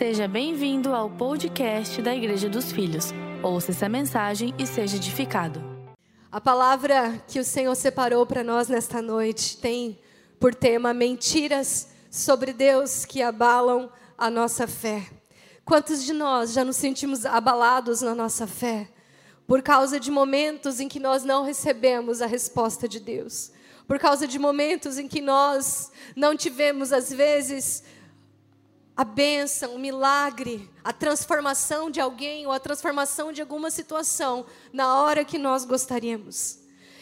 Seja 0.00 0.26
bem-vindo 0.26 0.94
ao 0.94 1.10
podcast 1.10 2.00
da 2.00 2.16
Igreja 2.16 2.48
dos 2.48 2.72
Filhos. 2.72 3.12
Ouça 3.42 3.70
essa 3.70 3.86
mensagem 3.86 4.54
e 4.58 4.66
seja 4.66 4.96
edificado. 4.96 5.62
A 6.32 6.40
palavra 6.40 7.22
que 7.28 7.38
o 7.38 7.44
Senhor 7.44 7.74
separou 7.74 8.24
para 8.24 8.42
nós 8.42 8.66
nesta 8.66 9.02
noite 9.02 9.58
tem 9.58 10.00
por 10.40 10.54
tema 10.54 10.94
mentiras 10.94 11.90
sobre 12.10 12.54
Deus 12.54 13.04
que 13.04 13.20
abalam 13.20 13.92
a 14.16 14.30
nossa 14.30 14.66
fé. 14.66 15.06
Quantos 15.66 16.02
de 16.02 16.14
nós 16.14 16.54
já 16.54 16.64
nos 16.64 16.76
sentimos 16.76 17.26
abalados 17.26 18.00
na 18.00 18.14
nossa 18.14 18.46
fé 18.46 18.88
por 19.46 19.60
causa 19.60 20.00
de 20.00 20.10
momentos 20.10 20.80
em 20.80 20.88
que 20.88 20.98
nós 20.98 21.24
não 21.24 21.44
recebemos 21.44 22.22
a 22.22 22.26
resposta 22.26 22.88
de 22.88 23.00
Deus? 23.00 23.52
Por 23.86 23.98
causa 23.98 24.26
de 24.26 24.38
momentos 24.38 24.96
em 24.96 25.06
que 25.06 25.20
nós 25.20 25.92
não 26.16 26.34
tivemos, 26.34 26.90
às 26.90 27.12
vezes, 27.12 27.84
a 29.00 29.04
bênção, 29.04 29.76
o 29.76 29.78
milagre, 29.78 30.68
a 30.84 30.92
transformação 30.92 31.90
de 31.90 31.98
alguém 31.98 32.46
ou 32.46 32.52
a 32.52 32.60
transformação 32.60 33.32
de 33.32 33.40
alguma 33.40 33.70
situação 33.70 34.44
na 34.74 35.00
hora 35.00 35.24
que 35.24 35.38
nós 35.38 35.64
gostaríamos. 35.64 36.58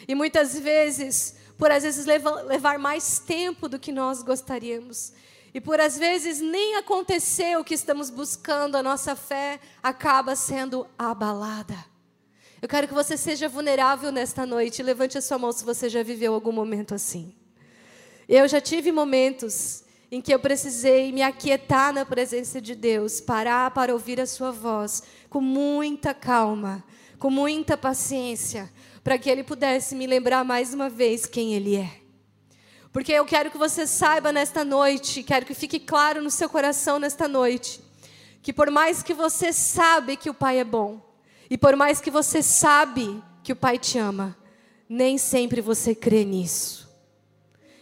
E 0.07 0.15
muitas 0.15 0.57
vezes, 0.57 1.35
por 1.57 1.69
às 1.69 1.83
vezes 1.83 2.05
levar 2.05 2.79
mais 2.79 3.19
tempo 3.19 3.67
do 3.67 3.77
que 3.77 3.91
nós 3.91 4.23
gostaríamos. 4.23 5.11
E 5.53 5.59
por 5.59 5.81
às 5.81 5.97
vezes 5.97 6.39
nem 6.39 6.77
acontecer 6.77 7.57
o 7.57 7.65
que 7.65 7.73
estamos 7.73 8.09
buscando, 8.09 8.77
a 8.77 8.81
nossa 8.81 9.13
fé 9.13 9.59
acaba 9.83 10.37
sendo 10.37 10.87
abalada. 10.97 11.75
Eu 12.61 12.69
quero 12.69 12.87
que 12.87 12.93
você 12.93 13.17
seja 13.17 13.49
vulnerável 13.49 14.09
nesta 14.09 14.45
noite. 14.45 14.81
Levante 14.81 15.17
a 15.17 15.21
sua 15.21 15.37
mão 15.37 15.51
se 15.51 15.65
você 15.65 15.89
já 15.89 16.01
viveu 16.01 16.33
algum 16.33 16.53
momento 16.53 16.95
assim. 16.95 17.35
Eu 18.25 18.47
já 18.47 18.61
tive 18.61 18.89
momentos 18.89 19.83
em 20.11 20.19
que 20.19 20.33
eu 20.33 20.39
precisei 20.39 21.11
me 21.11 21.21
aquietar 21.21 21.93
na 21.93 22.03
presença 22.03 22.59
de 22.59 22.73
Deus, 22.73 23.21
parar 23.21 23.71
para 23.71 23.93
ouvir 23.93 24.19
a 24.19 24.25
Sua 24.25 24.51
voz, 24.51 25.03
com 25.29 25.39
muita 25.39 26.13
calma, 26.13 26.83
com 27.19 27.29
muita 27.29 27.77
paciência, 27.77 28.71
para 29.03 29.17
que 29.17 29.29
Ele 29.29 29.43
pudesse 29.43 29.95
me 29.95 30.07
lembrar 30.07 30.43
mais 30.43 30.73
uma 30.73 30.89
vez 30.89 31.25
quem 31.25 31.53
Ele 31.53 31.75
é. 31.75 31.91
Porque 32.91 33.11
eu 33.11 33.23
quero 33.23 33.51
que 33.51 33.57
você 33.57 33.85
saiba 33.85 34.31
nesta 34.31 34.65
noite, 34.65 35.21
quero 35.21 35.45
que 35.45 35.53
fique 35.53 35.79
claro 35.79 36.23
no 36.23 36.31
seu 36.31 36.49
coração 36.49 36.97
nesta 36.97 37.27
noite, 37.27 37.79
que 38.41 38.51
por 38.51 38.71
mais 38.71 39.03
que 39.03 39.13
você 39.13 39.53
sabe 39.53 40.17
que 40.17 40.29
o 40.29 40.33
Pai 40.33 40.59
é 40.59 40.63
bom, 40.63 40.99
e 41.49 41.57
por 41.57 41.75
mais 41.75 42.01
que 42.01 42.09
você 42.09 42.41
sabe 42.41 43.21
que 43.43 43.53
o 43.53 43.55
Pai 43.55 43.77
te 43.77 43.99
ama, 43.99 44.35
nem 44.87 45.19
sempre 45.19 45.61
você 45.61 45.93
crê 45.93 46.25
nisso. 46.25 46.89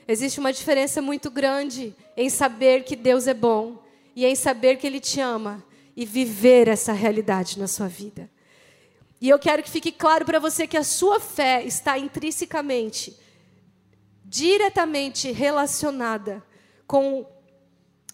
Existe 0.06 0.42
uma 0.42 0.52
diferença 0.52 1.02
muito 1.02 1.30
grande 1.32 1.96
em 2.18 2.30
saber 2.30 2.84
que 2.84 2.96
Deus 2.96 3.28
é 3.28 3.34
bom 3.34 3.82
e 4.16 4.26
em 4.26 4.36
saber 4.36 4.78
que 4.78 4.88
Ele 4.88 5.00
te 5.00 5.22
ama 5.22 5.64
e 5.96 6.04
viver 6.04 6.68
essa 6.68 6.92
realidade 6.92 7.60
na 7.60 7.68
sua 7.68 7.88
vida. 7.88 8.28
E 9.22 9.30
eu 9.30 9.38
quero 9.38 9.62
que 9.62 9.70
fique 9.70 9.92
claro 9.92 10.26
para 10.26 10.40
você 10.40 10.66
que 10.66 10.78
a 10.78 10.84
sua 10.84 11.20
fé 11.20 11.64
está 11.64 11.98
intrinsecamente, 11.98 13.18
diretamente 14.26 15.32
relacionada 15.32 16.44
com 16.88 17.26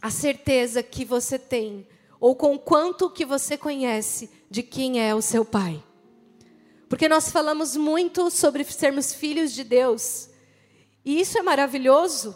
a 0.02 0.10
certeza 0.10 0.84
que 0.84 1.06
você 1.06 1.40
tem 1.40 1.88
ou 2.20 2.36
com 2.36 2.58
quanto 2.58 3.10
que 3.10 3.26
você 3.26 3.58
conhece 3.58 4.30
de 4.50 4.64
quem 4.64 5.02
é 5.02 5.16
o 5.16 5.22
seu 5.22 5.44
pai. 5.44 5.82
Porque 6.90 7.10
nós 7.10 7.32
falamos 7.32 7.76
muito 7.76 8.30
sobre 8.30 8.64
sermos 8.64 9.14
filhos 9.14 9.52
de 9.52 9.64
Deus, 9.64 10.30
e 11.04 11.20
isso 11.20 11.38
é 11.38 11.42
maravilhoso, 11.42 12.36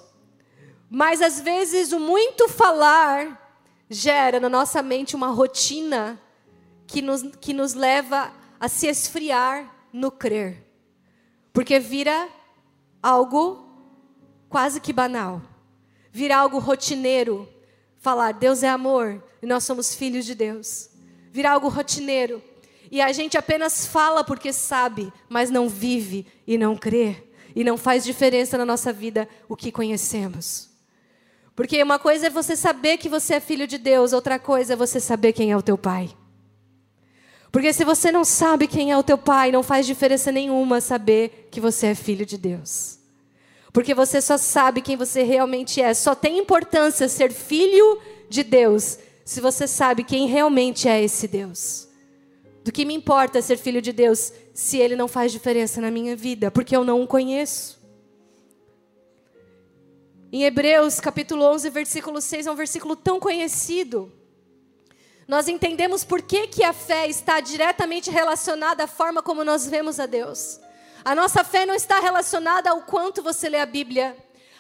mas 0.90 1.22
às 1.22 1.40
vezes 1.40 1.92
o 1.92 2.00
muito 2.00 2.48
falar 2.48 3.46
gera 3.90 4.40
na 4.40 4.50
nossa 4.50 4.82
mente 4.82 5.16
uma 5.16 5.28
rotina 5.28 6.20
que 6.86 7.02
nos, 7.02 7.22
que 7.42 7.54
nos 7.54 7.74
leva 7.74 8.32
a 8.60 8.68
se 8.68 8.88
esfriar 8.88 9.74
no 9.92 10.12
crer. 10.12 10.64
Porque 11.52 11.80
vira 11.80 12.30
algo 13.02 13.68
quase 14.50 14.80
que 14.80 14.94
banal. 14.94 15.42
Vira 16.12 16.38
algo 16.38 16.60
rotineiro. 16.60 17.48
Falar 18.00 18.34
Deus 18.34 18.64
é 18.64 18.70
amor 18.70 19.24
e 19.42 19.46
nós 19.46 19.64
somos 19.64 19.94
filhos 19.94 20.26
de 20.26 20.36
Deus. 20.36 20.90
Vira 21.32 21.52
algo 21.52 21.68
rotineiro. 21.68 22.42
E 22.90 23.02
a 23.02 23.12
gente 23.12 23.38
apenas 23.38 23.86
fala 23.86 24.24
porque 24.24 24.54
sabe, 24.54 25.12
mas 25.28 25.50
não 25.50 25.68
vive 25.68 26.26
e 26.46 26.58
não 26.58 26.78
crê 26.78 27.28
e 27.54 27.64
não 27.64 27.76
faz 27.76 28.04
diferença 28.06 28.58
na 28.58 28.66
nossa 28.66 28.94
vida 28.94 29.28
o 29.50 29.56
que 29.56 29.72
conhecemos. 29.72 30.77
Porque 31.58 31.82
uma 31.82 31.98
coisa 31.98 32.28
é 32.28 32.30
você 32.30 32.56
saber 32.56 32.98
que 32.98 33.10
você 33.10 33.34
é 33.34 33.40
filho 33.40 33.66
de 33.66 33.80
Deus, 33.80 34.14
outra 34.14 34.38
coisa 34.38 34.74
é 34.74 34.76
você 34.76 35.00
saber 35.00 35.34
quem 35.34 35.52
é 35.52 35.58
o 35.58 35.62
teu 35.64 35.76
pai. 35.76 36.16
Porque 37.52 37.74
se 37.74 37.84
você 37.84 38.12
não 38.12 38.24
sabe 38.24 38.68
quem 38.68 38.92
é 38.92 38.98
o 38.98 39.02
teu 39.02 39.18
pai, 39.18 39.52
não 39.52 39.64
faz 39.64 39.88
diferença 39.88 40.32
nenhuma 40.32 40.80
saber 40.80 41.48
que 41.50 41.60
você 41.60 41.88
é 41.88 41.96
filho 41.96 42.28
de 42.28 42.38
Deus. 42.38 43.00
Porque 43.74 43.96
você 43.96 44.22
só 44.22 44.38
sabe 44.38 44.82
quem 44.82 44.96
você 44.96 45.24
realmente 45.24 45.82
é. 45.82 45.96
Só 45.96 46.14
tem 46.14 46.38
importância 46.38 47.10
ser 47.10 47.32
filho 47.32 48.00
de 48.30 48.44
Deus 48.44 49.00
se 49.26 49.42
você 49.42 49.68
sabe 49.68 50.04
quem 50.04 50.28
realmente 50.28 50.88
é 50.88 51.04
esse 51.04 51.28
Deus. 51.28 51.88
Do 52.64 52.72
que 52.72 52.86
me 52.86 52.94
importa 52.94 53.42
ser 53.42 53.58
filho 53.58 53.82
de 53.82 53.92
Deus 53.92 54.32
se 54.54 54.78
ele 54.78 54.96
não 54.96 55.08
faz 55.08 55.32
diferença 55.32 55.82
na 55.82 55.90
minha 55.90 56.16
vida, 56.16 56.52
porque 56.52 56.76
eu 56.76 56.84
não 56.84 57.02
o 57.02 57.08
conheço. 57.08 57.77
Em 60.30 60.44
Hebreus 60.44 61.00
capítulo 61.00 61.46
11, 61.46 61.70
versículo 61.70 62.20
6, 62.20 62.48
é 62.48 62.52
um 62.52 62.56
versículo 62.56 62.98
tão 62.98 63.18
conhecido. 63.18 64.12
Nós 65.26 65.48
entendemos 65.48 66.04
por 66.04 66.22
que, 66.22 66.48
que 66.48 66.66
a 66.66 66.74
fé 66.74 67.08
está 67.08 67.40
diretamente 67.40 68.12
relacionada 68.12 68.84
à 68.84 68.88
forma 68.88 69.24
como 69.24 69.46
nós 69.46 69.66
vemos 69.68 70.02
a 70.02 70.06
Deus. 70.06 70.60
A 71.06 71.16
nossa 71.16 71.46
fé 71.46 71.66
não 71.66 71.74
está 71.74 72.02
relacionada 72.02 72.70
ao 72.70 72.82
quanto 72.82 73.24
você 73.24 73.48
lê 73.48 73.58
a 73.58 73.66
Bíblia. 73.66 74.18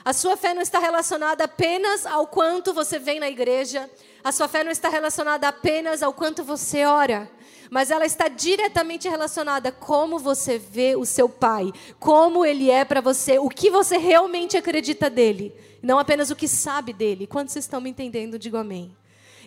A 0.08 0.14
sua 0.14 0.38
fé 0.38 0.54
não 0.54 0.62
está 0.62 0.80
relacionada 0.80 1.44
apenas 1.44 2.06
ao 2.06 2.28
quanto 2.28 2.74
você 2.74 2.98
vem 2.98 3.20
na 3.20 3.28
igreja. 3.28 3.90
A 4.24 4.32
sua 4.32 4.48
fé 4.48 4.64
não 4.64 4.72
está 4.72 4.88
relacionada 4.88 5.50
apenas 5.50 6.02
ao 6.02 6.14
quanto 6.14 6.46
você 6.46 6.86
ora 6.86 7.30
mas 7.70 7.92
ela 7.92 8.06
está 8.06 8.30
diretamente 8.30 9.10
relacionada 9.10 9.68
a 9.68 9.74
como 9.74 10.18
você 10.18 10.58
vê 10.58 10.96
o 10.96 11.04
seu 11.04 11.28
pai, 11.28 11.74
como 12.00 12.46
ele 12.46 12.72
é 12.72 12.86
para 12.86 13.02
você, 13.02 13.38
o 13.40 13.50
que 13.50 13.70
você 13.70 13.98
realmente 13.98 14.56
acredita 14.56 15.10
dele, 15.10 15.54
não 15.84 16.00
apenas 16.00 16.30
o 16.30 16.36
que 16.38 16.48
sabe 16.48 16.94
dele. 16.94 17.28
Quantos 17.28 17.58
estão 17.58 17.82
me 17.82 17.90
entendendo? 17.90 18.40
Digo 18.40 18.56
amém. 18.56 18.96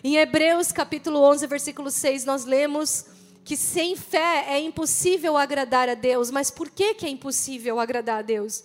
Em 0.03 0.17
Hebreus 0.17 0.71
capítulo 0.71 1.19
11, 1.23 1.47
versículo 1.47 1.89
6, 1.89 2.23
nós 2.23 2.45
lemos 2.45 3.07
que 3.43 3.57
sem 3.57 3.95
fé 3.95 4.45
é 4.49 4.59
impossível 4.59 5.35
agradar 5.35 5.89
a 5.89 5.95
Deus. 5.95 6.29
Mas 6.29 6.51
por 6.51 6.69
que, 6.69 6.93
que 6.93 7.07
é 7.07 7.09
impossível 7.09 7.79
agradar 7.79 8.19
a 8.19 8.21
Deus? 8.21 8.63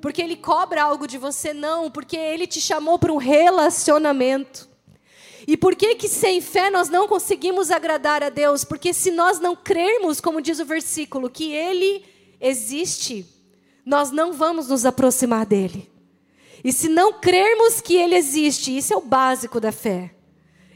Porque 0.00 0.22
Ele 0.22 0.36
cobra 0.36 0.82
algo 0.82 1.06
de 1.06 1.18
você? 1.18 1.52
Não, 1.52 1.90
porque 1.90 2.16
Ele 2.16 2.46
te 2.46 2.60
chamou 2.60 2.98
para 2.98 3.12
um 3.12 3.16
relacionamento. 3.16 4.68
E 5.46 5.56
por 5.56 5.74
que 5.74 5.94
que 5.94 6.08
sem 6.08 6.42
fé 6.42 6.68
nós 6.68 6.90
não 6.90 7.08
conseguimos 7.08 7.70
agradar 7.70 8.22
a 8.22 8.28
Deus? 8.28 8.64
Porque 8.64 8.92
se 8.92 9.10
nós 9.10 9.40
não 9.40 9.56
crermos, 9.56 10.20
como 10.20 10.42
diz 10.42 10.60
o 10.60 10.64
versículo, 10.66 11.30
que 11.30 11.52
ele 11.52 12.04
existe, 12.38 13.24
nós 13.82 14.10
não 14.10 14.34
vamos 14.34 14.68
nos 14.68 14.84
aproximar 14.84 15.46
dele. 15.46 15.90
E 16.62 16.70
se 16.70 16.86
não 16.86 17.14
crermos 17.14 17.80
que 17.80 17.96
ele 17.96 18.14
existe, 18.14 18.76
isso 18.76 18.92
é 18.92 18.96
o 18.98 19.00
básico 19.00 19.58
da 19.58 19.72
fé, 19.72 20.14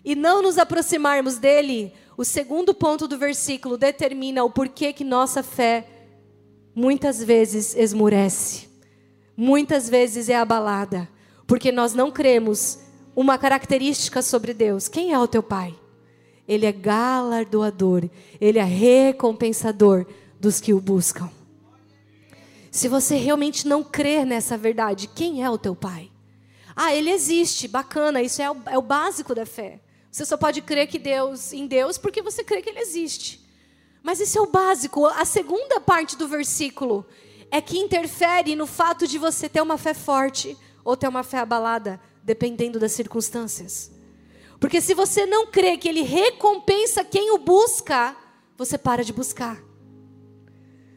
e 0.02 0.14
não 0.14 0.40
nos 0.40 0.56
aproximarmos 0.56 1.36
dele, 1.36 1.92
o 2.16 2.24
segundo 2.24 2.72
ponto 2.72 3.06
do 3.06 3.18
versículo 3.18 3.76
determina 3.76 4.42
o 4.42 4.48
porquê 4.48 4.90
que 4.92 5.04
nossa 5.04 5.42
fé 5.42 5.86
muitas 6.74 7.22
vezes 7.22 7.76
esmurece, 7.76 8.68
muitas 9.42 9.88
vezes 9.88 10.28
é 10.28 10.36
abalada, 10.36 11.08
porque 11.48 11.72
nós 11.72 11.94
não 11.94 12.12
cremos 12.12 12.78
uma 13.14 13.36
característica 13.36 14.22
sobre 14.22 14.54
Deus. 14.54 14.86
Quem 14.86 15.12
é 15.12 15.18
o 15.18 15.26
teu 15.26 15.42
pai? 15.42 15.74
Ele 16.46 16.64
é 16.64 16.70
galardoador, 16.70 18.08
ele 18.40 18.60
é 18.60 18.64
recompensador 18.64 20.06
dos 20.38 20.60
que 20.60 20.72
o 20.72 20.80
buscam. 20.80 21.28
Se 22.70 22.86
você 22.86 23.16
realmente 23.16 23.66
não 23.66 23.82
crer 23.82 24.24
nessa 24.24 24.56
verdade, 24.56 25.08
quem 25.08 25.42
é 25.42 25.50
o 25.50 25.58
teu 25.58 25.74
pai? 25.74 26.08
Ah, 26.76 26.94
ele 26.94 27.10
existe, 27.10 27.66
bacana, 27.66 28.22
isso 28.22 28.40
é 28.40 28.48
o, 28.48 28.56
é 28.66 28.78
o 28.78 28.82
básico 28.82 29.34
da 29.34 29.44
fé. 29.44 29.80
Você 30.08 30.24
só 30.24 30.36
pode 30.36 30.62
crer 30.62 30.86
que 30.86 31.00
Deus, 31.00 31.52
em 31.52 31.66
Deus 31.66 31.98
porque 31.98 32.22
você 32.22 32.44
crê 32.44 32.62
que 32.62 32.70
ele 32.70 32.78
existe. 32.78 33.44
Mas 34.04 34.20
isso 34.20 34.38
é 34.38 34.40
o 34.40 34.46
básico. 34.46 35.04
A 35.04 35.24
segunda 35.24 35.80
parte 35.80 36.16
do 36.16 36.28
versículo 36.28 37.04
é 37.52 37.60
que 37.60 37.78
interfere 37.78 38.56
no 38.56 38.66
fato 38.66 39.06
de 39.06 39.18
você 39.18 39.46
ter 39.46 39.60
uma 39.60 39.76
fé 39.76 39.92
forte 39.92 40.56
ou 40.82 40.96
ter 40.96 41.06
uma 41.06 41.22
fé 41.22 41.36
abalada 41.36 42.00
dependendo 42.24 42.80
das 42.80 42.92
circunstâncias. 42.92 43.92
Porque 44.58 44.80
se 44.80 44.94
você 44.94 45.26
não 45.26 45.46
crê 45.48 45.76
que 45.76 45.86
Ele 45.86 46.00
recompensa 46.00 47.04
quem 47.04 47.30
o 47.30 47.36
busca, 47.36 48.16
você 48.56 48.78
para 48.78 49.04
de 49.04 49.12
buscar. 49.12 49.62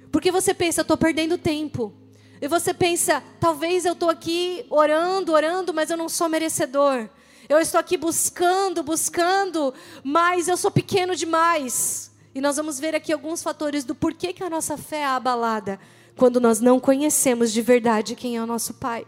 Porque 0.09 0.31
você 0.31 0.53
pensa, 0.53 0.79
estou 0.79 0.95
perdendo 0.95 1.37
tempo. 1.37 1.93
E 2.41 2.47
você 2.47 2.73
pensa, 2.73 3.21
talvez 3.37 3.83
eu 3.83 3.91
estou 3.91 4.09
aqui 4.09 4.65
orando, 4.69 5.33
orando, 5.33 5.73
mas 5.73 5.89
eu 5.89 5.97
não 5.97 6.07
sou 6.07 6.29
merecedor. 6.29 7.09
Eu 7.49 7.59
estou 7.59 7.81
aqui 7.81 7.97
buscando, 7.97 8.81
buscando, 8.81 9.73
mas 10.05 10.47
eu 10.47 10.55
sou 10.55 10.71
pequeno 10.71 11.17
demais. 11.17 12.11
E 12.33 12.39
nós 12.39 12.55
vamos 12.55 12.79
ver 12.79 12.95
aqui 12.95 13.11
alguns 13.11 13.43
fatores 13.43 13.83
do 13.83 13.93
porquê 13.93 14.31
que 14.31 14.43
a 14.43 14.49
nossa 14.49 14.77
fé 14.77 14.99
é 14.99 15.05
abalada 15.05 15.77
quando 16.15 16.39
nós 16.39 16.59
não 16.59 16.79
conhecemos 16.79 17.51
de 17.51 17.61
verdade 17.61 18.15
quem 18.15 18.37
é 18.37 18.43
o 18.43 18.47
nosso 18.47 18.73
Pai. 18.75 19.05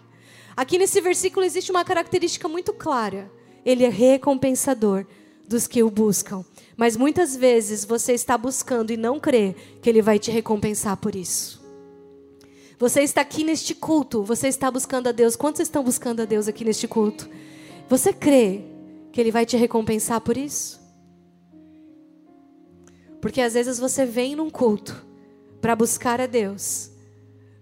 Aqui 0.56 0.77
nesse 0.77 1.00
versículo 1.00 1.45
existe 1.45 1.71
uma 1.71 1.86
característica 1.86 2.48
muito 2.48 2.74
clara. 2.74 3.31
Ele 3.65 3.83
é 3.83 3.89
recompensador 3.89 5.06
dos 5.48 5.68
que 5.68 5.83
o 5.83 5.89
buscam. 5.89 6.44
Mas 6.75 6.98
muitas 6.98 7.36
vezes 7.36 7.86
você 7.86 8.13
está 8.13 8.38
buscando 8.38 8.92
e 8.92 8.98
não 8.98 9.19
crê 9.19 9.56
que 9.81 9.89
ele 9.89 10.01
vai 10.01 10.19
te 10.19 10.30
recompensar 10.30 10.98
por 10.98 11.15
isso. 11.15 11.65
Você 12.80 13.01
está 13.01 13.21
aqui 13.21 13.44
neste 13.44 13.74
culto, 13.74 14.24
você 14.24 14.48
está 14.48 14.69
buscando 14.69 15.07
a 15.07 15.12
Deus. 15.12 15.36
Quantos 15.36 15.62
estão 15.62 15.83
buscando 15.83 16.21
a 16.21 16.25
Deus 16.25 16.48
aqui 16.48 16.63
neste 16.63 16.88
culto? 16.88 17.27
Você 17.89 18.13
crê 18.13 18.63
que 19.12 19.19
ele 19.19 19.31
vai 19.31 19.45
te 19.45 19.57
recompensar 19.57 20.21
por 20.21 20.38
isso? 20.38 20.80
Porque 23.19 23.42
às 23.42 23.54
vezes 23.56 23.80
você 23.80 24.06
vem 24.06 24.36
num 24.36 24.50
culto 24.50 25.06
para 25.59 25.75
buscar 25.75 26.21
a 26.21 26.27
Deus, 26.27 26.92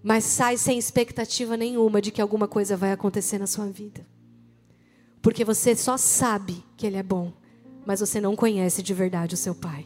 mas 0.06 0.22
sai 0.22 0.56
sem 0.56 0.78
expectativa 0.78 1.56
nenhuma 1.56 2.00
de 2.00 2.12
que 2.12 2.22
alguma 2.22 2.46
coisa 2.46 2.76
vai 2.76 2.92
acontecer 2.92 3.40
na 3.40 3.46
sua 3.48 3.66
vida. 3.66 4.06
Porque 5.20 5.44
você 5.44 5.74
só 5.74 5.96
sabe 5.96 6.64
que 6.76 6.86
Ele 6.86 6.96
é 6.96 7.02
bom, 7.02 7.32
mas 7.84 7.98
você 7.98 8.20
não 8.20 8.36
conhece 8.36 8.84
de 8.84 8.94
verdade 8.94 9.34
o 9.34 9.36
seu 9.36 9.52
Pai. 9.52 9.84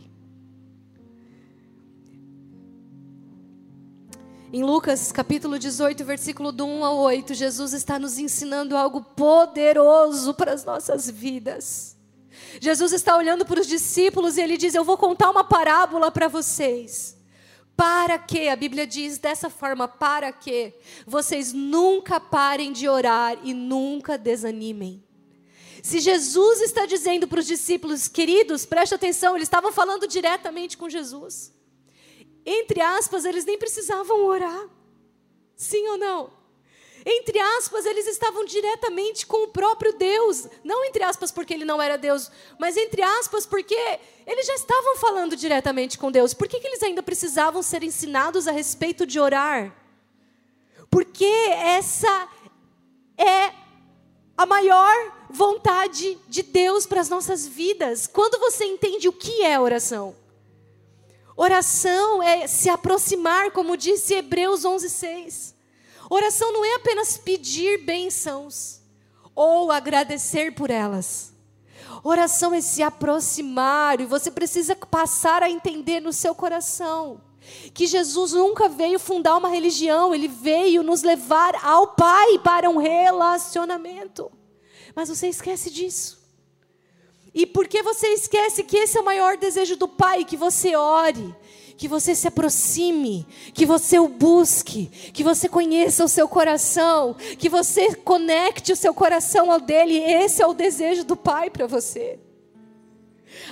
Em 4.52 4.62
Lucas 4.62 5.10
capítulo 5.10 5.58
18, 5.58 6.04
versículo 6.04 6.52
do 6.52 6.66
1 6.66 6.84
ao 6.84 6.98
8, 6.98 7.32
Jesus 7.32 7.72
está 7.72 7.98
nos 7.98 8.18
ensinando 8.18 8.76
algo 8.76 9.00
poderoso 9.00 10.34
para 10.34 10.52
as 10.52 10.66
nossas 10.66 11.08
vidas. 11.08 11.96
Jesus 12.60 12.92
está 12.92 13.16
olhando 13.16 13.46
para 13.46 13.60
os 13.60 13.66
discípulos 13.66 14.36
e 14.36 14.42
ele 14.42 14.58
diz: 14.58 14.74
Eu 14.74 14.84
vou 14.84 14.98
contar 14.98 15.30
uma 15.30 15.44
parábola 15.44 16.10
para 16.10 16.28
vocês. 16.28 17.18
Para 17.80 18.18
que, 18.18 18.46
a 18.46 18.56
Bíblia 18.56 18.86
diz 18.86 19.16
dessa 19.16 19.48
forma, 19.48 19.88
para 19.88 20.30
que 20.30 20.74
vocês 21.06 21.54
nunca 21.54 22.20
parem 22.20 22.72
de 22.72 22.86
orar 22.86 23.38
e 23.42 23.54
nunca 23.54 24.18
desanimem. 24.18 25.02
Se 25.82 25.98
Jesus 25.98 26.60
está 26.60 26.84
dizendo 26.84 27.26
para 27.26 27.40
os 27.40 27.46
discípulos, 27.46 28.06
queridos, 28.06 28.66
preste 28.66 28.94
atenção, 28.94 29.34
eles 29.34 29.46
estavam 29.46 29.72
falando 29.72 30.06
diretamente 30.06 30.76
com 30.76 30.90
Jesus. 30.90 31.54
Entre 32.44 32.82
aspas, 32.82 33.24
eles 33.24 33.46
nem 33.46 33.56
precisavam 33.56 34.26
orar. 34.26 34.68
Sim 35.56 35.88
ou 35.88 35.96
não? 35.96 36.30
Entre 37.04 37.38
aspas, 37.38 37.86
eles 37.86 38.06
estavam 38.06 38.44
diretamente 38.44 39.26
com 39.26 39.44
o 39.44 39.48
próprio 39.48 39.92
Deus. 39.92 40.46
Não 40.62 40.84
entre 40.84 41.02
aspas 41.02 41.30
porque 41.30 41.54
ele 41.54 41.64
não 41.64 41.80
era 41.80 41.96
Deus, 41.96 42.30
mas 42.58 42.76
entre 42.76 43.02
aspas 43.02 43.46
porque 43.46 43.76
eles 44.26 44.46
já 44.46 44.54
estavam 44.54 44.96
falando 44.96 45.34
diretamente 45.34 45.98
com 45.98 46.10
Deus. 46.10 46.34
Por 46.34 46.46
que, 46.46 46.60
que 46.60 46.66
eles 46.66 46.82
ainda 46.82 47.02
precisavam 47.02 47.62
ser 47.62 47.82
ensinados 47.82 48.46
a 48.46 48.52
respeito 48.52 49.06
de 49.06 49.18
orar? 49.18 49.74
Porque 50.90 51.24
essa 51.24 52.28
é 53.16 53.52
a 54.36 54.44
maior 54.44 54.94
vontade 55.30 56.18
de 56.28 56.42
Deus 56.42 56.86
para 56.86 57.00
as 57.00 57.08
nossas 57.08 57.46
vidas. 57.46 58.06
Quando 58.06 58.38
você 58.38 58.64
entende 58.64 59.08
o 59.08 59.12
que 59.12 59.42
é 59.42 59.58
oração? 59.58 60.14
Oração 61.36 62.22
é 62.22 62.46
se 62.46 62.68
aproximar, 62.68 63.52
como 63.52 63.76
disse 63.76 64.14
Hebreus 64.14 64.64
11:6. 64.64 65.54
Oração 66.10 66.52
não 66.52 66.64
é 66.64 66.74
apenas 66.74 67.16
pedir 67.16 67.84
bênçãos 67.84 68.82
ou 69.34 69.72
agradecer 69.72 70.52
por 70.54 70.68
elas. 70.68 71.32
Oração 72.02 72.52
é 72.52 72.60
se 72.60 72.82
aproximar 72.82 74.00
e 74.00 74.06
você 74.06 74.30
precisa 74.30 74.74
passar 74.74 75.42
a 75.42 75.50
entender 75.50 76.00
no 76.00 76.12
seu 76.12 76.34
coração 76.34 77.22
que 77.72 77.86
Jesus 77.86 78.32
nunca 78.32 78.68
veio 78.68 78.98
fundar 78.98 79.36
uma 79.36 79.48
religião, 79.48 80.14
ele 80.14 80.28
veio 80.28 80.82
nos 80.82 81.02
levar 81.02 81.54
ao 81.64 81.88
Pai 81.88 82.38
para 82.38 82.68
um 82.68 82.76
relacionamento. 82.76 84.30
Mas 84.94 85.08
você 85.08 85.28
esquece 85.28 85.70
disso. 85.70 86.20
E 87.32 87.46
por 87.46 87.68
que 87.68 87.82
você 87.82 88.08
esquece 88.08 88.64
que 88.64 88.76
esse 88.76 88.98
é 88.98 89.00
o 89.00 89.04
maior 89.04 89.36
desejo 89.36 89.76
do 89.76 89.86
Pai, 89.86 90.24
que 90.24 90.36
você 90.36 90.74
ore, 90.74 91.34
que 91.80 91.88
você 91.88 92.14
se 92.14 92.28
aproxime, 92.28 93.26
que 93.54 93.64
você 93.64 93.98
o 93.98 94.06
busque, 94.06 94.88
que 95.14 95.24
você 95.24 95.48
conheça 95.48 96.04
o 96.04 96.08
seu 96.08 96.28
coração, 96.28 97.16
que 97.38 97.48
você 97.48 97.94
conecte 97.94 98.70
o 98.70 98.76
seu 98.76 98.92
coração 98.92 99.50
ao 99.50 99.58
dele. 99.58 99.96
Esse 99.96 100.42
é 100.42 100.46
o 100.46 100.52
desejo 100.52 101.04
do 101.04 101.16
Pai 101.16 101.48
para 101.48 101.66
você. 101.66 102.18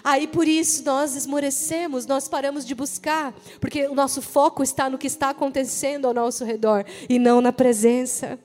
Aí 0.04 0.26
por 0.26 0.46
isso 0.46 0.84
nós 0.84 1.16
esmorecemos, 1.16 2.04
nós 2.04 2.28
paramos 2.28 2.66
de 2.66 2.74
buscar, 2.74 3.32
porque 3.58 3.86
o 3.86 3.94
nosso 3.94 4.20
foco 4.20 4.62
está 4.62 4.90
no 4.90 4.98
que 4.98 5.06
está 5.06 5.30
acontecendo 5.30 6.06
ao 6.06 6.12
nosso 6.12 6.44
redor 6.44 6.84
e 7.08 7.18
não 7.18 7.40
na 7.40 7.50
presença. 7.50 8.38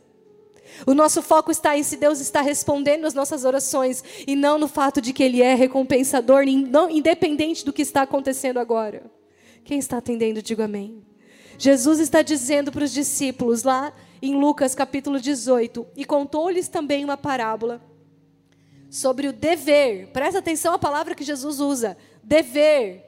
O 0.87 0.93
nosso 0.93 1.21
foco 1.21 1.51
está 1.51 1.77
em 1.77 1.83
se 1.83 1.97
Deus 1.97 2.21
está 2.21 2.39
respondendo 2.39 3.03
às 3.03 3.13
nossas 3.13 3.43
orações 3.43 4.01
e 4.25 4.33
não 4.33 4.57
no 4.57 4.69
fato 4.69 5.01
de 5.01 5.11
que 5.11 5.23
Ele 5.23 5.41
é 5.41 5.55
recompensador, 5.55 6.45
independente 6.89 7.65
do 7.65 7.73
que 7.73 7.81
está 7.81 8.03
acontecendo 8.03 8.59
agora. 8.59 9.11
Quem 9.63 9.79
está 9.79 9.97
atendendo, 9.97 10.41
diga 10.41 10.65
amém. 10.65 11.03
Jesus 11.57 11.99
está 11.99 12.21
dizendo 12.21 12.71
para 12.71 12.83
os 12.83 12.91
discípulos 12.91 13.63
lá 13.63 13.93
em 14.21 14.35
Lucas 14.35 14.73
capítulo 14.73 15.19
18, 15.19 15.85
e 15.95 16.05
contou-lhes 16.05 16.67
também 16.67 17.03
uma 17.03 17.17
parábola 17.17 17.81
sobre 18.89 19.27
o 19.27 19.33
dever. 19.33 20.07
Presta 20.07 20.39
atenção 20.39 20.73
à 20.73 20.79
palavra 20.79 21.15
que 21.15 21.23
Jesus 21.23 21.59
usa: 21.59 21.97
dever. 22.23 23.03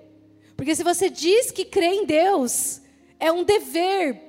Porque 0.56 0.76
se 0.76 0.84
você 0.84 1.10
diz 1.10 1.52
que 1.52 1.66
crê 1.66 1.88
em 1.88 2.06
Deus, 2.06 2.82
é 3.20 3.32
um 3.32 3.44
dever, 3.44 4.22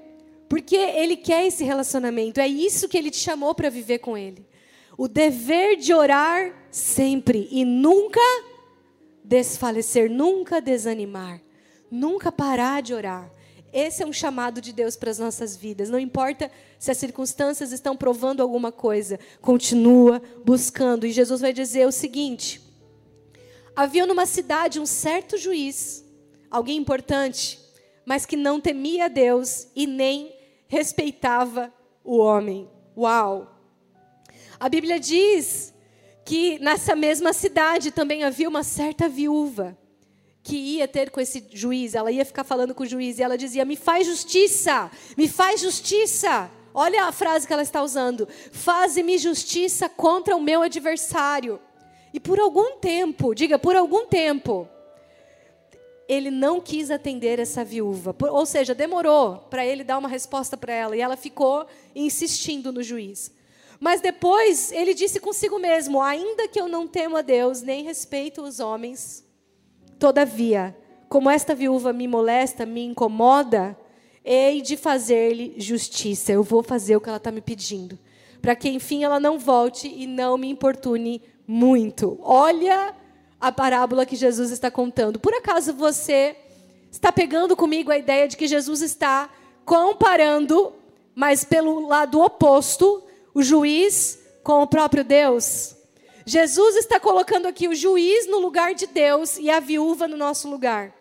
porque 0.49 0.77
Ele 0.77 1.17
quer 1.17 1.47
esse 1.47 1.65
relacionamento, 1.65 2.41
é 2.41 2.49
isso 2.49 2.89
que 2.89 2.99
Ele 2.99 3.11
te 3.11 3.19
chamou 3.19 3.55
para 3.55 3.71
viver 3.71 3.99
com 3.99 4.17
Ele. 4.17 4.47
O 4.99 5.07
dever 5.07 5.77
de 5.77 5.93
orar 5.93 6.53
sempre 6.71 7.49
e 7.51 7.65
nunca 7.65 8.21
desfalecer, 9.23 10.11
nunca 10.11 10.61
desanimar. 10.61 11.46
Nunca 11.91 12.33
parar 12.33 12.83
de 12.83 12.95
orar. 12.95 13.31
Esse 13.73 14.03
é 14.03 14.07
um 14.07 14.13
chamado 14.13 14.61
de 14.61 14.73
Deus 14.73 14.97
para 14.97 15.11
as 15.11 15.19
nossas 15.19 15.57
vidas. 15.57 15.91
Não 15.91 15.99
importa 15.99 16.51
se 16.79 16.91
as 16.91 16.97
circunstâncias 16.97 17.73
estão 17.73 17.97
provando 17.97 18.41
alguma 18.41 18.73
coisa, 18.73 19.19
continua 19.41 20.23
buscando. 20.45 21.07
E 21.07 21.13
Jesus 21.13 21.41
vai 21.41 21.53
dizer 21.53 21.87
o 21.87 21.93
seguinte: 21.93 22.61
Havia 23.75 24.07
numa 24.07 24.25
cidade 24.25 24.81
um 24.81 24.87
certo 24.87 25.37
juiz, 25.37 26.05
alguém 26.51 26.79
importante, 26.79 27.59
mas 28.07 28.25
que 28.25 28.37
não 28.37 28.61
temia 28.61 29.11
Deus 29.11 29.69
e 29.77 29.87
nem 29.87 30.35
respeitava 30.69 31.73
o 32.03 32.17
homem. 32.17 32.71
Uau! 32.97 33.55
A 34.59 34.69
Bíblia 34.69 34.99
diz 34.99 35.75
que 36.25 36.59
nessa 36.61 36.97
mesma 36.97 37.33
cidade 37.35 37.91
também 37.91 38.25
havia 38.25 38.49
uma 38.49 38.63
certa 38.63 39.09
viúva 39.09 39.77
que 40.47 40.57
ia 40.57 40.87
ter 40.87 41.11
com 41.11 41.21
esse 41.21 41.45
juiz, 41.53 41.97
ela 41.97 42.13
ia 42.13 42.25
ficar 42.25 42.45
falando 42.45 42.73
com 42.73 42.85
o 42.85 42.87
juiz 42.87 43.19
e 43.19 43.23
ela 43.23 43.37
dizia: 43.37 43.65
"Me 43.65 43.75
faz 43.75 44.07
justiça, 44.07 44.89
me 45.17 45.29
faz 45.29 45.61
justiça". 45.61 46.49
Olha 46.73 47.05
a 47.05 47.13
frase 47.13 47.47
que 47.47 47.53
ela 47.53 47.63
está 47.63 47.83
usando: 47.83 48.29
"Faze-me 48.53 49.19
justiça 49.19 49.89
contra 49.89 50.37
o 50.37 50.41
meu 50.41 50.63
adversário". 50.63 51.59
E 52.15 52.21
por 52.21 52.39
algum 52.39 52.77
tempo, 52.77 53.35
diga, 53.35 53.59
por 53.59 53.75
algum 53.75 54.07
tempo, 54.07 54.69
ele 56.09 56.31
não 56.31 56.61
quis 56.61 56.93
atender 56.93 57.41
essa 57.41 57.65
viúva. 57.65 58.15
Ou 58.31 58.47
seja, 58.47 58.73
demorou 58.73 59.39
para 59.51 59.67
ele 59.67 59.83
dar 59.83 59.99
uma 59.99 60.09
resposta 60.09 60.57
para 60.57 60.73
ela. 60.73 60.97
E 60.97 61.01
ela 61.01 61.17
ficou 61.17 61.67
insistindo 61.95 62.73
no 62.73 62.85
juiz. 62.85 63.33
Mas 63.81 64.01
depois 64.01 64.71
ele 64.71 64.95
disse 64.95 65.19
consigo 65.19 65.59
mesmo: 65.59 66.01
Ainda 66.01 66.47
que 66.47 66.61
eu 66.61 66.69
não 66.69 66.87
temo 66.87 67.17
a 67.17 67.23
Deus, 67.23 67.63
nem 67.63 67.83
respeito 67.83 68.43
os 68.43 68.61
homens, 68.61 69.26
Todavia, 69.99 70.77
como 71.09 71.31
esta 71.31 71.55
viúva 71.55 71.93
me 71.93 72.07
molesta, 72.07 72.67
me 72.67 72.85
incomoda, 72.85 73.77
hei 74.25 74.61
de 74.61 74.77
fazer-lhe 74.77 75.55
justiça. 75.59 76.33
Eu 76.33 76.43
vou 76.43 76.63
fazer 76.63 76.97
o 76.97 77.01
que 77.01 77.09
ela 77.09 77.19
está 77.19 77.31
me 77.31 77.41
pedindo. 77.41 77.99
Para 78.43 78.57
que, 78.57 78.69
enfim, 78.69 79.05
ela 79.05 79.21
não 79.21 79.39
volte 79.39 79.89
e 79.89 80.07
não 80.07 80.37
me 80.37 80.49
importune 80.49 81.23
muito. 81.47 82.19
Olha 82.23 82.95
a 83.41 83.53
parábola 83.53 84.05
que 84.05 84.17
Jesus 84.17 84.51
está 84.51 84.71
contando. 84.71 85.21
Por 85.21 85.33
acaso 85.35 85.73
você 85.73 86.37
está 86.91 87.13
pegando 87.13 87.57
comigo 87.57 87.91
a 87.91 87.99
ideia 87.99 88.27
de 88.27 88.37
que 88.37 88.47
Jesus 88.47 88.83
está 88.83 89.31
comparando, 89.65 90.73
mas 91.15 91.45
pelo 91.45 91.87
lado 91.87 92.21
oposto, 92.21 93.03
o 93.35 93.43
juiz 93.43 94.19
com 94.43 94.63
o 94.63 94.67
próprio 94.67 95.05
Deus? 95.05 95.76
Jesus 96.29 96.75
está 96.75 96.99
colocando 96.99 97.47
aqui 97.47 97.69
o 97.69 97.75
juiz 97.75 98.27
no 98.27 98.41
lugar 98.41 98.75
de 98.75 98.89
Deus 98.89 99.39
e 99.39 99.49
a 99.49 99.61
viúva 99.61 100.09
no 100.09 100.17
nosso 100.17 100.51
lugar. 100.51 100.93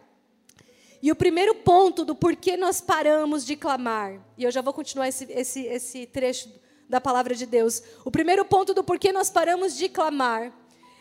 E 1.02 1.12
o 1.12 1.16
primeiro 1.16 1.56
ponto 1.56 2.06
do 2.06 2.14
porquê 2.16 2.56
nós 2.56 2.80
paramos 2.80 3.44
de 3.44 3.56
clamar, 3.56 4.24
e 4.38 4.44
eu 4.44 4.52
já 4.52 4.62
vou 4.62 4.72
continuar 4.72 5.08
esse, 5.08 5.26
esse, 5.32 5.62
esse 5.66 6.06
trecho 6.06 6.48
da 6.88 7.02
palavra 7.02 7.34
de 7.34 7.48
Deus. 7.48 7.82
O 8.06 8.12
primeiro 8.12 8.46
ponto 8.46 8.72
do 8.72 8.84
porquê 8.84 9.12
nós 9.12 9.32
paramos 9.32 9.76
de 9.76 9.90
clamar 9.90 10.54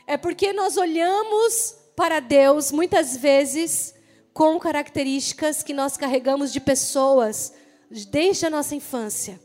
é 0.07 0.17
porque 0.17 0.55
nós 0.55 0.79
olhamos 0.79 1.77
para 1.95 2.19
Deus 2.19 2.73
muitas 2.73 3.15
vezes 3.15 3.95
com 4.33 4.59
características 4.59 5.63
que 5.63 5.75
nós 5.75 5.99
carregamos 5.99 6.51
de 6.51 6.61
pessoas 6.61 7.53
desde 7.91 8.47
a 8.47 8.51
nossa 8.51 8.75
infância. 8.75 9.39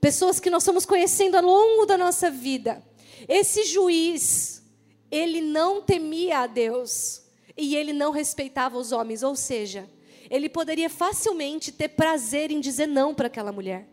Pessoas 0.00 0.40
que 0.40 0.50
nós 0.50 0.64
estamos 0.64 0.84
conhecendo 0.84 1.36
ao 1.36 1.44
longo 1.44 1.86
da 1.86 1.96
nossa 1.96 2.28
vida. 2.28 2.82
Esse 3.28 3.64
juiz, 3.64 4.62
ele 5.10 5.40
não 5.40 5.82
temia 5.82 6.40
a 6.40 6.46
Deus 6.46 7.22
e 7.56 7.76
ele 7.76 7.92
não 7.92 8.10
respeitava 8.10 8.78
os 8.78 8.92
homens, 8.92 9.22
ou 9.22 9.36
seja, 9.36 9.88
ele 10.30 10.48
poderia 10.48 10.88
facilmente 10.88 11.70
ter 11.70 11.88
prazer 11.88 12.50
em 12.50 12.60
dizer 12.60 12.86
não 12.86 13.14
para 13.14 13.26
aquela 13.26 13.52
mulher. 13.52 13.86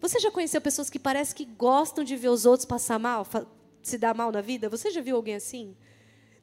Você 0.00 0.20
já 0.20 0.30
conheceu 0.30 0.60
pessoas 0.60 0.90
que 0.90 0.98
parece 0.98 1.34
que 1.34 1.44
gostam 1.44 2.04
de 2.04 2.14
ver 2.16 2.28
os 2.28 2.46
outros 2.46 2.66
passar 2.66 2.98
mal, 2.98 3.26
se 3.82 3.98
dar 3.98 4.14
mal 4.14 4.30
na 4.30 4.40
vida? 4.40 4.68
Você 4.68 4.90
já 4.90 5.00
viu 5.00 5.16
alguém 5.16 5.34
assim? 5.34 5.76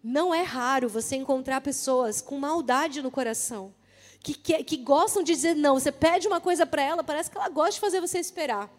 Não 0.04 0.34
é 0.34 0.42
raro 0.42 0.90
você 0.90 1.16
encontrar 1.16 1.62
pessoas 1.62 2.22
com 2.22 2.40
maldade 2.40 3.02
no 3.02 3.12
coração, 3.12 3.74
que, 4.20 4.34
que, 4.34 4.64
que 4.64 4.78
gostam 4.78 5.22
de 5.22 5.34
dizer 5.34 5.56
não. 5.56 5.80
Você 5.80 5.92
pede 5.92 6.28
uma 6.28 6.42
coisa 6.42 6.66
para 6.66 6.82
ela, 6.82 7.04
parece 7.04 7.30
que 7.30 7.38
ela 7.38 7.50
gosta 7.50 7.74
de 7.74 7.80
fazer 7.80 8.02
você 8.02 8.20
esperar. 8.20 8.70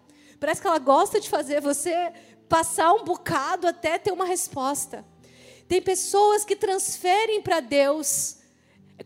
Parece 0.40 0.60
que 0.60 0.66
ela 0.66 0.80
gosta 0.80 1.20
de 1.20 1.30
fazer 1.30 1.60
você 1.60 2.12
passar 2.52 2.92
um 2.92 3.02
bocado 3.02 3.66
até 3.66 3.98
ter 3.98 4.12
uma 4.12 4.26
resposta. 4.26 5.02
Tem 5.66 5.80
pessoas 5.80 6.44
que 6.44 6.54
transferem 6.54 7.40
para 7.40 7.60
Deus 7.60 8.36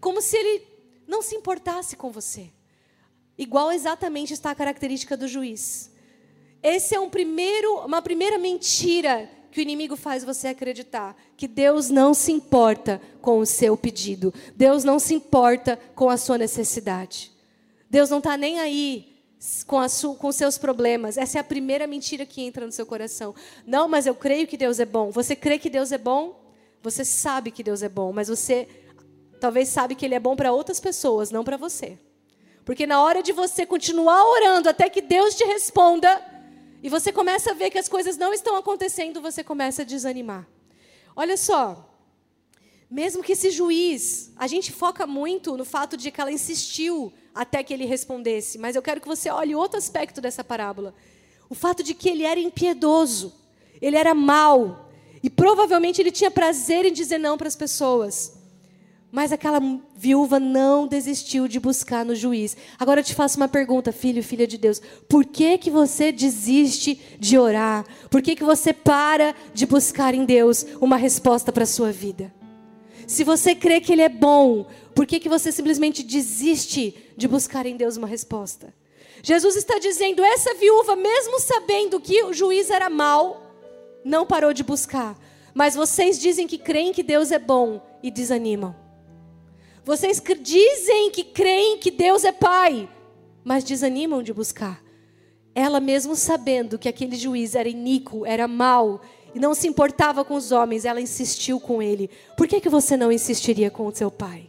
como 0.00 0.21
se 0.21 0.37
Ele 0.37 0.67
não 1.07 1.23
se 1.23 1.37
importasse 1.37 1.95
com 1.95 2.11
você. 2.11 2.50
Igual 3.38 3.71
exatamente 3.71 4.33
está 4.33 4.50
a 4.50 4.55
característica 4.55 5.17
do 5.17 5.29
juiz. 5.29 5.93
Esse 6.61 6.97
é 6.97 6.99
um 6.99 7.09
primeiro, 7.09 7.85
uma 7.85 8.03
primeira 8.03 8.37
mentira 8.37 9.31
que 9.53 9.61
o 9.61 9.62
inimigo 9.62 9.95
faz 9.95 10.25
você 10.25 10.49
acreditar 10.49 11.17
que 11.37 11.47
Deus 11.47 11.88
não 11.88 12.15
se 12.15 12.33
importa 12.33 13.00
com 13.23 13.38
o 13.38 13.47
seu 13.47 13.76
pedido. 13.76 14.35
Deus 14.57 14.83
não 14.83 14.99
se 14.99 15.15
importa 15.15 15.79
com 15.95 16.11
a 16.11 16.17
sua 16.17 16.37
necessidade. 16.37 17.31
Deus 17.88 18.11
não 18.11 18.19
está 18.19 18.37
nem 18.37 18.59
aí 18.59 19.15
com, 19.66 19.78
a 19.78 19.88
sua, 19.88 20.14
com 20.14 20.33
seus 20.33 20.59
problemas. 20.59 21.16
Essa 21.16 21.38
é 21.38 21.40
a 21.40 21.45
primeira 21.45 21.87
mentira 21.87 22.25
que 22.25 22.43
entra 22.43 22.66
no 22.66 22.73
seu 22.73 22.87
coração. 22.87 23.35
Não, 23.66 23.88
mas 23.88 24.07
eu 24.07 24.14
creio 24.14 24.47
que 24.47 24.57
Deus 24.57 24.81
é 24.81 24.87
bom. 24.87 25.11
Você 25.11 25.37
crê 25.37 25.59
que 25.59 25.71
Deus 25.71 25.93
é 25.93 25.99
bom? 25.99 26.40
Você 26.83 27.05
sabe 27.05 27.50
que 27.50 27.62
Deus 27.62 27.83
é 27.83 27.88
bom, 27.88 28.12
mas 28.12 28.28
você 28.28 28.69
talvez 29.40 29.69
sabe 29.69 29.95
que 29.95 30.05
Ele 30.05 30.14
é 30.14 30.21
bom 30.21 30.37
para 30.37 30.52
outras 30.52 30.81
pessoas, 30.81 31.31
não 31.31 31.45
para 31.45 31.57
você. 31.57 31.99
Porque 32.64 32.87
na 32.87 33.02
hora 33.02 33.23
de 33.23 33.33
você 33.33 33.64
continuar 33.64 34.25
orando 34.25 34.69
até 34.69 34.88
que 34.88 35.00
Deus 35.00 35.35
te 35.35 35.45
responda, 35.45 36.21
e 36.83 36.88
você 36.88 37.12
começa 37.12 37.50
a 37.50 37.55
ver 37.55 37.71
que 37.71 37.78
as 37.78 37.88
coisas 37.88 38.16
não 38.16 38.33
estão 38.33 38.57
acontecendo, 38.57 39.21
você 39.21 39.43
começa 39.43 39.83
a 39.83 39.85
desanimar. 39.85 40.47
Olha 41.14 41.37
só, 41.37 41.96
mesmo 42.90 43.23
que 43.23 43.33
esse 43.33 43.50
juiz, 43.50 44.33
a 44.37 44.47
gente 44.47 44.71
foca 44.71 45.07
muito 45.07 45.57
no 45.57 45.64
fato 45.64 45.97
de 45.97 46.11
que 46.11 46.21
ela 46.21 46.31
insistiu 46.31 47.12
até 47.35 47.62
que 47.62 47.75
ele 47.75 47.85
respondesse, 47.85 48.59
mas 48.59 48.76
eu 48.76 48.83
quero 48.83 49.00
que 49.00 49.09
você 49.09 49.28
olhe 49.28 49.55
outro 49.55 49.76
aspecto 49.76 50.21
dessa 50.21 50.45
parábola. 50.45 50.95
O 51.50 51.55
fato 51.55 51.83
de 51.83 51.95
que 51.95 52.09
ele 52.09 52.23
era 52.23 52.40
impiedoso, 52.40 53.35
ele 53.81 53.97
era 53.97 54.14
mau, 54.14 54.88
e 55.23 55.28
provavelmente 55.28 56.00
ele 56.00 56.12
tinha 56.12 56.31
prazer 56.31 56.85
em 56.87 56.93
dizer 56.93 57.19
não 57.19 57.37
para 57.37 57.49
as 57.49 57.57
pessoas. 57.57 58.35
Mas 59.11 59.33
aquela 59.33 59.61
viúva 59.97 60.38
não 60.38 60.87
desistiu 60.87 61.49
de 61.49 61.59
buscar 61.59 62.05
no 62.05 62.14
juiz. 62.14 62.57
Agora 62.78 63.00
eu 63.00 63.05
te 63.05 63.14
faço 63.14 63.37
uma 63.37 63.49
pergunta, 63.49 63.93
filho 63.93 64.21
e 64.21 64.23
filha 64.23 64.47
de 64.47 64.59
Deus. 64.59 64.81
Por 65.09 65.25
que, 65.25 65.59
que 65.59 65.71
você 65.71 66.12
desiste 66.12 67.00
de 67.19 67.38
orar? 67.38 67.85
Por 68.11 68.21
que, 68.21 68.37
que 68.37 68.45
você 68.45 68.73
para 68.73 69.35
de 69.55 69.66
buscar 69.66 70.14
em 70.14 70.25
Deus 70.25 70.66
uma 70.81 70.97
resposta 70.97 71.50
para 71.52 71.64
a 71.64 71.66
sua 71.66 71.90
vida? 71.90 72.33
Se 73.06 73.22
você 73.22 73.54
crê 73.54 73.80
que 73.80 73.92
Ele 73.92 74.02
é 74.02 74.08
bom, 74.08 74.66
por 74.94 75.06
que, 75.06 75.20
que 75.20 75.28
você 75.28 75.52
simplesmente 75.52 76.02
desiste 76.02 77.12
de 77.16 77.28
buscar 77.28 77.66
em 77.66 77.76
Deus 77.76 77.96
uma 77.96 78.06
resposta? 78.06 78.75
Jesus 79.22 79.56
está 79.56 79.78
dizendo: 79.78 80.25
essa 80.25 80.54
viúva, 80.54 80.96
mesmo 80.96 81.38
sabendo 81.40 82.00
que 82.00 82.22
o 82.25 82.32
juiz 82.32 82.70
era 82.70 82.90
mau, 82.90 83.42
não 84.04 84.26
parou 84.26 84.52
de 84.52 84.64
buscar. 84.64 85.16
Mas 85.54 85.75
vocês 85.75 86.18
dizem 86.18 86.46
que 86.46 86.58
creem 86.58 86.92
que 86.92 87.02
Deus 87.02 87.32
é 87.32 87.38
bom 87.38 87.80
e 88.02 88.10
desanimam. 88.10 88.76
Vocês 89.84 90.22
dizem 90.42 91.10
que 91.10 91.25
creem 91.25 91.78
que 91.78 91.90
Deus 91.90 92.25
é 92.25 92.32
Pai, 92.32 92.88
mas 93.44 93.64
desanimam 93.64 94.22
de 94.22 94.34
buscar. 94.34 94.82
Ela, 95.54 95.80
mesmo 95.80 96.14
sabendo 96.14 96.78
que 96.78 96.88
aquele 96.88 97.16
juiz 97.16 97.54
era 97.54 97.68
iníquo, 97.68 98.26
era 98.26 98.46
mau, 98.46 99.00
e 99.37 99.38
não 99.38 99.55
se 99.55 99.69
importava 99.69 100.25
com 100.25 100.33
os 100.33 100.50
homens, 100.50 100.87
ela 100.87 100.99
insistiu 100.99 101.61
com 101.61 101.83
ele. 101.83 102.09
Por 102.38 102.49
que, 102.49 102.59
que 102.59 102.71
você 102.71 102.97
não 102.97 103.12
insistiria 103.12 103.71
com 103.71 103.87
o 103.87 103.95
seu 103.95 104.11
pai? 104.11 104.49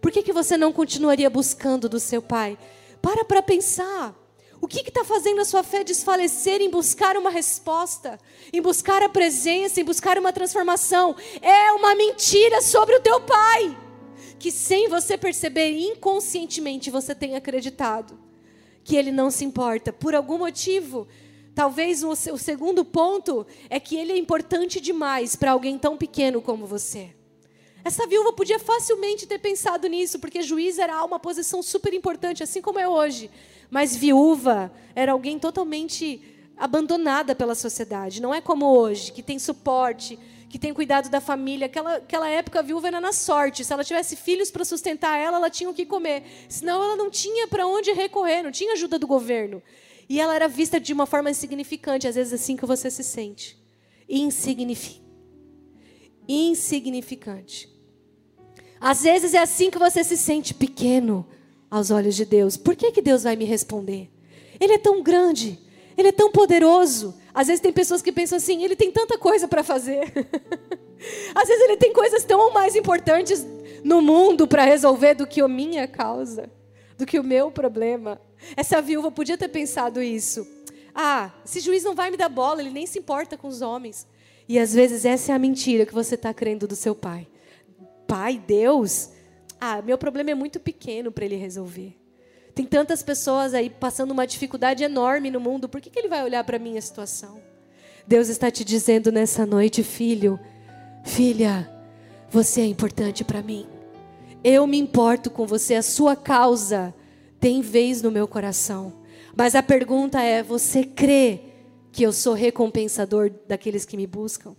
Por 0.00 0.12
que, 0.12 0.22
que 0.22 0.32
você 0.32 0.56
não 0.56 0.72
continuaria 0.72 1.28
buscando 1.28 1.88
do 1.88 1.98
seu 1.98 2.22
pai? 2.22 2.56
Para 3.02 3.24
para 3.24 3.42
pensar. 3.42 4.14
O 4.60 4.68
que 4.68 4.78
está 4.78 5.02
fazendo 5.02 5.40
a 5.40 5.44
sua 5.44 5.64
fé 5.64 5.82
desfalecer 5.82 6.60
em 6.60 6.70
buscar 6.70 7.16
uma 7.16 7.30
resposta, 7.30 8.16
em 8.52 8.62
buscar 8.62 9.02
a 9.02 9.08
presença, 9.08 9.80
em 9.80 9.84
buscar 9.84 10.16
uma 10.18 10.32
transformação? 10.32 11.16
É 11.42 11.72
uma 11.72 11.96
mentira 11.96 12.62
sobre 12.62 12.94
o 12.94 13.00
teu 13.00 13.20
pai 13.22 13.76
que 14.38 14.52
sem 14.52 14.88
você 14.88 15.18
perceber 15.18 15.76
inconscientemente 15.76 16.92
você 16.92 17.12
tem 17.12 17.34
acreditado 17.34 18.16
que 18.84 18.94
ele 18.94 19.10
não 19.10 19.32
se 19.32 19.44
importa 19.44 19.92
por 19.92 20.14
algum 20.14 20.38
motivo. 20.38 21.08
Talvez 21.56 22.04
o, 22.04 22.14
segundo 22.14 22.84
ponto 22.84 23.46
é 23.70 23.80
que 23.80 23.96
ele 23.96 24.12
é 24.12 24.18
importante 24.18 24.78
demais 24.78 25.34
para 25.34 25.52
alguém 25.52 25.78
tão 25.78 25.96
pequeno 25.96 26.42
como 26.42 26.66
você. 26.66 27.14
Essa 27.82 28.06
viúva 28.06 28.30
podia 28.30 28.58
facilmente 28.58 29.26
ter 29.26 29.38
pensado 29.38 29.88
nisso, 29.88 30.18
porque 30.18 30.42
juiz 30.42 30.78
era 30.78 31.02
uma 31.02 31.18
posição 31.18 31.62
super 31.62 31.94
importante, 31.94 32.42
assim 32.42 32.60
como 32.60 32.78
é 32.78 32.86
hoje. 32.86 33.30
Mas 33.70 33.96
viúva 33.96 34.70
era 34.94 35.12
alguém 35.12 35.38
totalmente 35.38 36.20
abandonada 36.58 37.34
pela 37.34 37.54
sociedade. 37.54 38.20
Não 38.20 38.34
é 38.34 38.42
como 38.42 38.66
hoje, 38.66 39.10
que 39.10 39.22
tem 39.22 39.38
suporte, 39.38 40.18
que 40.50 40.58
tem 40.58 40.74
cuidado 40.74 41.08
da 41.08 41.22
família. 41.22 41.68
Aquela, 41.68 41.96
aquela 41.96 42.28
época 42.28 42.58
a 42.58 42.62
viúva 42.62 42.88
era 42.88 43.00
na 43.00 43.14
sorte. 43.14 43.64
Se 43.64 43.72
ela 43.72 43.82
tivesse 43.82 44.14
filhos 44.14 44.50
para 44.50 44.62
sustentar 44.62 45.16
ela, 45.18 45.38
ela 45.38 45.48
tinha 45.48 45.70
o 45.70 45.74
que 45.74 45.86
comer. 45.86 46.22
Senão 46.50 46.84
ela 46.84 46.96
não 46.96 47.08
tinha 47.08 47.48
para 47.48 47.66
onde 47.66 47.92
recorrer, 47.92 48.42
não 48.42 48.52
tinha 48.52 48.74
ajuda 48.74 48.98
do 48.98 49.06
governo. 49.06 49.62
E 50.08 50.20
ela 50.20 50.34
era 50.34 50.48
vista 50.48 50.78
de 50.78 50.92
uma 50.92 51.06
forma 51.06 51.30
insignificante, 51.30 52.06
às 52.06 52.14
vezes 52.14 52.32
assim 52.32 52.56
que 52.56 52.66
você 52.66 52.90
se 52.90 53.02
sente. 53.02 53.58
Insignifi 54.08 55.06
insignificante. 56.28 57.72
Às 58.80 59.02
vezes 59.02 59.34
é 59.34 59.38
assim 59.38 59.70
que 59.70 59.78
você 59.78 60.04
se 60.04 60.16
sente 60.16 60.52
pequeno 60.52 61.26
aos 61.70 61.90
olhos 61.90 62.14
de 62.14 62.24
Deus. 62.24 62.56
Por 62.56 62.76
que, 62.76 62.92
que 62.92 63.02
Deus 63.02 63.22
vai 63.22 63.36
me 63.36 63.44
responder? 63.44 64.10
Ele 64.60 64.74
é 64.74 64.78
tão 64.78 65.02
grande, 65.02 65.58
ele 65.96 66.08
é 66.08 66.12
tão 66.12 66.30
poderoso. 66.30 67.14
Às 67.32 67.46
vezes 67.46 67.60
tem 67.60 67.72
pessoas 67.72 68.02
que 68.02 68.12
pensam 68.12 68.36
assim: 68.36 68.64
ele 68.64 68.76
tem 68.76 68.90
tanta 68.90 69.18
coisa 69.18 69.48
para 69.48 69.62
fazer. 69.62 70.00
Às 71.34 71.48
vezes 71.48 71.64
ele 71.64 71.76
tem 71.76 71.92
coisas 71.92 72.24
tão 72.24 72.52
mais 72.52 72.74
importantes 72.74 73.46
no 73.84 74.00
mundo 74.00 74.46
para 74.46 74.64
resolver 74.64 75.14
do 75.14 75.26
que 75.26 75.40
a 75.40 75.48
minha 75.48 75.86
causa, 75.86 76.50
do 76.96 77.06
que 77.06 77.18
o 77.18 77.24
meu 77.24 77.50
problema. 77.50 78.20
Essa 78.56 78.80
viúva 78.80 79.10
podia 79.10 79.36
ter 79.36 79.48
pensado 79.48 80.02
isso. 80.02 80.46
Ah, 80.94 81.30
esse 81.44 81.60
juiz 81.60 81.84
não 81.84 81.94
vai 81.94 82.10
me 82.10 82.16
dar 82.16 82.28
bola, 82.28 82.60
ele 82.60 82.70
nem 82.70 82.86
se 82.86 82.98
importa 82.98 83.36
com 83.36 83.48
os 83.48 83.60
homens. 83.60 84.06
E 84.48 84.58
às 84.58 84.72
vezes 84.72 85.04
essa 85.04 85.32
é 85.32 85.34
a 85.34 85.38
mentira 85.38 85.84
que 85.84 85.92
você 85.92 86.14
está 86.14 86.32
crendo 86.32 86.66
do 86.66 86.76
seu 86.76 86.94
pai. 86.94 87.26
Pai, 88.06 88.42
Deus? 88.46 89.10
Ah, 89.60 89.82
meu 89.82 89.98
problema 89.98 90.30
é 90.30 90.34
muito 90.34 90.60
pequeno 90.60 91.10
para 91.10 91.24
ele 91.24 91.36
resolver. 91.36 91.96
Tem 92.54 92.64
tantas 92.64 93.02
pessoas 93.02 93.52
aí 93.52 93.68
passando 93.68 94.12
uma 94.12 94.26
dificuldade 94.26 94.82
enorme 94.82 95.30
no 95.30 95.38
mundo, 95.38 95.68
por 95.68 95.80
que, 95.80 95.90
que 95.90 95.98
ele 95.98 96.08
vai 96.08 96.24
olhar 96.24 96.42
para 96.44 96.56
a 96.56 96.60
minha 96.60 96.80
situação? 96.80 97.38
Deus 98.06 98.28
está 98.28 98.50
te 98.50 98.64
dizendo 98.64 99.12
nessa 99.12 99.44
noite, 99.44 99.82
filho, 99.82 100.40
filha, 101.04 101.70
você 102.30 102.62
é 102.62 102.66
importante 102.66 103.24
para 103.24 103.42
mim. 103.42 103.66
Eu 104.48 104.64
me 104.64 104.78
importo 104.78 105.28
com 105.28 105.44
você, 105.44 105.74
a 105.74 105.82
sua 105.82 106.14
causa 106.14 106.94
tem 107.40 107.60
vez 107.60 108.00
no 108.00 108.12
meu 108.12 108.28
coração. 108.28 109.02
Mas 109.36 109.56
a 109.56 109.62
pergunta 109.62 110.22
é: 110.22 110.40
você 110.40 110.84
crê 110.84 111.40
que 111.90 112.04
eu 112.04 112.12
sou 112.12 112.32
recompensador 112.32 113.28
daqueles 113.48 113.84
que 113.84 113.96
me 113.96 114.06
buscam? 114.06 114.54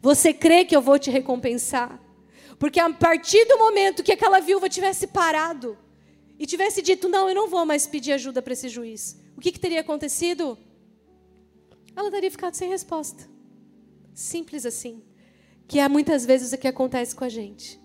Você 0.00 0.32
crê 0.32 0.64
que 0.64 0.76
eu 0.76 0.80
vou 0.80 0.96
te 0.96 1.10
recompensar? 1.10 2.00
Porque 2.56 2.78
a 2.78 2.88
partir 2.88 3.44
do 3.46 3.58
momento 3.58 4.04
que 4.04 4.12
aquela 4.12 4.38
viúva 4.38 4.68
tivesse 4.68 5.08
parado, 5.08 5.76
e 6.38 6.46
tivesse 6.46 6.80
dito: 6.80 7.08
Não, 7.08 7.28
eu 7.28 7.34
não 7.34 7.48
vou 7.48 7.66
mais 7.66 7.84
pedir 7.84 8.12
ajuda 8.12 8.40
para 8.40 8.52
esse 8.52 8.68
juiz, 8.68 9.20
o 9.36 9.40
que, 9.40 9.50
que 9.50 9.58
teria 9.58 9.80
acontecido? 9.80 10.56
Ela 11.96 12.12
teria 12.12 12.30
ficado 12.30 12.54
sem 12.54 12.68
resposta. 12.68 13.28
Simples 14.14 14.64
assim. 14.64 15.02
Que 15.66 15.80
é 15.80 15.88
muitas 15.88 16.24
vezes 16.24 16.52
o 16.52 16.58
que 16.58 16.68
acontece 16.68 17.12
com 17.12 17.24
a 17.24 17.28
gente. 17.28 17.84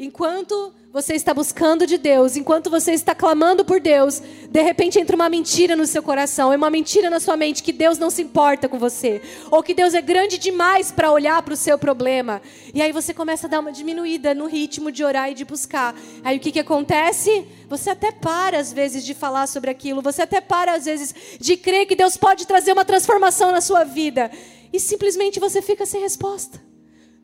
Enquanto 0.00 0.72
você 0.92 1.14
está 1.14 1.34
buscando 1.34 1.84
de 1.84 1.98
Deus, 1.98 2.36
enquanto 2.36 2.70
você 2.70 2.92
está 2.92 3.16
clamando 3.16 3.64
por 3.64 3.80
Deus, 3.80 4.22
de 4.48 4.62
repente 4.62 4.96
entra 4.96 5.16
uma 5.16 5.28
mentira 5.28 5.74
no 5.74 5.84
seu 5.88 6.00
coração, 6.04 6.52
é 6.52 6.56
uma 6.56 6.70
mentira 6.70 7.10
na 7.10 7.18
sua 7.18 7.36
mente 7.36 7.64
que 7.64 7.72
Deus 7.72 7.98
não 7.98 8.08
se 8.08 8.22
importa 8.22 8.68
com 8.68 8.78
você, 8.78 9.20
ou 9.50 9.60
que 9.60 9.74
Deus 9.74 9.94
é 9.94 10.00
grande 10.00 10.38
demais 10.38 10.92
para 10.92 11.10
olhar 11.10 11.42
para 11.42 11.52
o 11.52 11.56
seu 11.56 11.76
problema. 11.76 12.40
E 12.72 12.80
aí 12.80 12.92
você 12.92 13.12
começa 13.12 13.48
a 13.48 13.50
dar 13.50 13.58
uma 13.58 13.72
diminuída 13.72 14.36
no 14.36 14.46
ritmo 14.46 14.92
de 14.92 15.02
orar 15.02 15.32
e 15.32 15.34
de 15.34 15.44
buscar. 15.44 15.96
Aí 16.22 16.36
o 16.36 16.40
que, 16.40 16.52
que 16.52 16.60
acontece? 16.60 17.44
Você 17.68 17.90
até 17.90 18.12
para 18.12 18.56
às 18.56 18.72
vezes 18.72 19.04
de 19.04 19.14
falar 19.14 19.48
sobre 19.48 19.68
aquilo, 19.68 20.00
você 20.00 20.22
até 20.22 20.40
para 20.40 20.74
às 20.74 20.84
vezes 20.84 21.12
de 21.40 21.56
crer 21.56 21.86
que 21.86 21.96
Deus 21.96 22.16
pode 22.16 22.46
trazer 22.46 22.72
uma 22.72 22.84
transformação 22.84 23.50
na 23.50 23.60
sua 23.60 23.82
vida, 23.82 24.30
e 24.72 24.78
simplesmente 24.78 25.40
você 25.40 25.60
fica 25.60 25.84
sem 25.84 26.00
resposta 26.00 26.67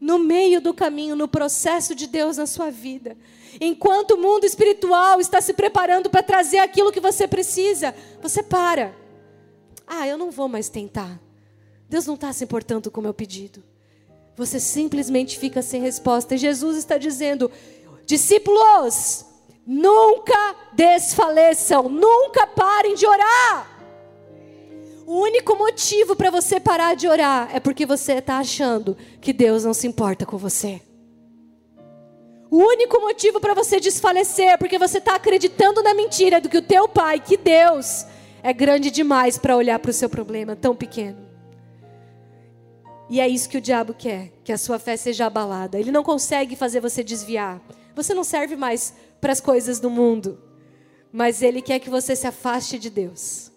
no 0.04 0.18
meio 0.18 0.61
do 0.61 0.75
caminho, 0.75 1.16
no 1.16 1.26
processo 1.26 1.94
de 1.94 2.06
Deus 2.06 2.37
na 2.37 2.46
sua 2.46 2.70
vida. 2.70 3.16
Enquanto 3.58 4.11
o 4.11 4.18
mundo 4.18 4.44
espiritual 4.44 5.18
está 5.18 5.40
se 5.40 5.54
preparando 5.54 6.11
para 6.11 6.23
trazer 6.23 6.58
aquilo 6.58 6.92
que 6.92 7.00
você 7.00 7.26
precisa, 7.26 7.94
você 8.20 8.42
para. 8.42 8.94
Ah, 9.87 10.06
eu 10.06 10.18
não 10.18 10.30
vou 10.30 10.46
mais 10.46 10.68
tentar. 10.68 11.18
Deus 11.88 12.06
não 12.06 12.16
está 12.16 12.30
se 12.34 12.44
importando 12.44 12.90
com 12.90 13.00
o 13.00 13.02
meu 13.02 13.14
pedido. 13.14 13.64
Você 14.37 14.61
simplesmente 14.61 15.38
fica 15.38 15.62
sem 15.62 15.80
resposta. 15.80 16.34
E 16.34 16.38
Jesus 16.38 16.76
está 16.76 16.99
dizendo: 16.99 17.50
discípulos, 18.04 19.25
nunca 19.66 20.54
desfaleçam, 20.75 21.88
nunca 21.88 22.46
parem 22.46 22.94
de 22.94 23.06
orar. 23.06 23.74
O 25.06 25.20
único 25.20 25.54
motivo 25.56 26.16
para 26.16 26.30
você 26.30 26.58
parar 26.58 26.96
de 26.96 27.06
orar 27.06 27.50
é 27.54 27.61
porque 27.61 27.84
você 27.84 28.14
está 28.14 28.38
achando 28.38 28.96
que 29.20 29.32
Deus 29.32 29.64
não 29.64 29.75
se 29.75 29.87
importa 29.87 30.25
com 30.25 30.38
você. 30.38 30.80
O 32.50 32.58
único 32.58 33.00
motivo 33.00 33.40
para 33.40 33.52
você 33.52 33.80
desfalecer 33.80 34.49
é 34.49 34.56
porque 34.56 34.78
você 34.78 34.99
está 34.99 35.16
acreditando 35.16 35.82
na 35.82 35.92
mentira 35.92 36.40
do 36.40 36.49
que 36.49 36.56
o 36.56 36.62
teu 36.62 36.88
pai, 36.88 37.20
que 37.20 37.37
Deus, 37.37 38.06
é 38.42 38.52
grande 38.52 38.90
demais 38.90 39.37
para 39.37 39.56
olhar 39.56 39.78
para 39.78 39.90
o 39.90 39.94
seu 39.94 40.08
problema 40.08 40.56
tão 40.56 40.75
pequeno. 40.75 41.18
E 43.11 43.20
é 43.20 43.28
isso 43.28 43.49
que 43.49 43.58
o 43.58 43.61
diabo 43.61 43.92
quer, 43.92 44.32
que 44.42 44.52
a 44.52 44.58
sua 44.58 44.78
fé 44.78 44.96
seja 44.96 45.26
abalada. 45.26 45.78
Ele 45.78 45.92
não 45.92 46.02
consegue 46.02 46.56
fazer 46.56 46.80
você 46.80 47.04
desviar. 47.04 47.61
Você 47.94 48.14
não 48.14 48.25
serve 48.25 48.56
mais 48.56 48.94
para 49.20 49.32
as 49.32 49.40
coisas 49.40 49.78
do 49.78 49.90
mundo, 49.90 50.38
mas 51.12 51.42
ele 51.42 51.61
quer 51.61 51.78
que 51.78 51.90
você 51.90 52.16
se 52.16 52.26
afaste 52.26 52.78
de 52.78 52.88
Deus. 52.88 53.53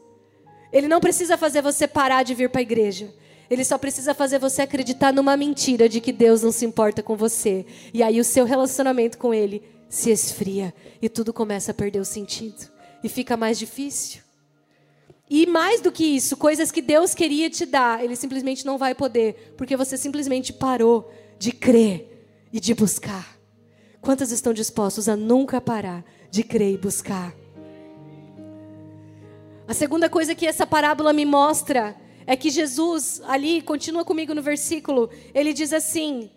Ele 0.72 0.88
não 0.88 1.00
precisa 1.00 1.38
fazer 1.38 1.62
você 1.62 1.88
parar 1.88 2.24
de 2.24 2.34
vir 2.34 2.50
para 2.50 2.62
a 2.62 2.64
igreja. 2.64 3.14
Ele 3.50 3.64
só 3.64 3.78
precisa 3.78 4.14
fazer 4.14 4.40
você 4.40 4.62
acreditar 4.62 5.14
numa 5.14 5.38
mentira 5.38 5.88
de 5.88 6.02
que 6.02 6.12
Deus 6.12 6.42
não 6.42 6.52
se 6.52 6.66
importa 6.66 7.02
com 7.02 7.16
você. 7.16 7.66
E 7.94 8.04
aí 8.04 8.20
o 8.20 8.24
seu 8.24 8.46
relacionamento 8.46 9.18
com 9.18 9.34
Ele 9.34 9.64
se 9.90 10.12
esfria 10.12 10.74
e 11.02 11.08
tudo 11.08 11.32
começa 11.32 11.72
a 11.72 11.74
perder 11.74 12.00
o 12.00 12.06
sentido 12.06 12.70
e 13.04 13.08
fica 13.08 13.38
mais 13.38 13.58
difícil. 13.58 14.22
E 15.30 15.46
mais 15.46 15.82
do 15.82 15.92
que 15.92 16.06
isso, 16.06 16.38
coisas 16.38 16.72
que 16.72 16.82
Deus 16.82 17.14
queria 17.14 17.50
te 17.50 17.66
dar, 17.66 18.04
Ele 18.04 18.16
simplesmente 18.16 18.66
não 18.66 18.78
vai 18.78 18.96
poder, 18.96 19.54
porque 19.58 19.76
você 19.76 19.98
simplesmente 19.98 20.54
parou 20.54 21.12
de 21.38 21.52
crer 21.52 22.28
e 22.52 22.60
de 22.60 22.74
buscar. 22.74 23.38
Quantos 24.00 24.32
estão 24.32 24.54
dispostos 24.54 25.10
a 25.10 25.18
nunca 25.18 25.60
parar 25.60 26.04
de 26.32 26.44
crer 26.44 26.74
e 26.74 26.78
buscar? 26.78 27.36
A 29.68 29.74
segunda 29.74 30.10
coisa 30.10 30.34
que 30.34 30.48
essa 30.48 30.66
parábola 30.66 31.12
me 31.12 31.26
mostra 31.26 31.94
é 32.26 32.38
que 32.38 32.50
Jesus, 32.50 33.22
ali, 33.28 33.62
continua 33.62 34.06
comigo 34.06 34.34
no 34.34 34.42
versículo, 34.42 35.10
ele 35.34 35.52
diz 35.52 35.74
assim: 35.74 36.32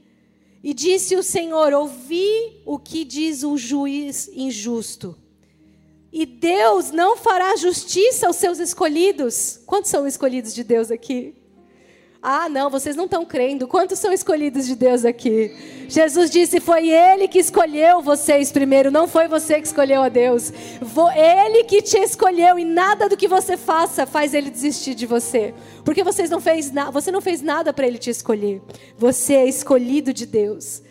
E 0.65 0.75
disse 0.75 1.15
o 1.15 1.23
Senhor: 1.23 1.73
Ouvi 1.73 2.61
o 2.67 2.77
que 2.77 3.05
diz 3.05 3.45
o 3.45 3.57
juiz 3.57 4.29
injusto. 4.35 5.17
E 6.13 6.27
Deus 6.27 6.91
não 6.91 7.17
fará 7.17 7.55
justiça 7.55 8.27
aos 8.27 8.35
seus 8.35 8.59
escolhidos. 8.59 9.61
Quantos 9.65 9.93
são 9.93 10.09
escolhidos 10.09 10.53
de 10.53 10.65
Deus 10.65 10.91
aqui? 10.91 11.40
Ah, 12.23 12.51
não, 12.51 12.69
vocês 12.69 12.95
não 12.95 13.07
estão 13.07 13.25
crendo. 13.25 13.67
Quantos 13.67 13.99
são 13.99 14.13
escolhidos 14.13 14.67
de 14.67 14.75
Deus 14.75 15.07
aqui? 15.07 15.87
Jesus 15.89 16.31
disse: 16.31 16.61
Foi 16.61 16.91
Ele 16.91 17.27
que 17.27 17.39
escolheu 17.39 18.03
vocês 18.03 18.53
primeiro, 18.53 18.91
não 18.91 19.09
foi 19.09 19.27
você 19.27 19.59
que 19.59 19.67
escolheu 19.67 20.03
a 20.03 20.11
Deus. 20.11 20.53
Ele 21.17 21.65
que 21.65 21.81
te 21.81 21.97
escolheu 21.97 22.59
e 22.59 22.65
nada 22.65 23.09
do 23.09 23.17
que 23.17 23.27
você 23.27 23.57
faça 23.57 24.07
faz 24.07 24.35
Ele 24.35 24.51
desistir 24.51 24.95
de 24.95 25.07
você. 25.07 25.55
Porque 25.83 26.05
vocês 26.05 26.29
não 26.29 26.43
fez 26.43 26.71
você 26.93 27.11
não 27.11 27.23
fez 27.23 27.41
nada 27.41 27.73
para 27.73 27.87
Ele 27.87 27.97
te 27.97 28.11
escolher. 28.11 28.61
Você 28.99 29.35
é 29.35 29.49
escolhido 29.49 30.13
de 30.13 30.27
Deus. 30.27 30.83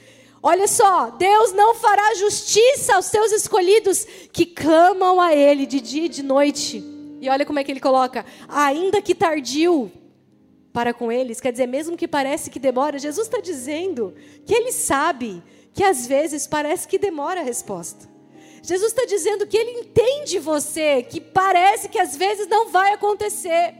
Olha 0.42 0.68
só, 0.68 1.12
Deus 1.12 1.54
não 1.54 1.76
fará 1.76 2.16
justiça 2.16 2.96
aos 2.96 3.06
seus 3.06 3.32
escolhidos 3.32 4.08
que 4.32 4.48
clamam 4.48 5.22
a 5.22 5.36
Ele 5.36 5.68
de 5.68 5.80
dia 5.80 6.06
e 6.06 6.10
de 6.10 6.24
noite. 6.24 6.84
E 7.22 7.30
olha 7.30 7.46
como 7.46 7.60
é 7.60 7.64
que 7.64 7.72
ele 7.72 7.80
coloca: 7.80 8.26
ainda 8.48 9.02
que 9.02 9.14
tardio, 9.14 9.92
para 10.72 10.94
com 10.94 11.12
eles, 11.12 11.42
quer 11.42 11.52
dizer, 11.52 11.68
mesmo 11.68 11.98
que 11.98 12.08
parece 12.08 12.50
que 12.50 12.60
demora, 12.60 13.00
Jesus 13.00 13.28
está 13.28 13.40
dizendo 13.40 14.14
que 14.46 14.54
ele 14.54 14.72
sabe 14.72 15.42
que 15.74 15.84
às 15.84 16.06
vezes 16.06 16.46
parece 16.46 16.88
que 16.88 17.00
demora 17.00 17.42
a 17.42 17.44
resposta. 17.44 18.08
Jesus 18.62 18.92
está 18.92 19.06
dizendo 19.06 19.48
que 19.48 19.58
ele 19.58 19.80
entende 19.80 20.38
você, 20.40 21.02
que 21.04 21.20
parece 21.22 21.90
que 21.90 21.98
às 21.98 22.16
vezes 22.16 22.48
não 22.48 22.70
vai 22.70 22.94
acontecer. 22.94 23.74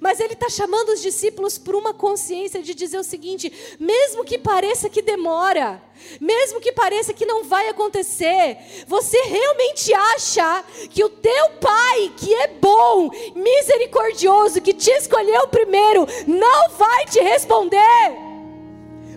Mas 0.00 0.20
ele 0.20 0.34
está 0.34 0.48
chamando 0.48 0.90
os 0.90 1.02
discípulos 1.02 1.58
por 1.58 1.74
uma 1.74 1.92
consciência 1.92 2.62
de 2.62 2.72
dizer 2.74 2.98
o 2.98 3.04
seguinte: 3.04 3.52
mesmo 3.80 4.24
que 4.24 4.38
pareça 4.38 4.88
que 4.88 5.02
demora, 5.02 5.82
mesmo 6.20 6.60
que 6.60 6.72
pareça 6.72 7.12
que 7.12 7.26
não 7.26 7.44
vai 7.44 7.68
acontecer, 7.68 8.58
você 8.86 9.20
realmente 9.22 9.92
acha 9.92 10.64
que 10.90 11.02
o 11.02 11.08
teu 11.08 11.50
pai, 11.60 12.12
que 12.16 12.32
é 12.32 12.48
bom, 12.48 13.10
misericordioso, 13.34 14.60
que 14.60 14.72
te 14.72 14.90
escolheu 14.90 15.48
primeiro, 15.48 16.06
não 16.26 16.70
vai 16.70 17.04
te 17.06 17.20
responder? 17.20 18.28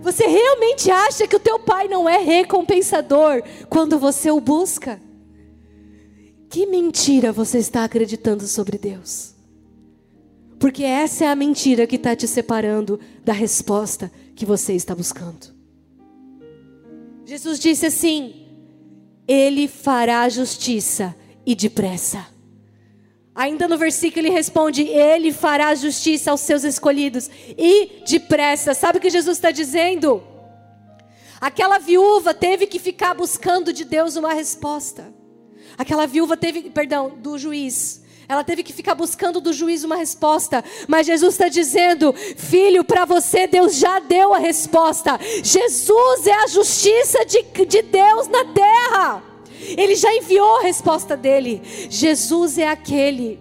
Você 0.01 0.25
realmente 0.25 0.89
acha 0.89 1.27
que 1.27 1.35
o 1.35 1.39
teu 1.39 1.59
pai 1.59 1.87
não 1.87 2.09
é 2.09 2.17
recompensador 2.17 3.43
quando 3.69 3.99
você 3.99 4.31
o 4.31 4.39
busca? 4.41 4.99
Que 6.49 6.65
mentira 6.65 7.31
você 7.31 7.59
está 7.59 7.83
acreditando 7.83 8.47
sobre 8.47 8.79
Deus? 8.79 9.30
Porque 10.61 10.83
essa 10.83 11.25
é 11.25 11.27
a 11.27 11.35
mentira 11.35 11.87
que 11.87 11.95
está 11.95 12.15
te 12.15 12.27
separando 12.27 12.99
da 13.25 13.33
resposta 13.33 14.11
que 14.35 14.45
você 14.45 14.73
está 14.73 14.93
buscando. 14.93 15.47
Jesus 17.25 17.59
disse 17.59 17.87
assim: 17.87 18.45
Ele 19.27 19.67
fará 19.67 20.29
justiça 20.29 21.15
e 21.43 21.55
depressa. 21.55 22.27
Ainda 23.33 23.67
no 23.67 23.75
versículo 23.75 24.27
ele 24.27 24.35
responde: 24.35 24.83
Ele 24.83 25.33
fará 25.33 25.73
justiça 25.73 26.29
aos 26.29 26.41
seus 26.41 26.63
escolhidos 26.63 27.27
e 27.57 28.03
depressa. 28.07 28.75
Sabe 28.75 28.99
o 28.99 29.01
que 29.01 29.09
Jesus 29.09 29.37
está 29.37 29.49
dizendo? 29.49 30.21
Aquela 31.39 31.79
viúva 31.79 32.35
teve 32.35 32.67
que 32.67 32.77
ficar 32.77 33.15
buscando 33.15 33.73
de 33.73 33.83
Deus 33.83 34.15
uma 34.15 34.31
resposta. 34.31 35.11
Aquela 35.75 36.05
viúva 36.05 36.37
teve, 36.37 36.69
perdão, 36.69 37.17
do 37.17 37.35
juiz 37.39 38.00
ela 38.31 38.45
teve 38.45 38.63
que 38.63 38.71
ficar 38.71 38.95
buscando 38.95 39.41
do 39.41 39.51
juiz 39.51 39.83
uma 39.83 39.97
resposta. 39.97 40.63
Mas 40.87 41.05
Jesus 41.05 41.33
está 41.33 41.49
dizendo: 41.49 42.13
Filho, 42.13 42.81
para 42.81 43.03
você 43.03 43.45
Deus 43.45 43.75
já 43.75 43.99
deu 43.99 44.33
a 44.33 44.37
resposta. 44.37 45.19
Jesus 45.43 46.25
é 46.25 46.33
a 46.33 46.47
justiça 46.47 47.25
de, 47.25 47.43
de 47.65 47.81
Deus 47.81 48.29
na 48.29 48.45
terra. 48.45 49.23
Ele 49.77 49.95
já 49.95 50.15
enviou 50.15 50.59
a 50.59 50.61
resposta 50.61 51.17
dele. 51.17 51.61
Jesus 51.89 52.57
é 52.57 52.69
aquele 52.69 53.37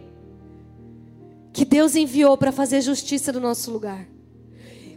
que 1.52 1.64
Deus 1.64 1.94
enviou 1.94 2.36
para 2.36 2.50
fazer 2.50 2.80
justiça 2.80 3.30
no 3.30 3.38
nosso 3.38 3.70
lugar. 3.70 4.08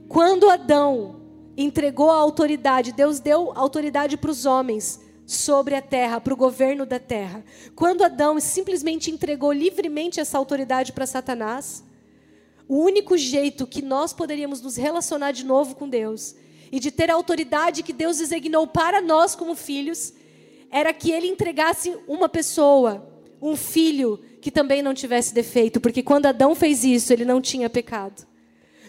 Quando 0.09 0.49
Adão 0.49 1.17
entregou 1.55 2.09
a 2.09 2.17
autoridade, 2.17 2.91
Deus 2.91 3.19
deu 3.19 3.51
autoridade 3.55 4.17
para 4.17 4.31
os 4.31 4.45
homens 4.45 4.99
sobre 5.35 5.75
a 5.75 5.81
terra, 5.81 6.21
para 6.21 6.33
o 6.33 6.37
governo 6.37 6.85
da 6.85 6.99
terra. 6.99 7.43
Quando 7.75 8.03
Adão 8.03 8.39
simplesmente 8.39 9.11
entregou 9.11 9.51
livremente 9.51 10.19
essa 10.19 10.37
autoridade 10.37 10.91
para 10.91 11.05
Satanás, 11.05 11.83
o 12.67 12.77
único 12.77 13.17
jeito 13.17 13.67
que 13.67 13.81
nós 13.81 14.13
poderíamos 14.13 14.61
nos 14.61 14.75
relacionar 14.75 15.31
de 15.31 15.45
novo 15.45 15.75
com 15.75 15.87
Deus 15.87 16.35
e 16.71 16.79
de 16.79 16.91
ter 16.91 17.11
a 17.11 17.13
autoridade 17.13 17.83
que 17.83 17.93
Deus 17.93 18.17
designou 18.17 18.65
para 18.65 19.01
nós 19.01 19.35
como 19.35 19.55
filhos, 19.55 20.13
era 20.71 20.91
que 20.91 21.11
ele 21.11 21.27
entregasse 21.27 21.95
uma 22.07 22.27
pessoa, 22.27 23.07
um 23.41 23.55
filho 23.55 24.19
que 24.41 24.49
também 24.49 24.81
não 24.81 24.93
tivesse 24.93 25.33
defeito, 25.33 25.79
porque 25.79 26.01
quando 26.01 26.25
Adão 26.25 26.55
fez 26.55 26.83
isso, 26.83 27.13
ele 27.13 27.25
não 27.25 27.39
tinha 27.39 27.69
pecado. 27.69 28.25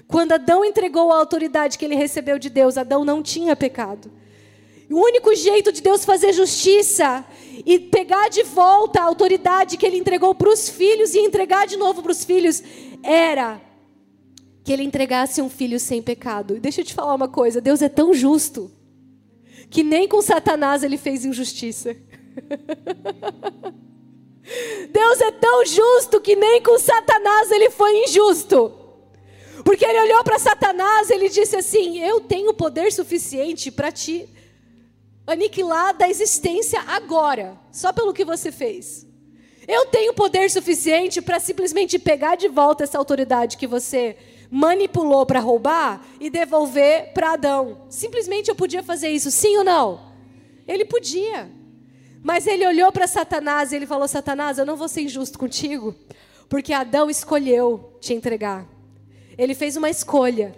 Quando 0.09 0.33
Adão 0.33 0.65
entregou 0.65 1.13
a 1.13 1.19
autoridade 1.19 1.79
que 1.79 1.85
ele 1.85 1.95
recebeu 1.95 2.39
de 2.39 2.49
Deus, 2.49 2.79
Adão 2.79 3.05
não 3.05 3.23
tinha 3.23 3.55
pecado. 3.55 4.11
O 4.91 5.01
único 5.01 5.35
jeito 5.35 5.73
de 5.73 5.81
Deus 5.81 6.05
fazer 6.05 6.33
justiça 6.33 7.25
e 7.65 7.79
pegar 7.79 8.29
de 8.29 8.43
volta 8.43 9.01
a 9.01 9.05
autoridade 9.05 9.77
que 9.77 9.87
ele 9.87 9.97
entregou 9.97 10.35
para 10.35 10.51
os 10.51 10.69
filhos 10.69 11.15
e 11.15 11.21
entregar 11.21 11.67
de 11.67 11.77
novo 11.77 12.03
para 12.03 12.13
os 12.13 12.25
filhos 12.25 12.63
era 13.03 13.61
que 14.63 14.73
ele 14.73 14.83
entregasse 14.83 15.41
um 15.43 15.51
filho 15.51 15.79
sem 15.79 16.03
pecado. 16.03 16.57
E 16.57 16.61
deixa 16.61 16.81
eu 16.81 16.85
te 16.85 16.95
falar 16.95 17.15
uma 17.15 17.29
coisa: 17.29 17.61
Deus 17.61 17.83
é 17.83 17.89
tão 17.89 18.13
justo. 18.13 18.71
que 19.71 19.83
nem 19.83 20.07
com 20.07 20.21
Satanás 20.21 20.83
ele 20.83 20.97
fez 20.97 21.25
injustiça. 21.25 21.97
Deus 24.93 25.21
é 25.21 25.31
tão 25.31 25.65
justo 25.65 26.21
que 26.21 26.37
nem 26.37 26.63
com 26.63 26.79
Satanás 26.79 27.51
ele 27.51 27.71
foi 27.71 28.05
injusto. 28.05 28.73
Porque 29.65 29.85
ele 29.85 30.01
olhou 30.01 30.23
para 30.23 30.39
Satanás, 30.39 31.11
ele 31.11 31.29
disse 31.29 31.57
assim: 31.57 31.99
Eu 31.99 32.21
tenho 32.21 32.53
poder 32.53 32.93
suficiente 32.93 33.71
para 33.71 33.91
te 33.91 34.29
aniquilar 35.27 35.97
da 35.97 36.09
existência 36.09 36.81
agora, 36.87 37.59
só 37.73 37.93
pelo 37.93 38.13
que 38.13 38.25
você 38.25 38.53
fez. 38.53 39.07
Eu 39.67 39.87
tenho 39.87 40.13
poder 40.13 40.51
suficiente 40.51 41.23
para 41.23 41.41
simplesmente 41.41 41.99
pegar 41.99 42.37
de 42.37 42.49
volta 42.49 42.85
essa 42.85 42.99
autoridade 42.99 43.57
que 43.57 43.67
você 43.67 44.17
manipulou 44.51 45.25
para 45.25 45.41
roubar 45.41 46.05
e 46.21 46.29
devolver 46.29 47.13
para 47.15 47.33
Adão. 47.33 47.87
Simplesmente 47.89 48.49
eu 48.49 48.55
podia 48.55 48.83
fazer 48.83 49.09
isso, 49.09 49.31
sim 49.31 49.57
ou 49.57 49.65
não? 49.65 50.13
Ele 50.69 50.85
podia. 50.85 51.51
Mas 52.23 52.47
ele 52.47 52.67
olhou 52.67 52.93
para 52.93 53.07
Satanás 53.07 53.73
e 53.73 53.77
ele 53.77 53.87
falou: 53.87 54.07
Satanás, 54.07 54.59
eu 54.59 54.67
não 54.67 54.77
vou 54.77 54.89
ser 54.89 55.03
injusto 55.03 55.39
contigo, 55.39 55.95
porque 56.49 56.73
Adão 56.73 57.09
escolheu 57.09 57.99
te 58.01 58.13
entregar. 58.13 58.67
Ele 59.37 59.55
fez 59.55 59.77
uma 59.77 59.91
escolha. 59.91 60.55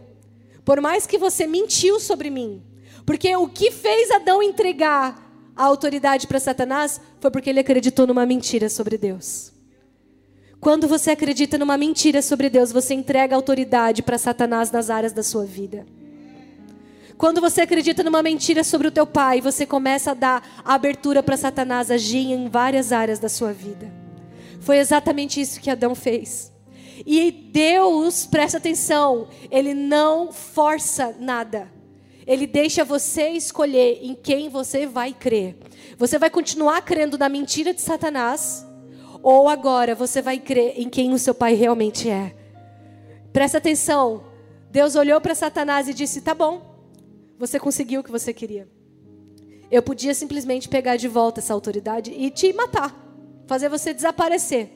Por 0.64 0.81
mais 0.81 1.07
que 1.07 1.16
você 1.16 1.46
mentiu 1.46 2.00
sobre 2.00 2.29
mim, 2.29 2.62
porque 3.07 3.35
o 3.37 3.49
que 3.49 3.71
fez 3.71 4.11
Adão 4.11 4.42
entregar 4.42 5.25
a 5.55 5.64
autoridade 5.64 6.27
para 6.27 6.40
Satanás 6.40 7.01
foi 7.21 7.31
porque 7.31 7.49
ele 7.49 7.61
acreditou 7.61 8.07
numa 8.07 8.27
mentira 8.27 8.69
sobre 8.69 8.99
Deus. 8.99 9.53
Quando 10.61 10.88
você 10.88 11.12
acredita 11.12 11.57
numa 11.57 11.79
mentira 11.79 12.21
sobre 12.21 12.51
Deus, 12.51 12.73
você 12.73 12.92
entrega 12.92 13.37
autoridade 13.37 14.03
para 14.03 14.19
Satanás 14.19 14.73
nas 14.73 14.90
áreas 14.90 15.12
da 15.12 15.23
sua 15.23 15.45
vida. 15.45 15.87
Quando 17.16 17.40
você 17.40 17.62
acredita 17.62 18.03
numa 18.03 18.23
mentira 18.23 18.64
sobre 18.64 18.88
o 18.88 18.90
teu 18.90 19.07
pai, 19.07 19.40
você 19.40 19.64
começa 19.64 20.11
a 20.11 20.14
dar 20.14 20.62
abertura 20.64 21.23
para 21.23 21.37
Satanás 21.37 21.90
agir 21.90 22.33
em 22.33 22.49
várias 22.49 22.92
áreas 22.92 23.19
da 23.19 23.29
sua 23.29 23.53
vida. 23.53 23.90
Foi 24.61 24.79
exatamente 24.79 25.40
isso 25.40 25.61
que 25.61 25.71
Adão 25.71 25.95
fez. 25.95 26.53
E 27.07 27.31
Deus, 27.31 28.27
presta 28.27 28.59
atenção, 28.59 29.29
ele 29.51 29.73
não 29.73 30.33
força 30.33 31.14
nada. 31.19 31.76
Ele 32.27 32.47
deixa 32.47 32.85
você 32.85 33.29
escolher 33.31 34.01
em 34.03 34.15
quem 34.15 34.49
você 34.49 34.87
vai 34.87 35.15
crer. 35.15 35.57
Você 35.97 36.19
vai 36.19 36.29
continuar 36.29 36.83
crendo 36.83 37.17
na 37.17 37.29
mentira 37.29 37.73
de 37.73 37.81
Satanás, 37.81 38.67
ou 39.23 39.49
agora 39.49 39.95
você 39.95 40.21
vai 40.21 40.39
crer 40.39 40.75
em 40.77 40.89
quem 40.89 41.12
o 41.12 41.19
seu 41.19 41.35
pai 41.35 41.55
realmente 41.55 42.11
é. 42.11 42.35
Presta 43.33 43.59
atenção. 43.59 44.25
Deus 44.71 44.97
olhou 44.97 45.21
para 45.21 45.35
Satanás 45.35 45.89
e 45.89 45.95
disse: 45.95 46.21
Tá 46.21 46.35
bom, 46.35 46.77
você 47.39 47.61
conseguiu 47.61 48.01
o 48.01 48.05
que 48.05 48.11
você 48.11 48.33
queria. 48.33 48.69
Eu 49.71 49.83
podia 49.83 50.15
simplesmente 50.15 50.69
pegar 50.69 50.97
de 50.97 51.09
volta 51.09 51.41
essa 51.41 51.53
autoridade 51.53 52.12
e 52.12 52.31
te 52.31 52.53
matar, 52.53 52.95
fazer 53.47 53.69
você 53.69 53.93
desaparecer. 53.93 54.71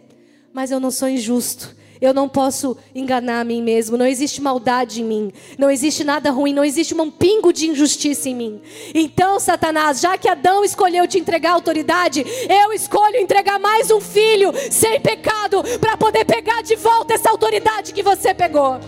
Mas 0.53 0.71
eu 0.71 0.81
não 0.81 0.91
sou 0.91 1.09
injusto. 1.09 1.77
Eu 2.01 2.15
não 2.15 2.29
posso 2.29 2.77
enganar 2.95 3.41
a 3.41 3.45
mim 3.45 3.63
mesmo. 3.63 3.97
Não 3.97 4.07
existe 4.07 4.41
maldade 4.41 5.03
em 5.03 5.05
mim. 5.05 5.33
Não 5.59 5.71
existe 5.71 6.03
nada 6.03 6.31
ruim. 6.31 6.55
Não 6.55 6.65
existe 6.65 6.95
um 6.95 7.11
pingo 7.11 7.53
de 7.53 7.69
injustiça 7.69 8.29
em 8.29 8.35
mim. 8.35 8.61
Então, 8.95 9.39
Satanás, 9.39 10.01
já 10.01 10.17
que 10.17 10.29
Adão 10.29 10.65
escolheu 10.65 11.07
te 11.07 11.19
entregar 11.19 11.53
autoridade, 11.53 12.25
eu 12.49 12.73
escolho 12.73 13.17
entregar 13.17 13.59
mais 13.59 13.91
um 13.91 14.01
filho 14.01 14.53
sem 14.71 15.01
pecado 15.01 15.63
para 15.79 15.97
poder 15.97 16.25
pegar 16.25 16.63
de 16.63 16.77
volta 16.77 17.15
essa 17.15 17.31
autoridade 17.31 17.93
que 17.93 18.03
você 18.03 18.33
pegou. 18.33 18.81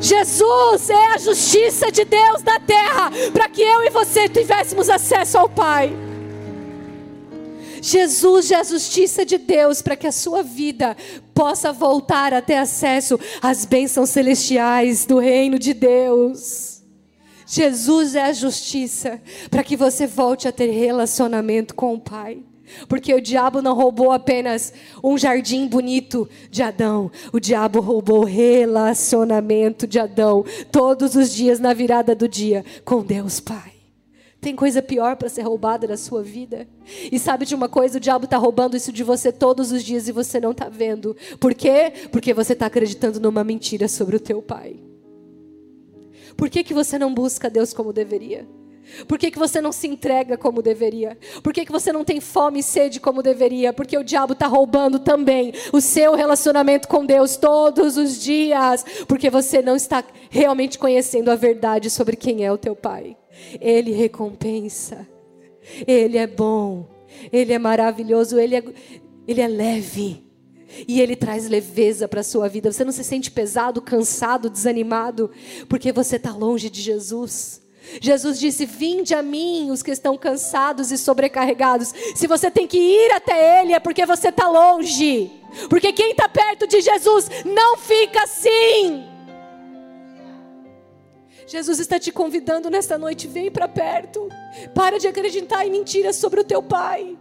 Jesus 0.00 0.90
é 0.90 1.14
a 1.14 1.18
justiça 1.18 1.90
de 1.90 2.04
Deus 2.04 2.42
na 2.42 2.60
terra, 2.60 3.10
para 3.32 3.48
que 3.48 3.62
eu 3.62 3.84
e 3.84 3.90
você 3.90 4.28
tivéssemos 4.28 4.90
acesso 4.90 5.38
ao 5.38 5.48
Pai. 5.48 5.96
Jesus 7.84 8.50
é 8.50 8.54
a 8.54 8.62
justiça 8.62 9.26
de 9.26 9.36
Deus 9.36 9.82
para 9.82 9.94
que 9.94 10.06
a 10.06 10.12
sua 10.12 10.42
vida 10.42 10.96
possa 11.34 11.70
voltar 11.70 12.32
a 12.32 12.40
ter 12.40 12.54
acesso 12.54 13.20
às 13.42 13.66
bênçãos 13.66 14.08
celestiais 14.08 15.04
do 15.04 15.18
reino 15.18 15.58
de 15.58 15.74
Deus. 15.74 16.82
Jesus 17.46 18.14
é 18.14 18.22
a 18.22 18.32
justiça 18.32 19.20
para 19.50 19.62
que 19.62 19.76
você 19.76 20.06
volte 20.06 20.48
a 20.48 20.52
ter 20.52 20.70
relacionamento 20.70 21.74
com 21.74 21.92
o 21.92 22.00
Pai. 22.00 22.38
Porque 22.88 23.12
o 23.12 23.20
diabo 23.20 23.60
não 23.60 23.74
roubou 23.74 24.12
apenas 24.12 24.72
um 25.02 25.18
jardim 25.18 25.66
bonito 25.66 26.26
de 26.50 26.62
Adão, 26.62 27.10
o 27.34 27.38
diabo 27.38 27.80
roubou 27.80 28.24
relacionamento 28.24 29.86
de 29.86 29.98
Adão 29.98 30.42
todos 30.72 31.14
os 31.14 31.30
dias 31.34 31.60
na 31.60 31.74
virada 31.74 32.14
do 32.14 32.26
dia 32.26 32.64
com 32.82 33.02
Deus 33.02 33.40
Pai. 33.40 33.73
Tem 34.44 34.54
coisa 34.54 34.82
pior 34.82 35.16
para 35.16 35.30
ser 35.30 35.40
roubada 35.40 35.86
da 35.86 35.96
sua 35.96 36.22
vida? 36.22 36.68
E 37.10 37.18
sabe 37.18 37.46
de 37.46 37.54
uma 37.54 37.66
coisa? 37.66 37.96
O 37.96 38.00
diabo 38.00 38.26
está 38.26 38.36
roubando 38.36 38.76
isso 38.76 38.92
de 38.92 39.02
você 39.02 39.32
todos 39.32 39.72
os 39.72 39.82
dias 39.82 40.06
e 40.06 40.12
você 40.12 40.38
não 40.38 40.50
está 40.50 40.68
vendo. 40.68 41.16
Por 41.40 41.54
quê? 41.54 41.90
Porque 42.12 42.34
você 42.34 42.52
está 42.52 42.66
acreditando 42.66 43.18
numa 43.18 43.42
mentira 43.42 43.88
sobre 43.88 44.16
o 44.16 44.20
teu 44.20 44.42
pai. 44.42 44.82
Por 46.36 46.50
que, 46.50 46.62
que 46.62 46.74
você 46.74 46.98
não 46.98 47.14
busca 47.14 47.48
Deus 47.48 47.72
como 47.72 47.90
deveria? 47.90 48.46
Por 49.08 49.18
que, 49.18 49.30
que 49.30 49.38
você 49.38 49.62
não 49.62 49.72
se 49.72 49.88
entrega 49.88 50.36
como 50.36 50.60
deveria? 50.60 51.16
Por 51.42 51.50
que, 51.50 51.64
que 51.64 51.72
você 51.72 51.90
não 51.90 52.04
tem 52.04 52.20
fome 52.20 52.60
e 52.60 52.62
sede 52.62 53.00
como 53.00 53.22
deveria? 53.22 53.72
Porque 53.72 53.96
o 53.96 54.04
diabo 54.04 54.34
está 54.34 54.46
roubando 54.46 54.98
também 54.98 55.54
o 55.72 55.80
seu 55.80 56.14
relacionamento 56.14 56.86
com 56.86 57.06
Deus 57.06 57.38
todos 57.38 57.96
os 57.96 58.20
dias. 58.22 58.84
Porque 59.08 59.30
você 59.30 59.62
não 59.62 59.74
está 59.74 60.04
realmente 60.28 60.78
conhecendo 60.78 61.30
a 61.30 61.34
verdade 61.34 61.88
sobre 61.88 62.14
quem 62.14 62.44
é 62.44 62.52
o 62.52 62.58
teu 62.58 62.76
Pai. 62.76 63.16
Ele 63.60 63.92
recompensa, 63.92 65.06
Ele 65.86 66.18
é 66.18 66.26
bom, 66.26 66.86
Ele 67.32 67.52
é 67.52 67.58
maravilhoso, 67.58 68.38
Ele 68.38 68.56
é, 68.56 68.64
ele 69.26 69.40
é 69.40 69.48
leve. 69.48 70.24
E 70.88 71.00
Ele 71.00 71.14
traz 71.14 71.48
leveza 71.48 72.08
para 72.08 72.20
a 72.20 72.24
sua 72.24 72.48
vida. 72.48 72.72
Você 72.72 72.84
não 72.84 72.90
se 72.90 73.04
sente 73.04 73.30
pesado, 73.30 73.80
cansado, 73.80 74.50
desanimado, 74.50 75.30
porque 75.68 75.92
você 75.92 76.16
está 76.16 76.32
longe 76.32 76.68
de 76.68 76.80
Jesus. 76.80 77.62
Jesus 78.00 78.40
disse: 78.40 78.66
Vinde 78.66 79.14
a 79.14 79.22
mim, 79.22 79.70
os 79.70 79.82
que 79.82 79.90
estão 79.90 80.16
cansados 80.16 80.90
e 80.90 80.98
sobrecarregados. 80.98 81.92
Se 82.14 82.26
você 82.26 82.50
tem 82.50 82.66
que 82.66 82.78
ir 82.78 83.12
até 83.12 83.60
Ele, 83.60 83.72
é 83.72 83.80
porque 83.80 84.04
você 84.06 84.28
está 84.28 84.48
longe. 84.48 85.30
Porque 85.68 85.92
quem 85.92 86.10
está 86.10 86.28
perto 86.28 86.66
de 86.66 86.80
Jesus 86.80 87.28
não 87.44 87.76
fica 87.76 88.24
assim. 88.24 89.13
Jesus 91.46 91.78
está 91.78 91.98
te 91.98 92.10
convidando 92.10 92.70
nesta 92.70 92.96
noite, 92.96 93.26
vem 93.28 93.50
para 93.50 93.68
perto. 93.68 94.28
Para 94.74 94.98
de 94.98 95.06
acreditar 95.06 95.66
em 95.66 95.70
mentiras 95.70 96.16
sobre 96.16 96.40
o 96.40 96.44
teu 96.44 96.62
Pai. 96.62 97.16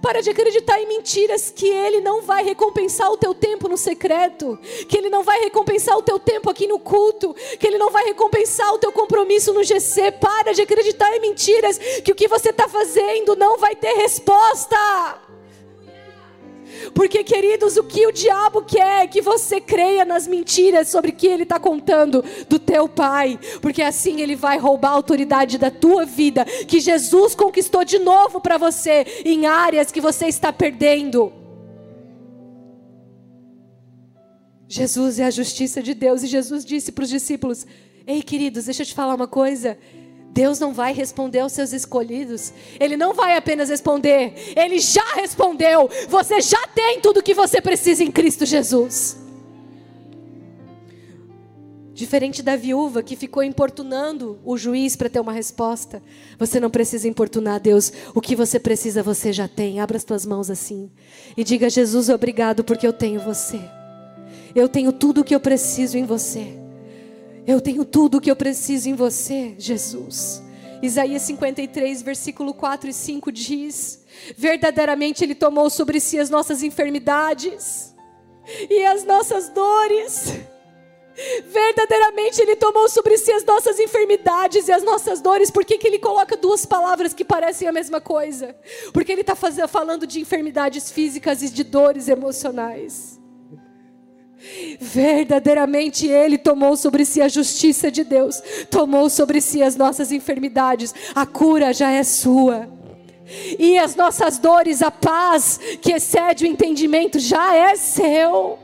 Para 0.00 0.22
de 0.22 0.30
acreditar 0.30 0.80
em 0.80 0.86
mentiras 0.86 1.50
que 1.50 1.68
Ele 1.68 2.00
não 2.00 2.22
vai 2.22 2.42
recompensar 2.42 3.10
o 3.10 3.16
teu 3.16 3.34
tempo 3.34 3.68
no 3.68 3.76
secreto, 3.76 4.58
que 4.88 4.96
Ele 4.96 5.10
não 5.10 5.22
vai 5.22 5.40
recompensar 5.40 5.96
o 5.98 6.02
teu 6.02 6.18
tempo 6.18 6.48
aqui 6.48 6.66
no 6.66 6.78
culto, 6.78 7.34
que 7.58 7.66
Ele 7.66 7.76
não 7.76 7.90
vai 7.90 8.04
recompensar 8.04 8.72
o 8.72 8.78
teu 8.78 8.90
compromisso 8.92 9.52
no 9.52 9.62
GC. 9.62 10.12
Para 10.12 10.52
de 10.52 10.62
acreditar 10.62 11.14
em 11.14 11.20
mentiras 11.20 11.76
que 12.02 12.12
o 12.12 12.14
que 12.14 12.28
você 12.28 12.50
está 12.50 12.66
fazendo 12.66 13.36
não 13.36 13.58
vai 13.58 13.76
ter 13.76 13.92
resposta. 13.94 15.23
Porque, 16.94 17.24
queridos, 17.24 17.76
o 17.76 17.84
que 17.84 18.06
o 18.06 18.12
diabo 18.12 18.62
quer 18.62 19.04
é 19.04 19.06
que 19.06 19.20
você 19.20 19.60
creia 19.60 20.04
nas 20.04 20.26
mentiras 20.26 20.88
sobre 20.88 21.10
o 21.10 21.14
que 21.14 21.26
ele 21.26 21.42
está 21.44 21.58
contando 21.58 22.24
do 22.48 22.58
teu 22.58 22.88
pai. 22.88 23.38
Porque 23.60 23.82
assim 23.82 24.20
ele 24.20 24.36
vai 24.36 24.58
roubar 24.58 24.90
a 24.90 24.94
autoridade 24.94 25.58
da 25.58 25.70
tua 25.70 26.04
vida, 26.04 26.44
que 26.44 26.80
Jesus 26.80 27.34
conquistou 27.34 27.84
de 27.84 27.98
novo 27.98 28.40
para 28.40 28.58
você, 28.58 29.06
em 29.24 29.46
áreas 29.46 29.90
que 29.90 30.00
você 30.00 30.26
está 30.26 30.52
perdendo. 30.52 31.32
Jesus 34.66 35.18
é 35.18 35.24
a 35.24 35.30
justiça 35.30 35.82
de 35.82 35.94
Deus, 35.94 36.22
e 36.22 36.26
Jesus 36.26 36.64
disse 36.64 36.90
para 36.90 37.04
os 37.04 37.10
discípulos: 37.10 37.66
Ei, 38.06 38.22
queridos, 38.22 38.64
deixa 38.64 38.82
eu 38.82 38.86
te 38.86 38.94
falar 38.94 39.14
uma 39.14 39.28
coisa. 39.28 39.78
Deus 40.34 40.58
não 40.58 40.74
vai 40.74 40.92
responder 40.92 41.38
aos 41.38 41.52
seus 41.52 41.72
escolhidos. 41.72 42.52
Ele 42.80 42.96
não 42.96 43.14
vai 43.14 43.36
apenas 43.36 43.68
responder, 43.68 44.34
ele 44.56 44.80
já 44.80 45.14
respondeu. 45.14 45.88
Você 46.08 46.40
já 46.40 46.66
tem 46.66 47.00
tudo 47.00 47.20
o 47.20 47.22
que 47.22 47.32
você 47.32 47.60
precisa 47.60 48.02
em 48.02 48.10
Cristo 48.10 48.44
Jesus. 48.44 49.16
Diferente 51.94 52.42
da 52.42 52.56
viúva 52.56 53.00
que 53.00 53.14
ficou 53.14 53.44
importunando 53.44 54.36
o 54.44 54.56
juiz 54.56 54.96
para 54.96 55.08
ter 55.08 55.20
uma 55.20 55.32
resposta, 55.32 56.02
você 56.36 56.58
não 56.58 56.68
precisa 56.68 57.06
importunar 57.06 57.60
Deus. 57.60 57.92
O 58.12 58.20
que 58.20 58.34
você 58.34 58.58
precisa, 58.58 59.04
você 59.04 59.32
já 59.32 59.46
tem. 59.46 59.78
Abra 59.78 59.96
as 59.96 60.02
tuas 60.02 60.26
mãos 60.26 60.50
assim 60.50 60.90
e 61.36 61.44
diga: 61.44 61.70
Jesus, 61.70 62.08
obrigado 62.08 62.64
porque 62.64 62.84
eu 62.84 62.92
tenho 62.92 63.20
você. 63.20 63.60
Eu 64.52 64.68
tenho 64.68 64.92
tudo 64.92 65.20
o 65.20 65.24
que 65.24 65.36
eu 65.36 65.38
preciso 65.38 65.96
em 65.96 66.04
você. 66.04 66.63
Eu 67.46 67.60
tenho 67.60 67.84
tudo 67.84 68.18
o 68.18 68.20
que 68.20 68.30
eu 68.30 68.36
preciso 68.36 68.88
em 68.88 68.94
você, 68.94 69.54
Jesus. 69.58 70.42
Isaías 70.82 71.22
53, 71.22 72.00
versículo 72.02 72.54
4 72.54 72.88
e 72.88 72.92
5 72.92 73.30
diz: 73.30 74.02
Verdadeiramente 74.36 75.22
Ele 75.22 75.34
tomou 75.34 75.68
sobre 75.68 76.00
si 76.00 76.18
as 76.18 76.30
nossas 76.30 76.62
enfermidades 76.62 77.94
e 78.70 78.84
as 78.86 79.04
nossas 79.04 79.48
dores. 79.50 80.32
Verdadeiramente 81.46 82.40
Ele 82.40 82.56
tomou 82.56 82.88
sobre 82.88 83.16
si 83.18 83.30
as 83.30 83.44
nossas 83.44 83.78
enfermidades 83.78 84.66
e 84.66 84.72
as 84.72 84.82
nossas 84.82 85.20
dores. 85.20 85.50
Por 85.50 85.64
que, 85.64 85.78
que 85.78 85.86
Ele 85.86 85.98
coloca 85.98 86.36
duas 86.36 86.64
palavras 86.64 87.12
que 87.12 87.24
parecem 87.24 87.68
a 87.68 87.72
mesma 87.72 88.00
coisa? 88.00 88.56
Porque 88.92 89.12
Ele 89.12 89.20
está 89.20 89.36
falando 89.36 90.06
de 90.06 90.18
enfermidades 90.18 90.90
físicas 90.90 91.42
e 91.42 91.50
de 91.50 91.62
dores 91.62 92.08
emocionais. 92.08 93.22
Verdadeiramente 94.80 96.06
Ele 96.06 96.36
tomou 96.36 96.76
sobre 96.76 97.04
si 97.04 97.20
a 97.20 97.28
justiça 97.28 97.90
de 97.90 98.04
Deus, 98.04 98.42
tomou 98.70 99.08
sobre 99.08 99.40
si 99.40 99.62
as 99.62 99.76
nossas 99.76 100.12
enfermidades, 100.12 100.94
a 101.14 101.24
cura 101.24 101.72
já 101.72 101.90
é 101.90 102.02
sua. 102.02 102.68
E 103.58 103.78
as 103.78 103.96
nossas 103.96 104.38
dores, 104.38 104.82
a 104.82 104.90
paz 104.90 105.58
que 105.80 105.92
excede 105.92 106.44
o 106.44 106.46
entendimento 106.46 107.18
já 107.18 107.54
é 107.56 107.74
seu. 107.74 108.58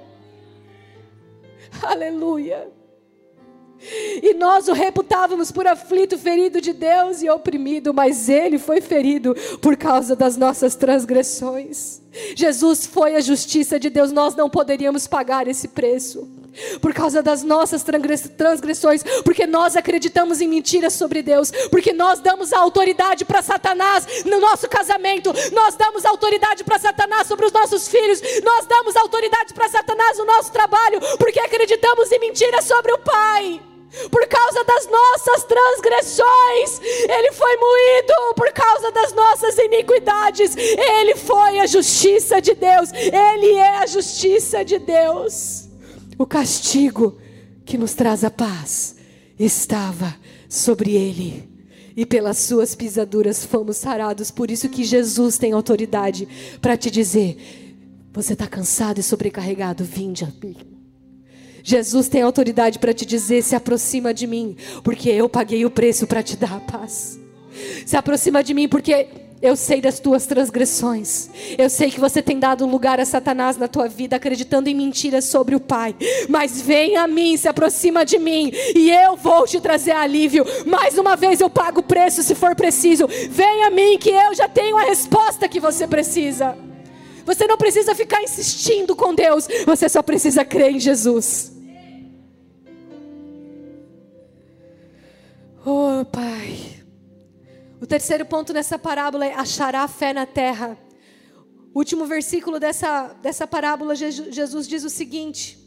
Aleluia. 1.82 2.68
E 4.22 4.34
nós 4.34 4.68
o 4.68 4.72
reputávamos 4.72 5.50
por 5.50 5.66
aflito, 5.66 6.18
ferido 6.18 6.60
de 6.60 6.72
Deus 6.72 7.22
e 7.22 7.30
oprimido, 7.30 7.94
mas 7.94 8.28
ele 8.28 8.58
foi 8.58 8.80
ferido 8.80 9.34
por 9.62 9.76
causa 9.76 10.14
das 10.14 10.36
nossas 10.36 10.74
transgressões. 10.74 12.02
Jesus 12.34 12.84
foi 12.84 13.16
a 13.16 13.20
justiça 13.20 13.78
de 13.78 13.88
Deus, 13.88 14.12
nós 14.12 14.34
não 14.34 14.50
poderíamos 14.50 15.06
pagar 15.06 15.48
esse 15.48 15.68
preço 15.68 16.28
por 16.80 16.92
causa 16.92 17.22
das 17.22 17.42
nossas 17.42 17.84
transgressões, 18.36 19.02
porque 19.24 19.46
nós 19.46 19.76
acreditamos 19.76 20.40
em 20.40 20.48
mentiras 20.48 20.94
sobre 20.94 21.22
Deus, 21.22 21.50
porque 21.70 21.92
nós 21.92 22.20
damos 22.20 22.52
autoridade 22.52 23.24
para 23.24 23.40
Satanás 23.40 24.24
no 24.24 24.40
nosso 24.40 24.68
casamento, 24.68 25.32
nós 25.52 25.76
damos 25.76 26.04
autoridade 26.04 26.64
para 26.64 26.78
Satanás 26.78 27.26
sobre 27.28 27.46
os 27.46 27.52
nossos 27.52 27.88
filhos, 27.88 28.20
nós 28.42 28.66
damos 28.66 28.96
autoridade 28.96 29.54
para 29.54 29.68
Satanás 29.68 30.18
no 30.18 30.26
nosso 30.26 30.52
trabalho, 30.52 31.00
porque 31.18 31.40
acreditamos 31.40 32.10
em 32.10 32.18
mentiras 32.18 32.64
sobre 32.64 32.92
o 32.92 32.98
Pai. 32.98 33.69
Por 34.10 34.26
causa 34.26 34.64
das 34.64 34.86
nossas 34.86 35.44
transgressões, 35.44 36.80
Ele 37.08 37.32
foi 37.32 37.56
moído. 37.56 38.34
Por 38.36 38.52
causa 38.52 38.90
das 38.92 39.12
nossas 39.12 39.58
iniquidades, 39.58 40.56
Ele 40.56 41.16
foi 41.16 41.58
a 41.60 41.66
justiça 41.66 42.40
de 42.40 42.54
Deus. 42.54 42.92
Ele 42.92 43.54
é 43.54 43.78
a 43.78 43.86
justiça 43.86 44.64
de 44.64 44.78
Deus 44.78 45.70
o 46.20 46.26
castigo 46.26 47.16
que 47.64 47.78
nos 47.78 47.94
traz 47.94 48.22
a 48.24 48.30
paz 48.30 48.96
estava 49.38 50.14
sobre 50.50 50.94
ele. 50.94 51.48
E 51.96 52.04
pelas 52.04 52.36
suas 52.36 52.74
pisaduras 52.74 53.42
fomos 53.42 53.78
sarados. 53.78 54.30
Por 54.30 54.50
isso 54.50 54.68
que 54.68 54.84
Jesus 54.84 55.38
tem 55.38 55.52
autoridade 55.52 56.28
para 56.60 56.76
te 56.76 56.90
dizer: 56.90 57.38
você 58.12 58.34
está 58.34 58.46
cansado 58.46 59.00
e 59.00 59.02
sobrecarregado? 59.02 59.82
Vinde 59.82 60.24
a 60.24 60.28
mim. 60.44 60.79
Jesus 61.62 62.08
tem 62.08 62.22
autoridade 62.22 62.78
para 62.78 62.94
te 62.94 63.04
dizer: 63.04 63.42
se 63.42 63.54
aproxima 63.54 64.12
de 64.12 64.26
mim, 64.26 64.56
porque 64.82 65.08
eu 65.08 65.28
paguei 65.28 65.64
o 65.64 65.70
preço 65.70 66.06
para 66.06 66.22
te 66.22 66.36
dar 66.36 66.56
a 66.56 66.60
paz. 66.60 67.18
Se 67.84 67.96
aproxima 67.96 68.42
de 68.42 68.54
mim, 68.54 68.68
porque 68.68 69.08
eu 69.42 69.56
sei 69.56 69.80
das 69.80 69.98
tuas 69.98 70.26
transgressões. 70.26 71.30
Eu 71.56 71.70
sei 71.70 71.90
que 71.90 71.98
você 71.98 72.20
tem 72.20 72.38
dado 72.38 72.66
lugar 72.66 73.00
a 73.00 73.06
Satanás 73.06 73.56
na 73.56 73.68
tua 73.68 73.88
vida, 73.88 74.16
acreditando 74.16 74.68
em 74.68 74.74
mentiras 74.74 75.24
sobre 75.24 75.54
o 75.54 75.60
Pai. 75.60 75.96
Mas 76.28 76.60
vem 76.60 76.96
a 76.96 77.06
mim, 77.06 77.36
se 77.36 77.48
aproxima 77.48 78.04
de 78.04 78.18
mim, 78.18 78.52
e 78.74 78.90
eu 78.90 79.16
vou 79.16 79.46
te 79.46 79.58
trazer 79.60 79.92
alívio. 79.92 80.44
Mais 80.66 80.98
uma 80.98 81.16
vez 81.16 81.40
eu 81.40 81.48
pago 81.48 81.80
o 81.80 81.84
preço 81.84 82.22
se 82.22 82.34
for 82.34 82.54
preciso. 82.54 83.06
Vem 83.30 83.64
a 83.64 83.70
mim, 83.70 83.98
que 83.98 84.10
eu 84.10 84.34
já 84.34 84.48
tenho 84.48 84.76
a 84.76 84.84
resposta 84.84 85.48
que 85.48 85.58
você 85.58 85.86
precisa. 85.86 86.69
Você 87.24 87.46
não 87.46 87.56
precisa 87.56 87.94
ficar 87.94 88.22
insistindo 88.22 88.96
com 88.96 89.14
Deus, 89.14 89.46
você 89.66 89.88
só 89.88 90.02
precisa 90.02 90.44
crer 90.44 90.72
em 90.72 90.80
Jesus. 90.80 91.52
Oh, 95.64 96.04
Pai. 96.06 96.80
O 97.80 97.86
terceiro 97.86 98.24
ponto 98.24 98.52
nessa 98.52 98.78
parábola 98.78 99.26
é 99.26 99.34
achará 99.34 99.86
fé 99.86 100.12
na 100.12 100.26
terra. 100.26 100.78
O 101.72 101.78
último 101.78 102.06
versículo 102.06 102.58
dessa, 102.58 103.14
dessa 103.22 103.46
parábola, 103.46 103.94
Jesus 103.94 104.66
diz 104.66 104.84
o 104.84 104.90
seguinte: 104.90 105.59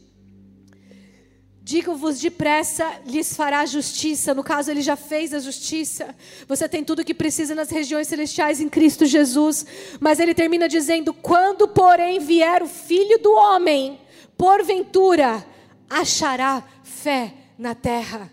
Digo-vos 1.66 2.20
depressa, 2.20 3.00
lhes 3.06 3.38
fará 3.38 3.66
justiça. 3.66 4.34
No 4.34 4.44
caso, 4.44 4.70
ele 4.70 4.82
já 4.82 4.98
fez 4.98 5.34
a 5.34 5.40
justiça. 5.40 6.14
Você 6.46 6.68
tem 6.68 6.84
tudo 6.84 7.00
o 7.00 7.06
que 7.06 7.14
precisa 7.14 7.56
nas 7.56 7.70
regiões 7.70 8.10
celestiais 8.10 8.60
em 8.60 8.68
Cristo 8.68 9.06
Jesus. 9.06 9.66
Mas 9.98 10.20
ele 10.20 10.34
termina 10.34 10.68
dizendo: 10.68 11.14
Quando, 11.14 11.66
porém, 11.70 12.20
vier 12.20 12.62
o 12.62 12.68
filho 12.68 13.18
do 13.18 13.32
homem, 13.32 13.98
porventura 14.38 15.46
achará 15.90 16.66
fé 16.84 17.34
na 17.58 17.74
terra. 17.74 18.30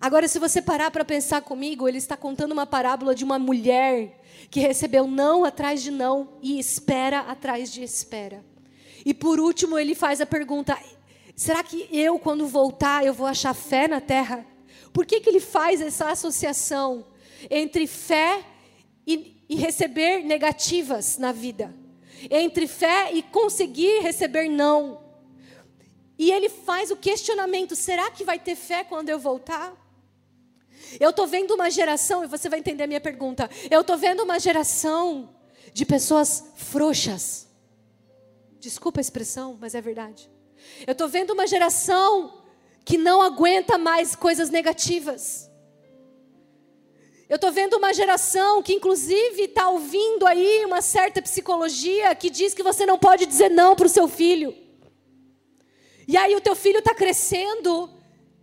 Agora, 0.00 0.28
se 0.28 0.38
você 0.38 0.62
parar 0.62 0.92
para 0.92 1.04
pensar 1.04 1.42
comigo, 1.42 1.88
ele 1.88 1.98
está 1.98 2.16
contando 2.16 2.52
uma 2.52 2.66
parábola 2.66 3.16
de 3.16 3.24
uma 3.24 3.36
mulher 3.36 4.20
que 4.48 4.60
recebeu 4.60 5.08
não 5.08 5.44
atrás 5.44 5.82
de 5.82 5.90
não 5.90 6.34
e 6.40 6.60
espera 6.60 7.18
atrás 7.22 7.72
de 7.72 7.82
espera. 7.82 8.44
E 9.04 9.12
por 9.12 9.40
último, 9.40 9.76
ele 9.76 9.96
faz 9.96 10.20
a 10.20 10.26
pergunta: 10.26 10.78
será 11.38 11.62
que 11.62 11.88
eu, 11.92 12.18
quando 12.18 12.48
voltar, 12.48 13.06
eu 13.06 13.14
vou 13.14 13.24
achar 13.24 13.54
fé 13.54 13.86
na 13.86 14.00
terra? 14.00 14.44
Por 14.92 15.06
que, 15.06 15.20
que 15.20 15.30
ele 15.30 15.38
faz 15.38 15.80
essa 15.80 16.10
associação 16.10 17.06
entre 17.48 17.86
fé 17.86 18.44
e, 19.06 19.44
e 19.48 19.54
receber 19.54 20.24
negativas 20.24 21.16
na 21.16 21.30
vida? 21.30 21.72
Entre 22.28 22.66
fé 22.66 23.12
e 23.14 23.22
conseguir 23.22 24.00
receber 24.00 24.48
não? 24.48 25.00
E 26.18 26.32
ele 26.32 26.48
faz 26.48 26.90
o 26.90 26.96
questionamento: 26.96 27.76
será 27.76 28.10
que 28.10 28.24
vai 28.24 28.40
ter 28.40 28.56
fé 28.56 28.82
quando 28.82 29.08
eu 29.08 29.20
voltar? 29.20 29.72
Eu 30.98 31.10
estou 31.10 31.28
vendo 31.28 31.54
uma 31.54 31.70
geração, 31.70 32.24
e 32.24 32.26
você 32.26 32.48
vai 32.48 32.58
entender 32.58 32.82
a 32.82 32.88
minha 32.88 33.00
pergunta. 33.00 33.48
Eu 33.70 33.82
estou 33.82 33.96
vendo 33.96 34.24
uma 34.24 34.40
geração 34.40 35.36
de 35.72 35.86
pessoas 35.86 36.42
frouxas. 36.56 37.46
Desculpa 38.58 38.98
a 38.98 39.02
expressão, 39.02 39.56
mas 39.60 39.76
é 39.76 39.80
verdade. 39.80 40.28
Eu 40.86 40.92
estou 40.92 41.08
vendo 41.08 41.32
uma 41.32 41.46
geração 41.46 42.42
que 42.84 42.96
não 42.96 43.20
aguenta 43.20 43.76
mais 43.76 44.14
coisas 44.14 44.50
negativas. 44.50 45.50
Eu 47.28 47.36
estou 47.36 47.52
vendo 47.52 47.76
uma 47.76 47.92
geração 47.92 48.62
que, 48.62 48.72
inclusive, 48.72 49.42
está 49.42 49.68
ouvindo 49.68 50.26
aí 50.26 50.64
uma 50.64 50.80
certa 50.80 51.20
psicologia 51.20 52.14
que 52.14 52.30
diz 52.30 52.54
que 52.54 52.62
você 52.62 52.86
não 52.86 52.98
pode 52.98 53.26
dizer 53.26 53.50
não 53.50 53.76
para 53.76 53.86
o 53.86 53.90
seu 53.90 54.08
filho. 54.08 54.56
E 56.06 56.16
aí 56.16 56.34
o 56.34 56.40
teu 56.40 56.56
filho 56.56 56.78
está 56.78 56.94
crescendo 56.94 57.90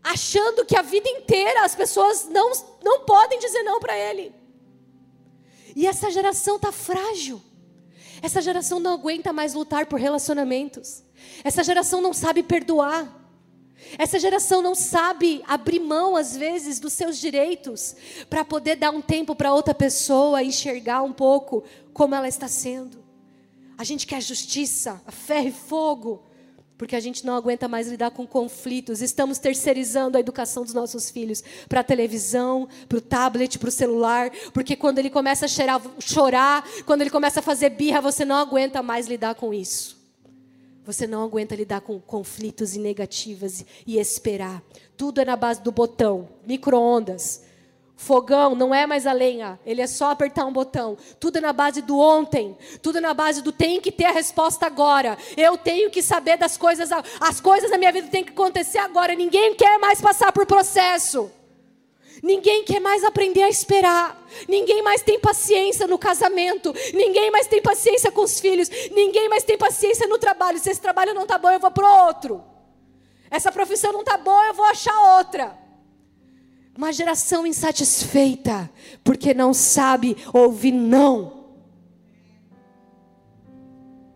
achando 0.04 0.64
que 0.64 0.78
a 0.78 0.84
vida 0.84 1.10
inteira 1.10 1.66
as 1.66 1.74
pessoas 1.74 2.30
não, 2.30 2.52
não 2.84 3.00
podem 3.06 3.40
dizer 3.40 3.64
não 3.64 3.80
para 3.80 3.98
ele. 3.98 4.32
E 5.76 5.88
essa 5.88 6.12
geração 6.12 6.58
está 6.58 6.72
frágil. 6.72 7.42
Essa 8.22 8.40
geração 8.40 8.80
não 8.80 8.94
aguenta 8.94 9.34
mais 9.34 9.56
lutar 9.56 9.88
por 9.88 10.00
relacionamentos. 10.00 11.04
Essa 11.44 11.64
geração 11.64 12.02
não 12.02 12.14
sabe 12.14 12.44
perdoar. 12.44 13.26
Essa 13.98 14.20
geração 14.20 14.62
não 14.62 14.74
sabe 14.74 15.44
abrir 15.48 15.80
mão, 15.80 16.16
às 16.16 16.36
vezes, 16.36 16.80
dos 16.80 16.94
seus 16.94 17.18
direitos 17.18 17.96
para 18.30 18.44
poder 18.44 18.76
dar 18.76 18.92
um 18.92 19.02
tempo 19.02 19.36
para 19.36 19.54
outra 19.54 19.74
pessoa 19.74 20.44
enxergar 20.44 21.04
um 21.04 21.14
pouco 21.14 21.64
como 21.94 22.16
ela 22.16 22.28
está 22.28 22.48
sendo. 22.48 23.04
A 23.78 23.84
gente 23.84 24.08
quer 24.08 24.22
justiça, 24.22 25.02
a 25.06 25.12
ferro 25.12 25.50
e 25.50 25.52
fogo. 25.52 26.24
Porque 26.78 26.96
a 26.96 27.00
gente 27.00 27.26
não 27.26 27.36
aguenta 27.36 27.70
mais 27.70 27.88
lidar 27.88 28.12
com 28.12 28.28
conflitos. 28.28 29.02
Estamos 29.02 29.38
terceirizando 29.38 30.18
a 30.18 30.20
educação 30.20 30.64
dos 30.64 30.74
nossos 30.74 31.10
filhos 31.10 31.42
para 31.70 31.80
a 31.80 31.84
televisão, 31.84 32.68
para 32.90 32.98
o 32.98 33.02
tablet, 33.02 33.58
para 33.58 33.70
o 33.70 33.72
celular. 33.72 34.30
Porque 34.54 34.76
quando 34.76 35.00
ele 35.00 35.10
começa 35.10 35.46
a 35.46 35.48
cheirar, 35.48 35.82
chorar, 36.00 36.68
quando 36.86 37.00
ele 37.00 37.10
começa 37.10 37.40
a 37.40 37.44
fazer 37.44 37.70
birra, 37.70 38.02
você 38.02 38.26
não 38.26 38.36
aguenta 38.36 38.84
mais 38.84 39.08
lidar 39.08 39.36
com 39.36 39.54
isso. 39.54 39.95
Você 40.86 41.08
não 41.08 41.24
aguenta 41.24 41.56
lidar 41.56 41.82
com 41.82 42.00
conflitos 42.00 42.76
e 42.76 42.80
negativas 42.80 43.66
e 43.88 43.98
esperar. 43.98 44.62
Tudo 44.96 45.20
é 45.20 45.26
na 45.26 45.36
base 45.36 45.62
do 45.64 45.72
botão, 45.72 46.30
micro-ondas. 46.46 47.44
Fogão 47.98 48.54
não 48.54 48.76
é 48.76 48.86
mais 48.86 49.08
a 49.08 49.14
lenha, 49.14 49.58
ele 49.66 49.82
é 49.82 49.88
só 49.88 50.12
apertar 50.12 50.46
um 50.46 50.54
botão. 50.54 50.98
Tudo 51.20 51.38
é 51.38 51.42
na 51.42 51.54
base 51.54 51.82
do 51.82 51.98
ontem, 51.98 52.56
tudo 52.82 53.00
é 53.00 53.02
na 53.02 53.14
base 53.14 53.42
do 53.42 53.52
tem 53.52 53.82
que 53.82 53.92
ter 53.92 54.06
a 54.06 54.12
resposta 54.12 54.68
agora. 54.68 55.18
Eu 55.36 55.58
tenho 55.58 55.90
que 55.90 56.04
saber 56.04 56.38
das 56.38 56.56
coisas, 56.56 56.90
as 57.20 57.42
coisas 57.42 57.72
da 57.72 57.78
minha 57.78 57.92
vida 57.92 58.08
têm 58.10 58.24
que 58.24 58.32
acontecer 58.32 58.78
agora. 58.80 59.16
Ninguém 59.16 59.56
quer 59.56 59.80
mais 59.80 60.00
passar 60.00 60.32
por 60.32 60.46
processo. 60.46 61.32
Ninguém 62.24 62.64
quer 62.64 62.80
mais 62.80 63.04
aprender 63.04 63.44
a 63.44 63.50
esperar. 63.50 64.26
Ninguém 64.48 64.82
mais 64.82 65.02
tem 65.02 65.20
paciência 65.20 65.88
no 65.88 65.98
casamento. 65.98 66.74
Ninguém 66.94 67.32
mais 67.32 67.48
tem 67.48 67.62
paciência 67.62 68.12
com 68.12 68.22
os 68.22 68.40
filhos. 68.40 68.70
Ninguém 68.92 69.30
mais 69.30 69.44
tem 69.44 69.58
paciência 69.58 70.08
no 70.08 70.18
trabalho. 70.18 70.60
Se 70.60 70.70
esse 70.70 70.82
trabalho 70.82 71.14
não 71.14 71.24
está 71.24 71.38
bom, 71.38 71.50
eu 71.50 71.60
vou 71.60 71.72
para 71.72 72.06
outro. 72.06 72.44
Essa 73.30 73.52
profissão 73.52 73.92
não 73.92 74.02
está 74.02 74.18
boa, 74.18 74.48
eu 74.48 74.54
vou 74.54 74.66
achar 74.66 75.18
outra. 75.18 75.58
Uma 76.78 76.92
geração 76.92 77.48
insatisfeita, 77.48 78.70
porque 79.04 79.34
não 79.34 79.54
sabe 79.54 80.18
ouvir 80.34 80.72
não. 80.72 81.46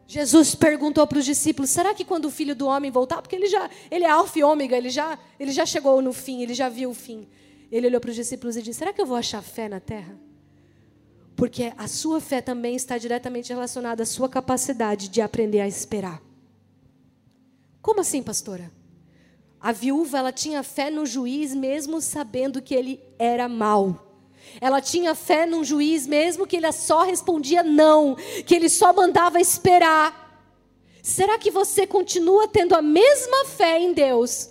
Jesus 0.06 0.56
perguntou 0.56 1.06
para 1.06 1.20
os 1.20 1.26
discípulos: 1.26 1.70
será 1.70 1.94
que 1.94 2.04
quando 2.04 2.26
o 2.26 2.32
filho 2.32 2.56
do 2.56 2.66
homem 2.66 2.90
voltar, 2.90 3.22
porque 3.22 3.36
ele 3.36 3.48
já 3.48 3.70
ele 3.92 4.06
é 4.06 4.10
alfa 4.10 4.40
e 4.40 4.44
ômega, 4.44 4.76
ele 4.76 4.90
já, 4.90 5.18
ele 5.40 5.52
já 5.52 5.66
chegou 5.66 6.02
no 6.02 6.12
fim, 6.12 6.42
ele 6.42 6.54
já 6.54 6.68
viu 6.68 6.90
o 6.90 6.96
fim. 6.96 7.28
Ele 7.72 7.88
olhou 7.88 8.02
para 8.02 8.10
os 8.10 8.16
discípulos 8.16 8.58
e 8.58 8.62
disse: 8.62 8.80
será 8.80 8.92
que 8.92 9.02
eu 9.02 9.06
vou 9.06 9.18
achar 9.18 9.42
fé 9.42 9.70
na 9.70 9.80
terra? 9.80 10.18
Porque 11.36 11.72
a 11.78 11.88
sua 11.88 12.20
fé 12.20 12.42
também 12.42 12.76
está 12.76 12.98
diretamente 12.98 13.54
relacionada 13.54 14.04
à 14.04 14.06
sua 14.06 14.28
capacidade 14.28 15.08
de 15.08 15.22
aprender 15.22 15.62
a 15.62 15.68
esperar. 15.68 16.22
Como 17.82 18.02
assim, 18.02 18.22
pastora? 18.22 18.72
A 19.60 19.72
viúva 19.72 20.18
ela 20.18 20.32
tinha 20.32 20.64
fé 20.64 20.90
no 20.90 21.06
juiz 21.06 21.54
mesmo 21.54 22.02
sabendo 22.02 22.62
que 22.62 22.74
ele 22.74 23.00
era 23.18 23.48
mau. 23.48 24.06
Ela 24.60 24.82
tinha 24.82 25.14
fé 25.14 25.46
num 25.46 25.64
juiz, 25.64 26.08
mesmo 26.08 26.48
que 26.48 26.58
ele 26.58 26.72
só 26.72 27.04
respondia 27.04 27.62
não, 27.62 28.16
que 28.46 28.56
ele 28.56 28.70
só 28.70 28.94
mandava 28.94 29.40
esperar. 29.40 30.28
Será 31.04 31.38
que 31.38 31.52
você 31.52 31.86
continua 31.86 32.48
tendo 32.48 32.76
a 32.76 32.82
mesma 32.82 33.46
fé 33.46 33.80
em 33.80 33.94
Deus, 33.94 34.50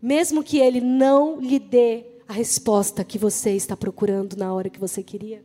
mesmo 0.00 0.42
que 0.42 0.58
ele 0.58 0.80
não 0.80 1.40
lhe 1.40 1.58
dê 1.58 2.04
a 2.26 2.32
resposta 2.32 3.04
que 3.04 3.18
você 3.18 3.52
está 3.52 3.76
procurando 3.76 4.36
na 4.36 4.52
hora 4.52 4.70
que 4.70 4.78
você 4.78 5.02
queria? 5.02 5.44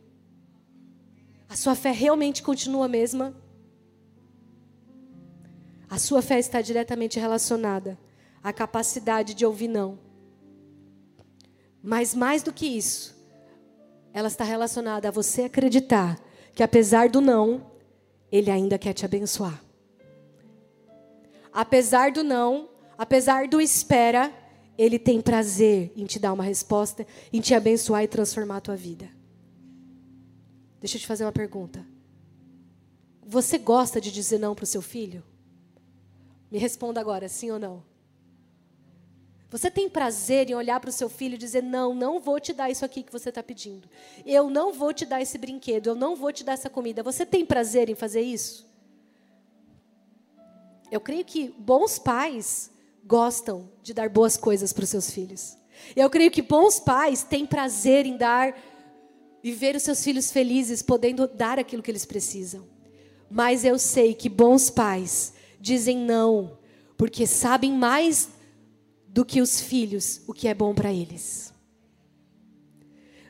A 1.49 1.55
sua 1.55 1.75
fé 1.75 1.91
realmente 1.91 2.41
continua 2.41 2.85
a 2.85 2.89
mesma? 2.89 3.35
A 5.89 5.99
sua 5.99 6.21
fé 6.21 6.39
está 6.39 6.61
diretamente 6.61 7.19
relacionada 7.19 7.97
à 8.43 8.51
capacidade 8.51 9.33
de 9.33 9.45
ouvir 9.45 9.67
não. 9.67 9.99
Mas 11.81 12.15
mais 12.15 12.41
do 12.41 12.51
que 12.51 12.65
isso, 12.65 13.15
ela 14.11 14.27
está 14.27 14.43
relacionada 14.43 15.07
a 15.07 15.11
você 15.11 15.43
acreditar 15.43 16.19
que 16.55 16.63
apesar 16.63 17.09
do 17.09 17.21
não, 17.21 17.65
ele 18.31 18.49
ainda 18.49 18.77
quer 18.77 18.93
te 18.93 19.05
abençoar. 19.05 19.63
Apesar 21.51 22.11
do 22.11 22.23
não, 22.23 22.69
apesar 22.97 23.47
do 23.47 23.61
espera, 23.61 24.33
ele 24.77 24.97
tem 24.97 25.21
prazer 25.21 25.91
em 25.95 26.05
te 26.05 26.19
dar 26.19 26.33
uma 26.33 26.43
resposta, 26.43 27.05
em 27.31 27.39
te 27.39 27.53
abençoar 27.53 28.03
e 28.03 28.07
transformar 28.07 28.57
a 28.57 28.61
tua 28.61 28.75
vida. 28.75 29.09
Deixa 30.79 30.97
eu 30.97 31.01
te 31.01 31.07
fazer 31.07 31.23
uma 31.23 31.31
pergunta. 31.31 31.85
Você 33.25 33.57
gosta 33.57 34.01
de 34.01 34.11
dizer 34.11 34.37
não 34.37 34.53
para 34.53 34.63
o 34.63 34.67
seu 34.67 34.81
filho? 34.81 35.23
Me 36.51 36.57
responda 36.57 36.99
agora, 36.99 37.29
sim 37.29 37.51
ou 37.51 37.59
não. 37.59 37.83
Você 39.49 39.69
tem 39.69 39.87
prazer 39.87 40.49
em 40.49 40.55
olhar 40.55 40.79
para 40.79 40.89
o 40.89 40.93
seu 40.93 41.07
filho 41.07 41.35
e 41.35 41.37
dizer: 41.37 41.61
Não, 41.61 41.93
não 41.93 42.19
vou 42.19 42.39
te 42.39 42.51
dar 42.51 42.71
isso 42.71 42.83
aqui 42.83 43.03
que 43.03 43.11
você 43.11 43.29
está 43.29 43.43
pedindo. 43.43 43.87
Eu 44.25 44.49
não 44.49 44.73
vou 44.73 44.91
te 44.91 45.05
dar 45.05 45.21
esse 45.21 45.37
brinquedo. 45.37 45.87
Eu 45.87 45.95
não 45.95 46.15
vou 46.15 46.33
te 46.33 46.43
dar 46.43 46.53
essa 46.53 46.71
comida. 46.71 47.03
Você 47.03 47.23
tem 47.23 47.45
prazer 47.45 47.87
em 47.87 47.93
fazer 47.93 48.21
isso? 48.21 48.67
Eu 50.91 50.99
creio 50.99 51.23
que 51.23 51.49
bons 51.57 51.99
pais 51.99 52.72
gostam 53.05 53.69
de 53.81 53.93
dar 53.93 54.09
boas 54.09 54.37
coisas 54.37 54.71
para 54.71 54.83
os 54.83 54.89
seus 54.89 55.11
filhos. 55.11 55.57
Eu 55.95 56.09
creio 56.09 56.31
que 56.31 56.41
bons 56.41 56.79
pais 56.79 57.23
têm 57.23 57.45
prazer 57.45 58.05
em 58.05 58.17
dar 58.17 58.55
e 59.43 59.51
ver 59.51 59.75
os 59.75 59.83
seus 59.83 60.03
filhos 60.03 60.31
felizes, 60.31 60.81
podendo 60.81 61.27
dar 61.27 61.59
aquilo 61.59 61.83
que 61.83 61.91
eles 61.91 62.05
precisam. 62.05 62.65
Mas 63.29 63.65
eu 63.65 63.77
sei 63.77 64.13
que 64.13 64.29
bons 64.29 64.69
pais 64.69 65.33
dizem 65.59 65.97
não, 65.97 66.57
porque 66.97 67.27
sabem 67.27 67.73
mais 67.73 68.29
do 69.07 69.25
que 69.25 69.41
os 69.41 69.59
filhos 69.59 70.21
o 70.27 70.33
que 70.33 70.47
é 70.47 70.53
bom 70.53 70.73
para 70.73 70.93
eles. 70.93 71.53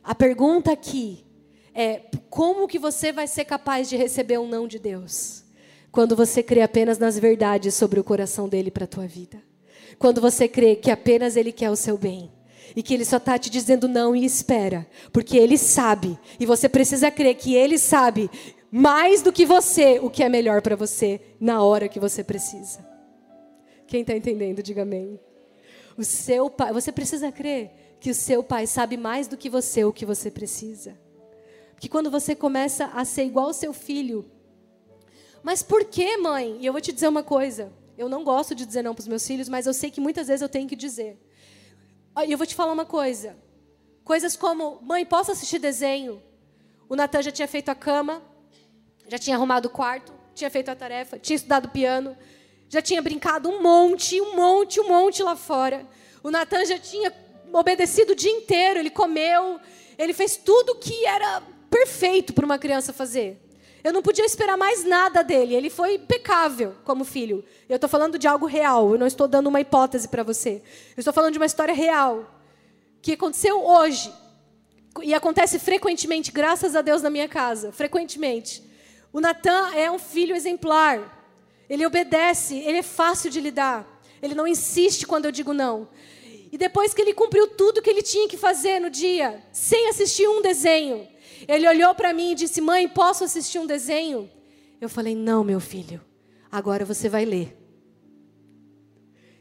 A 0.04 0.14
pergunta 0.14 0.72
aqui 0.72 1.26
é: 1.74 2.02
como 2.30 2.68
que 2.68 2.78
você 2.78 3.12
vai 3.12 3.28
ser 3.28 3.46
capaz 3.46 3.90
de 3.90 3.96
receber 3.96 4.38
um 4.38 4.48
não 4.48 4.68
de 4.68 4.78
Deus? 4.78 5.44
Quando 5.92 6.16
você 6.16 6.44
crê 6.44 6.62
apenas 6.62 6.98
nas 6.98 7.18
verdades 7.18 7.74
sobre 7.74 8.00
o 8.00 8.04
coração 8.04 8.50
dele 8.50 8.72
para 8.72 8.86
a 8.86 8.88
tua 8.88 9.08
vida. 9.08 9.42
Quando 10.04 10.20
você 10.20 10.50
crê 10.50 10.76
que 10.76 10.92
apenas 10.92 11.38
ele 11.38 11.54
quer 11.54 11.72
o 11.72 11.78
seu 11.78 11.98
bem. 11.98 12.30
E 12.76 12.84
que 12.84 12.94
ele 12.94 13.06
só 13.06 13.16
está 13.16 13.40
te 13.40 13.50
dizendo 13.50 13.88
não 13.88 14.14
e 14.14 14.26
espera. 14.26 14.86
Porque 15.14 15.38
ele 15.38 15.58
sabe. 15.58 16.20
E 16.38 16.46
você 16.46 16.68
precisa 16.68 17.10
crer 17.10 17.36
que 17.36 17.56
ele 17.56 17.78
sabe 17.78 18.30
mais 18.70 19.22
do 19.22 19.32
que 19.32 19.46
você 19.46 20.02
o 20.02 20.10
que 20.10 20.22
é 20.22 20.28
melhor 20.28 20.62
para 20.62 20.76
você 20.76 21.22
na 21.40 21.64
hora 21.64 21.88
que 21.88 22.02
você 22.02 22.22
precisa. 22.22 22.86
Quem 23.88 24.02
está 24.02 24.14
entendendo, 24.14 24.62
diga 24.62 24.82
amém. 24.82 25.18
O 25.98 26.04
seu 26.04 26.50
pai, 26.50 26.74
você 26.74 26.92
precisa 26.92 27.32
crer 27.32 27.96
que 28.02 28.10
o 28.10 28.14
seu 28.14 28.44
pai 28.44 28.68
sabe 28.68 28.98
mais 28.98 29.30
do 29.30 29.38
que 29.38 29.50
você 29.50 29.86
o 29.86 29.94
que 29.94 30.06
você 30.06 30.30
precisa. 30.30 31.00
Porque 31.76 31.88
quando 31.88 32.12
você 32.12 32.36
começa 32.36 32.88
a 32.88 33.06
ser 33.06 33.24
igual 33.24 33.46
ao 33.46 33.54
seu 33.54 33.72
filho, 33.72 34.30
mas 35.42 35.64
por 35.64 35.86
que, 35.86 36.18
mãe? 36.18 36.58
E 36.60 36.66
eu 36.66 36.74
vou 36.74 36.82
te 36.82 36.92
dizer 36.92 37.08
uma 37.08 37.24
coisa. 37.24 37.72
Eu 38.04 38.10
não 38.10 38.24
gosto 38.24 38.54
de 38.54 38.66
dizer 38.66 38.82
não 38.82 38.94
para 38.94 39.02
os 39.02 39.08
meus 39.08 39.26
filhos, 39.26 39.48
mas 39.48 39.66
eu 39.66 39.74
sei 39.74 39.90
que 39.90 40.02
muitas 40.02 40.28
vezes 40.28 40.42
eu 40.42 40.50
tenho 40.50 40.68
que 40.68 40.76
dizer. 40.76 41.18
E 42.28 42.32
eu 42.32 42.38
vou 42.38 42.46
te 42.46 42.54
falar 42.54 42.74
uma 42.74 42.86
coisa. 42.86 43.36
Coisas 44.04 44.36
como, 44.36 44.80
mãe, 44.82 45.06
posso 45.06 45.32
assistir 45.32 45.58
desenho? 45.58 46.22
O 46.90 46.96
Natan 46.96 47.22
já 47.22 47.32
tinha 47.32 47.48
feito 47.48 47.70
a 47.70 47.76
cama, 47.76 48.22
já 49.08 49.18
tinha 49.18 49.36
arrumado 49.38 49.68
o 49.68 49.70
quarto, 49.70 50.14
tinha 50.36 50.50
feito 50.50 50.70
a 50.70 50.76
tarefa, 50.76 51.18
tinha 51.18 51.36
estudado 51.36 51.70
piano, 51.70 52.18
já 52.68 52.82
tinha 52.82 53.02
brincado 53.02 53.50
um 53.50 53.62
monte, 53.62 54.20
um 54.20 54.36
monte, 54.36 54.82
um 54.82 54.88
monte 54.90 55.24
lá 55.24 55.36
fora. 55.36 55.88
O 56.22 56.30
Natan 56.30 56.66
já 56.66 56.78
tinha 56.78 57.14
obedecido 57.54 58.12
o 58.12 58.16
dia 58.16 58.32
inteiro, 58.32 58.80
ele 58.80 58.90
comeu, 58.90 59.60
ele 59.98 60.14
fez 60.14 60.36
tudo 60.36 60.76
que 60.76 61.06
era 61.06 61.42
perfeito 61.70 62.34
para 62.34 62.46
uma 62.46 62.60
criança 62.60 62.92
fazer. 62.92 63.42
Eu 63.84 63.92
não 63.92 64.02
podia 64.02 64.26
esperar 64.26 64.58
mais 64.58 64.86
nada 64.86 65.24
dele, 65.24 65.54
ele 65.56 65.70
foi 65.70 65.96
impecável 65.96 66.74
como 66.86 67.04
filho. 67.04 67.44
Eu 67.68 67.76
estou 67.76 67.90
falando 67.90 68.18
de 68.18 68.28
algo 68.28 68.46
real, 68.46 68.94
eu 68.94 68.98
não 68.98 69.08
estou 69.08 69.28
dando 69.28 69.48
uma 69.48 69.60
hipótese 69.60 70.08
para 70.08 70.24
você. 70.24 70.62
Eu 70.96 71.02
estou 71.02 71.14
falando 71.14 71.34
de 71.34 71.40
uma 71.40 71.46
história 71.46 71.74
real, 71.74 72.34
que 73.02 73.12
aconteceu 73.12 73.62
hoje, 73.62 74.14
e 75.02 75.14
acontece 75.14 75.60
frequentemente, 75.60 76.32
graças 76.32 76.76
a 76.76 76.82
Deus, 76.82 77.02
na 77.02 77.10
minha 77.10 77.28
casa, 77.28 77.72
frequentemente. 77.72 78.64
O 79.12 79.20
Natan 79.20 79.74
é 79.76 79.92
um 79.92 80.00
filho 80.00 80.36
exemplar. 80.36 81.22
Ele 81.70 81.86
obedece, 81.86 82.58
ele 82.58 82.78
é 82.78 82.84
fácil 82.84 83.30
de 83.30 83.42
lidar. 83.42 83.86
Ele 84.22 84.36
não 84.36 84.48
insiste 84.48 85.06
quando 85.06 85.26
eu 85.26 85.32
digo 85.32 85.54
não. 85.54 85.90
E 86.52 86.58
depois 86.58 86.94
que 86.94 87.02
ele 87.02 87.14
cumpriu 87.14 87.48
tudo 87.48 87.82
que 87.82 87.90
ele 87.90 88.02
tinha 88.02 88.28
que 88.28 88.38
fazer 88.38 88.80
no 88.80 88.90
dia, 88.90 89.44
sem 89.52 89.90
assistir 89.90 90.28
um 90.28 90.42
desenho, 90.42 91.08
ele 91.48 91.68
olhou 91.68 91.94
para 91.96 92.14
mim 92.14 92.32
e 92.32 92.36
disse: 92.36 92.62
Mãe, 92.62 92.88
posso 92.88 93.24
assistir 93.24 93.60
um 93.60 93.68
desenho? 93.68 94.30
Eu 94.80 94.90
falei: 94.90 95.16
Não, 95.16 95.44
meu 95.44 95.60
filho, 95.60 96.02
agora 96.52 96.86
você 96.86 97.10
vai 97.10 97.26
ler. 97.26 97.58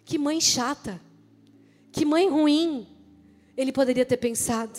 Que 0.05 0.19
mãe 0.19 0.41
chata, 0.41 1.01
que 1.91 2.05
mãe 2.05 2.29
ruim, 2.29 2.87
ele 3.57 3.73
poderia 3.73 4.05
ter 4.05 4.17
pensado. 4.17 4.79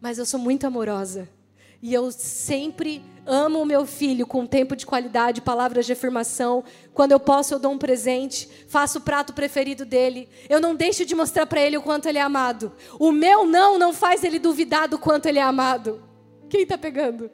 Mas 0.00 0.18
eu 0.18 0.26
sou 0.26 0.38
muito 0.38 0.66
amorosa 0.66 1.28
e 1.80 1.92
eu 1.92 2.10
sempre 2.10 3.02
amo 3.26 3.60
o 3.60 3.66
meu 3.66 3.84
filho 3.84 4.26
com 4.26 4.46
tempo 4.46 4.74
de 4.74 4.86
qualidade, 4.86 5.42
palavras 5.42 5.84
de 5.84 5.92
afirmação. 5.92 6.64
Quando 6.94 7.12
eu 7.12 7.20
posso, 7.20 7.52
eu 7.52 7.58
dou 7.58 7.72
um 7.72 7.78
presente, 7.78 8.48
faço 8.68 8.98
o 8.98 9.00
prato 9.02 9.34
preferido 9.34 9.84
dele. 9.84 10.28
Eu 10.48 10.62
não 10.62 10.74
deixo 10.74 11.04
de 11.04 11.14
mostrar 11.14 11.44
para 11.44 11.60
ele 11.60 11.76
o 11.76 11.82
quanto 11.82 12.08
ele 12.08 12.16
é 12.16 12.22
amado. 12.22 12.72
O 12.98 13.12
meu 13.12 13.46
não 13.46 13.78
não 13.78 13.92
faz 13.92 14.24
ele 14.24 14.38
duvidar 14.38 14.88
do 14.88 14.98
quanto 14.98 15.26
ele 15.26 15.38
é 15.38 15.42
amado. 15.42 16.02
Quem 16.48 16.62
está 16.62 16.76
pegando? 16.78 17.30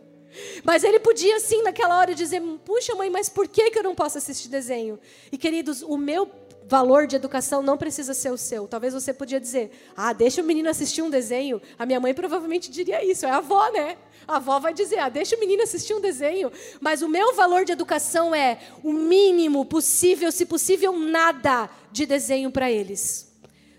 Mas 0.62 0.84
ele 0.84 1.00
podia 1.00 1.40
sim 1.40 1.62
naquela 1.62 1.98
hora 1.98 2.14
dizer: 2.14 2.40
"Puxa, 2.64 2.94
mãe, 2.94 3.10
mas 3.10 3.28
por 3.28 3.48
que 3.48 3.70
que 3.70 3.78
eu 3.78 3.82
não 3.82 3.94
posso 3.94 4.18
assistir 4.18 4.48
desenho?" 4.48 4.98
E 5.30 5.36
queridos, 5.36 5.82
o 5.82 5.96
meu 5.96 6.30
valor 6.66 7.06
de 7.06 7.16
educação 7.16 7.62
não 7.62 7.76
precisa 7.76 8.14
ser 8.14 8.30
o 8.30 8.38
seu. 8.38 8.68
Talvez 8.68 8.94
você 8.94 9.12
podia 9.12 9.40
dizer: 9.40 9.70
"Ah, 9.96 10.12
deixa 10.12 10.40
o 10.40 10.44
menino 10.44 10.68
assistir 10.68 11.02
um 11.02 11.10
desenho". 11.10 11.60
A 11.78 11.84
minha 11.84 11.98
mãe 11.98 12.14
provavelmente 12.14 12.70
diria 12.70 13.04
isso, 13.04 13.26
é 13.26 13.30
a 13.30 13.38
avó, 13.38 13.70
né? 13.72 13.96
A 14.26 14.36
avó 14.36 14.58
vai 14.60 14.72
dizer: 14.72 14.98
ah, 14.98 15.08
deixa 15.08 15.36
o 15.36 15.40
menino 15.40 15.62
assistir 15.62 15.94
um 15.94 16.00
desenho. 16.00 16.52
Mas 16.80 17.02
o 17.02 17.08
meu 17.08 17.34
valor 17.34 17.64
de 17.64 17.72
educação 17.72 18.34
é 18.34 18.60
o 18.82 18.92
mínimo 18.92 19.64
possível, 19.64 20.30
se 20.30 20.46
possível, 20.46 20.96
nada 20.96 21.68
de 21.90 22.06
desenho 22.06 22.50
para 22.50 22.70
eles. 22.70 23.29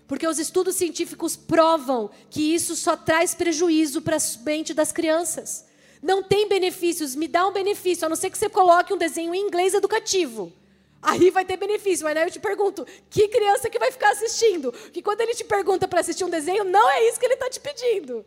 Porque 0.06 0.26
os 0.26 0.38
estudos 0.38 0.76
científicos 0.76 1.36
provam 1.36 2.10
que 2.30 2.54
isso 2.54 2.76
só 2.76 2.96
traz 2.96 3.34
prejuízo 3.34 4.02
para 4.02 4.16
a 4.16 4.44
mente 4.44 4.74
das 4.74 4.92
crianças. 4.92 5.64
Não 6.02 6.22
tem 6.22 6.48
benefícios, 6.48 7.14
me 7.14 7.28
dá 7.28 7.46
um 7.46 7.52
benefício, 7.52 8.04
a 8.04 8.08
não 8.08 8.16
ser 8.16 8.30
que 8.30 8.36
você 8.36 8.48
coloque 8.48 8.92
um 8.92 8.98
desenho 8.98 9.34
em 9.34 9.46
inglês 9.46 9.72
educativo. 9.72 10.52
Aí 11.00 11.30
vai 11.30 11.44
ter 11.44 11.56
benefício, 11.56 12.04
mas 12.04 12.16
aí 12.16 12.24
eu 12.24 12.30
te 12.30 12.38
pergunto, 12.38 12.86
que 13.10 13.26
criança 13.28 13.68
que 13.68 13.78
vai 13.78 13.90
ficar 13.90 14.10
assistindo? 14.12 14.72
Que 14.92 15.02
quando 15.02 15.20
ele 15.20 15.34
te 15.34 15.44
pergunta 15.44 15.88
para 15.88 16.00
assistir 16.00 16.24
um 16.24 16.30
desenho, 16.30 16.64
não 16.64 16.90
é 16.90 17.08
isso 17.08 17.18
que 17.18 17.26
ele 17.26 17.34
está 17.34 17.50
te 17.50 17.58
pedindo. 17.58 18.24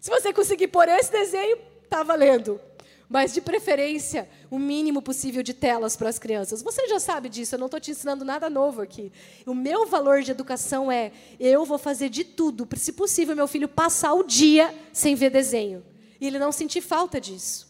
Se 0.00 0.10
você 0.10 0.32
conseguir 0.32 0.68
pôr 0.68 0.88
esse 0.88 1.10
desenho, 1.10 1.58
está 1.84 2.02
valendo. 2.02 2.60
Mas, 3.08 3.32
de 3.32 3.40
preferência, 3.40 4.28
o 4.50 4.58
mínimo 4.58 5.00
possível 5.00 5.42
de 5.42 5.54
telas 5.54 5.94
para 5.94 6.08
as 6.08 6.18
crianças. 6.18 6.60
Você 6.60 6.88
já 6.88 6.98
sabe 6.98 7.28
disso, 7.28 7.54
eu 7.54 7.58
não 7.58 7.66
estou 7.66 7.78
te 7.78 7.92
ensinando 7.92 8.24
nada 8.24 8.50
novo 8.50 8.82
aqui. 8.82 9.12
O 9.46 9.54
meu 9.54 9.86
valor 9.86 10.22
de 10.22 10.32
educação 10.32 10.90
é: 10.90 11.12
eu 11.38 11.64
vou 11.64 11.78
fazer 11.78 12.08
de 12.08 12.24
tudo, 12.24 12.68
se 12.76 12.92
possível, 12.92 13.36
meu 13.36 13.46
filho 13.46 13.68
passar 13.68 14.12
o 14.14 14.24
dia 14.24 14.74
sem 14.92 15.14
ver 15.14 15.30
desenho. 15.30 15.84
E 16.20 16.26
ele 16.26 16.38
não 16.38 16.50
sentir 16.50 16.80
falta 16.80 17.20
disso. 17.20 17.66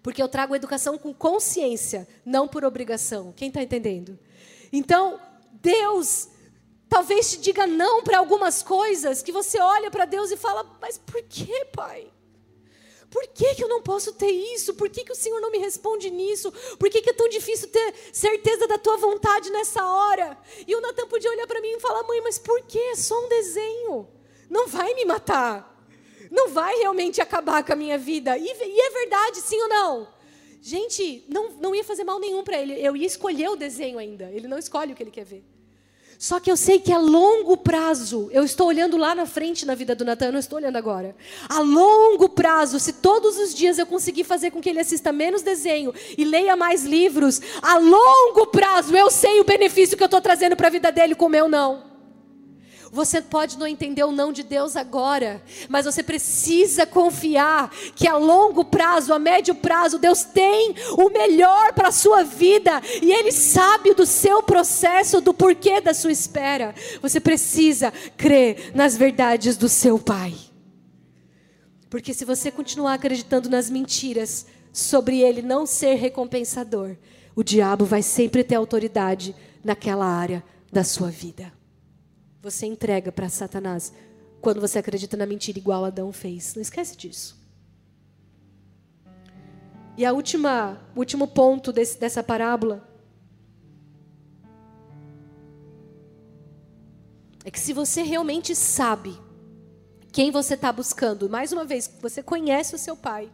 Porque 0.00 0.22
eu 0.22 0.28
trago 0.28 0.54
educação 0.54 0.96
com 0.96 1.12
consciência, 1.12 2.06
não 2.24 2.46
por 2.46 2.64
obrigação. 2.64 3.32
Quem 3.34 3.48
está 3.48 3.60
entendendo? 3.60 4.16
Então, 4.72 5.18
Deus 5.60 6.28
talvez 6.88 7.32
te 7.32 7.38
diga 7.38 7.66
não 7.66 8.04
para 8.04 8.18
algumas 8.18 8.62
coisas 8.62 9.22
que 9.22 9.32
você 9.32 9.60
olha 9.60 9.90
para 9.90 10.04
Deus 10.04 10.30
e 10.30 10.36
fala: 10.36 10.64
Mas 10.80 10.98
por 10.98 11.20
que, 11.24 11.64
Pai? 11.66 12.06
Por 13.16 13.28
que, 13.28 13.54
que 13.54 13.64
eu 13.64 13.68
não 13.68 13.80
posso 13.80 14.12
ter 14.12 14.30
isso? 14.30 14.74
Por 14.74 14.90
que, 14.90 15.02
que 15.02 15.10
o 15.10 15.14
Senhor 15.14 15.40
não 15.40 15.50
me 15.50 15.56
responde 15.56 16.10
nisso? 16.10 16.52
Por 16.78 16.90
que, 16.90 17.00
que 17.00 17.08
é 17.08 17.12
tão 17.14 17.26
difícil 17.30 17.66
ter 17.68 17.94
certeza 18.12 18.68
da 18.68 18.76
tua 18.76 18.98
vontade 18.98 19.48
nessa 19.48 19.82
hora? 19.82 20.36
E 20.66 20.76
o 20.76 20.82
Natan 20.82 21.08
podia 21.08 21.30
olhar 21.30 21.46
para 21.46 21.62
mim 21.62 21.68
e 21.68 21.80
falar: 21.80 22.02
Mãe, 22.02 22.20
mas 22.20 22.36
por 22.38 22.60
que? 22.64 22.78
É 22.78 22.94
só 22.94 23.18
um 23.24 23.26
desenho. 23.26 24.06
Não 24.50 24.68
vai 24.68 24.92
me 24.92 25.06
matar. 25.06 25.82
Não 26.30 26.50
vai 26.50 26.76
realmente 26.76 27.22
acabar 27.22 27.64
com 27.64 27.72
a 27.72 27.76
minha 27.76 27.96
vida. 27.96 28.36
E, 28.36 28.44
e 28.44 28.80
é 28.82 28.90
verdade, 28.90 29.40
sim 29.40 29.62
ou 29.62 29.68
não? 29.70 30.08
Gente, 30.60 31.24
não, 31.26 31.52
não 31.52 31.74
ia 31.74 31.84
fazer 31.84 32.04
mal 32.04 32.20
nenhum 32.20 32.44
para 32.44 32.60
ele. 32.60 32.74
Eu 32.86 32.94
ia 32.94 33.06
escolher 33.06 33.48
o 33.48 33.56
desenho 33.56 33.98
ainda. 33.98 34.30
Ele 34.30 34.46
não 34.46 34.58
escolhe 34.58 34.92
o 34.92 34.94
que 34.94 35.02
ele 35.02 35.10
quer 35.10 35.24
ver. 35.24 35.42
Só 36.18 36.40
que 36.40 36.50
eu 36.50 36.56
sei 36.56 36.78
que 36.78 36.92
a 36.92 36.98
longo 36.98 37.56
prazo, 37.56 38.28
eu 38.32 38.42
estou 38.42 38.68
olhando 38.68 38.96
lá 38.96 39.14
na 39.14 39.26
frente 39.26 39.66
na 39.66 39.74
vida 39.74 39.94
do 39.94 40.04
Natan, 40.04 40.26
eu 40.26 40.32
não 40.32 40.38
estou 40.38 40.58
olhando 40.58 40.76
agora. 40.76 41.14
A 41.48 41.60
longo 41.60 42.28
prazo, 42.28 42.80
se 42.80 42.94
todos 42.94 43.38
os 43.38 43.54
dias 43.54 43.78
eu 43.78 43.86
conseguir 43.86 44.24
fazer 44.24 44.50
com 44.50 44.60
que 44.60 44.68
ele 44.68 44.80
assista 44.80 45.12
menos 45.12 45.42
desenho 45.42 45.92
e 46.16 46.24
leia 46.24 46.56
mais 46.56 46.84
livros, 46.84 47.40
a 47.60 47.78
longo 47.78 48.46
prazo 48.46 48.96
eu 48.96 49.10
sei 49.10 49.40
o 49.40 49.44
benefício 49.44 49.96
que 49.96 50.02
eu 50.02 50.06
estou 50.06 50.20
trazendo 50.20 50.56
para 50.56 50.68
a 50.68 50.70
vida 50.70 50.90
dele 50.90 51.14
com 51.14 51.26
o 51.26 51.30
meu 51.30 51.48
não. 51.48 51.85
Você 52.92 53.20
pode 53.20 53.58
não 53.58 53.66
entender 53.66 54.04
o 54.04 54.12
não 54.12 54.32
de 54.32 54.42
Deus 54.42 54.76
agora, 54.76 55.42
mas 55.68 55.84
você 55.84 56.02
precisa 56.02 56.86
confiar 56.86 57.70
que 57.94 58.06
a 58.06 58.16
longo 58.16 58.64
prazo, 58.64 59.12
a 59.12 59.18
médio 59.18 59.54
prazo, 59.54 59.98
Deus 59.98 60.22
tem 60.22 60.74
o 60.96 61.10
melhor 61.10 61.72
para 61.72 61.88
a 61.88 61.92
sua 61.92 62.22
vida 62.22 62.80
e 63.02 63.12
Ele 63.12 63.32
sabe 63.32 63.94
do 63.94 64.06
seu 64.06 64.42
processo, 64.42 65.20
do 65.20 65.34
porquê 65.34 65.80
da 65.80 65.92
sua 65.92 66.12
espera. 66.12 66.74
Você 67.02 67.18
precisa 67.18 67.92
crer 68.16 68.72
nas 68.74 68.96
verdades 68.96 69.56
do 69.56 69.68
seu 69.68 69.98
Pai. 69.98 70.34
Porque 71.90 72.14
se 72.14 72.24
você 72.24 72.50
continuar 72.50 72.94
acreditando 72.94 73.48
nas 73.48 73.70
mentiras 73.70 74.46
sobre 74.72 75.20
Ele 75.20 75.42
não 75.42 75.66
ser 75.66 75.94
recompensador, 75.94 76.96
o 77.34 77.42
diabo 77.42 77.84
vai 77.84 78.02
sempre 78.02 78.44
ter 78.44 78.54
autoridade 78.54 79.34
naquela 79.64 80.06
área 80.06 80.42
da 80.72 80.84
sua 80.84 81.10
vida 81.10 81.55
você 82.46 82.64
entrega 82.64 83.10
para 83.10 83.28
Satanás 83.28 83.92
quando 84.40 84.60
você 84.60 84.78
acredita 84.78 85.16
na 85.16 85.26
mentira 85.26 85.58
igual 85.58 85.84
Adão 85.84 86.12
fez. 86.12 86.54
Não 86.54 86.62
esquece 86.62 86.96
disso. 86.96 87.36
E 89.96 90.04
a 90.04 90.12
última, 90.12 90.80
o 90.94 91.00
último 91.00 91.26
ponto 91.26 91.72
desse, 91.72 91.98
dessa 91.98 92.22
parábola 92.22 92.88
é 97.44 97.50
que 97.50 97.58
se 97.58 97.72
você 97.72 98.02
realmente 98.02 98.54
sabe 98.54 99.18
quem 100.12 100.30
você 100.30 100.54
está 100.54 100.70
buscando, 100.70 101.28
mais 101.28 101.50
uma 101.50 101.64
vez, 101.64 101.90
você 102.00 102.22
conhece 102.22 102.76
o 102.76 102.78
seu 102.78 102.96
pai, 102.96 103.28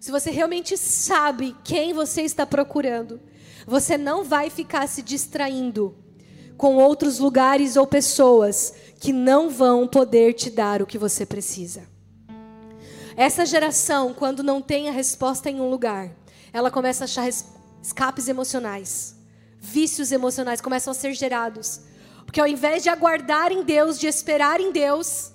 se 0.00 0.10
você 0.10 0.32
realmente 0.32 0.76
sabe 0.76 1.54
quem 1.62 1.92
você 1.92 2.22
está 2.22 2.44
procurando, 2.44 3.20
você 3.66 3.96
não 3.96 4.24
vai 4.24 4.50
ficar 4.50 4.88
se 4.88 5.00
distraindo 5.00 6.07
com 6.58 6.74
outros 6.76 7.20
lugares 7.20 7.76
ou 7.76 7.86
pessoas 7.86 8.74
que 8.98 9.12
não 9.12 9.48
vão 9.48 9.86
poder 9.86 10.34
te 10.34 10.50
dar 10.50 10.82
o 10.82 10.86
que 10.86 10.98
você 10.98 11.24
precisa. 11.24 11.84
Essa 13.16 13.46
geração, 13.46 14.12
quando 14.12 14.42
não 14.42 14.60
tem 14.60 14.88
a 14.88 14.92
resposta 14.92 15.48
em 15.48 15.60
um 15.60 15.70
lugar, 15.70 16.10
ela 16.52 16.70
começa 16.70 17.04
a 17.04 17.06
achar 17.06 17.28
escapes 17.80 18.26
emocionais, 18.26 19.14
vícios 19.60 20.10
emocionais 20.10 20.60
começam 20.60 20.90
a 20.90 20.94
ser 20.94 21.14
gerados. 21.14 21.80
Porque 22.26 22.40
ao 22.40 22.46
invés 22.46 22.82
de 22.82 22.88
aguardar 22.88 23.52
em 23.52 23.62
Deus, 23.62 23.98
de 23.98 24.08
esperar 24.08 24.60
em 24.60 24.72
Deus, 24.72 25.30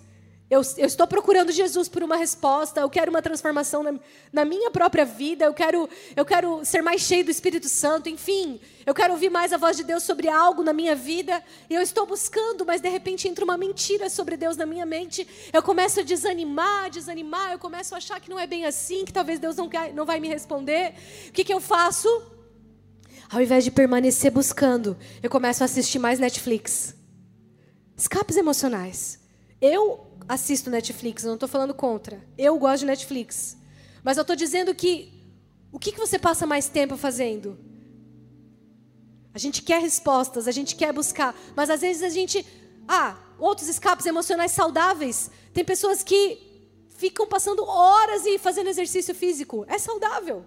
eu, 0.54 0.62
eu, 0.78 0.86
estou 0.86 1.08
procurando 1.08 1.52
Jesus 1.52 1.90
por 1.90 2.04
uma 2.04 2.16
resposta, 2.16 2.82
eu 2.82 2.90
quero 2.90 3.10
uma 3.10 3.24
transformação 3.24 3.82
na, 3.82 4.00
na, 4.32 4.46
minha 4.46 4.70
própria 4.70 5.04
vida, 5.04 5.46
eu 5.46 5.54
quero, 5.54 5.90
eu 6.16 6.24
quero 6.24 6.64
ser 6.64 6.84
mais 6.84 7.02
cheio 7.02 7.26
do 7.26 7.32
Espírito 7.32 7.68
Santo, 7.68 8.08
enfim, 8.08 8.62
eu 8.86 8.94
quero 8.94 9.14
ouvir 9.14 9.32
mais 9.32 9.52
a 9.52 9.58
voz 9.58 9.76
de 9.76 9.84
Deus 9.84 10.04
sobre 10.04 10.30
algo 10.30 10.62
na 10.62 10.72
minha 10.72 10.96
vida, 10.96 11.44
e 11.68 11.74
eu 11.74 11.82
estou 11.82 12.06
buscando, 12.06 12.64
mas 12.66 12.82
de 12.82 12.88
repente 12.88 13.28
entra 13.28 13.44
uma 13.44 13.58
mentira 13.58 14.12
sobre 14.12 14.38
Deus 14.38 14.56
na 14.56 14.68
minha 14.68 14.86
mente, 14.86 15.28
eu 15.52 15.64
começo 15.64 16.02
a 16.02 16.04
desanimar, 16.04 16.92
desanimar, 16.92 17.52
eu 17.52 17.58
começo 17.58 17.96
a 17.96 17.98
achar 17.98 18.20
que 18.20 18.30
não 18.30 18.40
é 18.40 18.46
bem 18.46 18.66
assim, 18.66 19.04
que 19.06 19.12
talvez 19.12 19.40
Deus 19.40 19.56
não, 19.56 19.68
quer, 19.68 19.92
não 19.92 20.06
vai 20.06 20.20
me 20.20 20.28
responder. 20.28 20.94
O 21.30 21.32
que, 21.32 21.44
que 21.44 21.54
eu 21.54 21.60
faço? 21.60 22.08
Ao 23.28 23.42
invés 23.42 23.64
de 23.64 23.72
permanecer 23.72 24.30
buscando, 24.30 24.96
eu 25.24 25.32
começo 25.32 25.64
a 25.64 25.66
assistir 25.66 25.98
mais 25.98 26.20
Netflix. 26.20 26.94
Escapes 27.98 28.38
emocionais. 28.38 29.23
Eu 29.64 30.06
assisto 30.28 30.70
Netflix, 30.70 31.24
não 31.24 31.36
estou 31.36 31.48
falando 31.48 31.74
contra. 31.74 32.22
Eu 32.38 32.60
gosto 32.60 32.82
de 32.82 32.88
Netflix. 32.88 33.56
Mas 34.04 34.18
eu 34.18 34.24
estou 34.24 34.36
dizendo 34.36 34.76
que 34.76 35.24
o 35.72 35.80
que, 35.80 35.94
que 35.94 35.98
você 35.98 36.20
passa 36.20 36.46
mais 36.46 36.68
tempo 36.68 36.98
fazendo? 36.98 37.58
A 39.34 39.40
gente 39.40 39.62
quer 39.62 39.80
respostas, 39.82 40.50
a 40.50 40.52
gente 40.52 40.76
quer 40.76 40.92
buscar, 40.92 41.34
mas 41.56 41.70
às 41.70 41.80
vezes 41.80 42.04
a 42.04 42.10
gente. 42.10 42.46
Ah, 42.86 43.18
outros 43.40 43.70
escapes 43.70 44.06
emocionais 44.06 44.52
saudáveis. 44.52 45.32
Tem 45.54 45.64
pessoas 45.64 46.04
que 46.04 46.40
ficam 46.90 47.26
passando 47.26 47.64
horas 47.64 48.26
e 48.26 48.38
fazendo 48.38 48.68
exercício 48.68 49.16
físico. 49.16 49.64
É 49.70 49.78
saudável. 49.78 50.44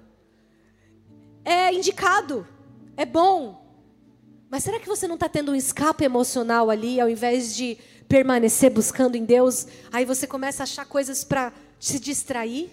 É 1.42 1.72
indicado. 1.72 2.46
É 2.98 3.06
bom. 3.06 3.64
Mas 4.50 4.62
será 4.62 4.78
que 4.78 4.86
você 4.86 5.08
não 5.08 5.14
está 5.14 5.28
tendo 5.28 5.52
um 5.52 5.54
escape 5.54 6.04
emocional 6.04 6.68
ali, 6.68 7.00
ao 7.00 7.08
invés 7.08 7.56
de 7.56 7.78
permanecer 8.08 8.70
buscando 8.70 9.16
em 9.16 9.24
Deus, 9.24 9.66
aí 9.92 10.04
você 10.04 10.26
começa 10.26 10.62
a 10.62 10.64
achar 10.64 10.86
coisas 10.86 11.24
para 11.24 11.52
se 11.78 11.98
distrair. 11.98 12.70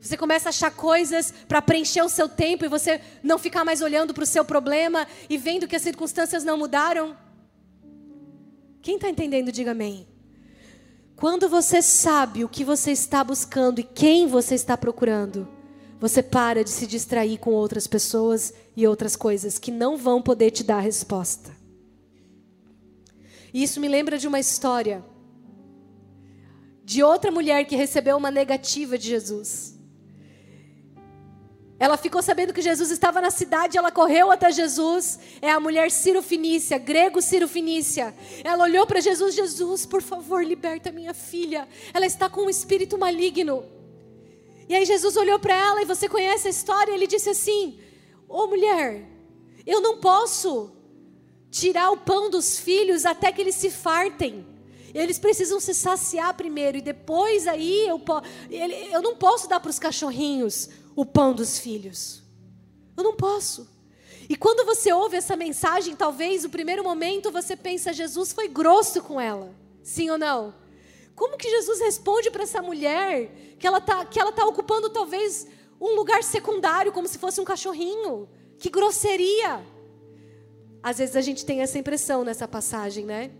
Você 0.00 0.16
começa 0.16 0.48
a 0.48 0.50
achar 0.50 0.70
coisas 0.70 1.32
para 1.48 1.62
preencher 1.62 2.02
o 2.02 2.08
seu 2.08 2.28
tempo 2.28 2.64
e 2.64 2.68
você 2.68 3.00
não 3.22 3.38
ficar 3.38 3.64
mais 3.64 3.80
olhando 3.80 4.12
para 4.12 4.24
o 4.24 4.26
seu 4.26 4.44
problema 4.44 5.06
e 5.30 5.38
vendo 5.38 5.66
que 5.66 5.76
as 5.76 5.82
circunstâncias 5.82 6.44
não 6.44 6.58
mudaram. 6.58 7.16
Quem 8.82 8.96
está 8.96 9.08
entendendo, 9.08 9.50
diga 9.50 9.70
amém. 9.70 10.06
Quando 11.16 11.48
você 11.48 11.80
sabe 11.80 12.44
o 12.44 12.48
que 12.48 12.64
você 12.64 12.90
está 12.90 13.24
buscando 13.24 13.78
e 13.78 13.82
quem 13.84 14.26
você 14.26 14.54
está 14.54 14.76
procurando, 14.76 15.48
você 15.98 16.22
para 16.22 16.62
de 16.62 16.68
se 16.68 16.86
distrair 16.86 17.38
com 17.38 17.52
outras 17.52 17.86
pessoas 17.86 18.52
e 18.76 18.86
outras 18.86 19.16
coisas 19.16 19.58
que 19.58 19.70
não 19.70 19.96
vão 19.96 20.20
poder 20.20 20.50
te 20.50 20.62
dar 20.62 20.80
resposta. 20.80 21.53
E 23.54 23.62
isso 23.62 23.80
me 23.80 23.86
lembra 23.86 24.18
de 24.18 24.26
uma 24.26 24.40
história 24.40 25.04
de 26.84 27.02
outra 27.04 27.30
mulher 27.30 27.64
que 27.64 27.76
recebeu 27.76 28.16
uma 28.16 28.30
negativa 28.30 28.98
de 28.98 29.08
Jesus. 29.08 29.78
Ela 31.78 31.96
ficou 31.96 32.20
sabendo 32.20 32.52
que 32.52 32.60
Jesus 32.60 32.90
estava 32.90 33.20
na 33.20 33.30
cidade, 33.30 33.78
ela 33.78 33.92
correu 33.92 34.30
até 34.30 34.50
Jesus. 34.50 35.20
É 35.40 35.50
a 35.50 35.60
mulher 35.60 35.90
Ciro 35.90 36.20
Finícia, 36.20 36.78
grego 36.78 37.22
Ciro 37.22 37.46
Finícia. 37.46 38.12
Ela 38.42 38.64
olhou 38.64 38.86
para 38.86 39.00
Jesus: 39.00 39.34
Jesus, 39.36 39.86
por 39.86 40.02
favor, 40.02 40.44
liberta 40.44 40.90
minha 40.90 41.14
filha. 41.14 41.68
Ela 41.92 42.06
está 42.06 42.28
com 42.28 42.42
um 42.42 42.50
espírito 42.50 42.98
maligno. 42.98 43.64
E 44.68 44.74
aí 44.74 44.84
Jesus 44.84 45.16
olhou 45.16 45.38
para 45.38 45.54
ela 45.54 45.80
e 45.80 45.84
você 45.84 46.08
conhece 46.08 46.48
a 46.48 46.50
história. 46.50 46.92
Ele 46.92 47.06
disse 47.06 47.30
assim: 47.30 47.78
Ô 48.28 48.42
oh, 48.42 48.46
mulher, 48.48 49.08
eu 49.64 49.80
não 49.80 49.98
posso 49.98 50.73
tirar 51.54 51.92
o 51.92 51.96
pão 51.96 52.28
dos 52.28 52.58
filhos 52.58 53.06
até 53.06 53.30
que 53.30 53.40
eles 53.40 53.54
se 53.54 53.70
fartem. 53.70 54.44
Eles 54.92 55.20
precisam 55.20 55.60
se 55.60 55.72
saciar 55.72 56.34
primeiro 56.34 56.78
e 56.78 56.82
depois 56.82 57.46
aí 57.46 57.86
eu, 57.86 58.02
ele, 58.50 58.74
eu 58.92 59.00
não 59.00 59.14
posso 59.14 59.48
dar 59.48 59.60
para 59.60 59.70
os 59.70 59.78
cachorrinhos 59.78 60.68
o 60.96 61.06
pão 61.06 61.32
dos 61.32 61.56
filhos. 61.60 62.24
Eu 62.96 63.04
não 63.04 63.14
posso. 63.14 63.68
E 64.28 64.34
quando 64.34 64.66
você 64.66 64.92
ouve 64.92 65.16
essa 65.16 65.36
mensagem, 65.36 65.94
talvez 65.94 66.42
no 66.42 66.50
primeiro 66.50 66.82
momento 66.82 67.30
você 67.30 67.54
pensa 67.54 67.92
Jesus 67.92 68.32
foi 68.32 68.48
grosso 68.48 69.00
com 69.00 69.20
ela. 69.20 69.54
Sim 69.80 70.10
ou 70.10 70.18
não? 70.18 70.52
Como 71.14 71.38
que 71.38 71.48
Jesus 71.48 71.78
responde 71.78 72.32
para 72.32 72.42
essa 72.42 72.60
mulher 72.60 73.30
que 73.60 73.66
ela 73.66 73.78
está 73.78 74.04
que 74.04 74.18
ela 74.18 74.32
tá 74.32 74.44
ocupando 74.44 74.90
talvez 74.90 75.46
um 75.80 75.94
lugar 75.94 76.24
secundário 76.24 76.90
como 76.90 77.06
se 77.06 77.18
fosse 77.18 77.40
um 77.40 77.44
cachorrinho? 77.44 78.28
Que 78.58 78.68
grosseria! 78.68 79.73
Às 80.84 80.98
vezes 80.98 81.16
a 81.16 81.22
gente 81.22 81.46
tem 81.46 81.62
essa 81.62 81.78
impressão 81.78 82.24
nessa 82.24 82.46
passagem, 82.46 83.06
né? 83.06 83.30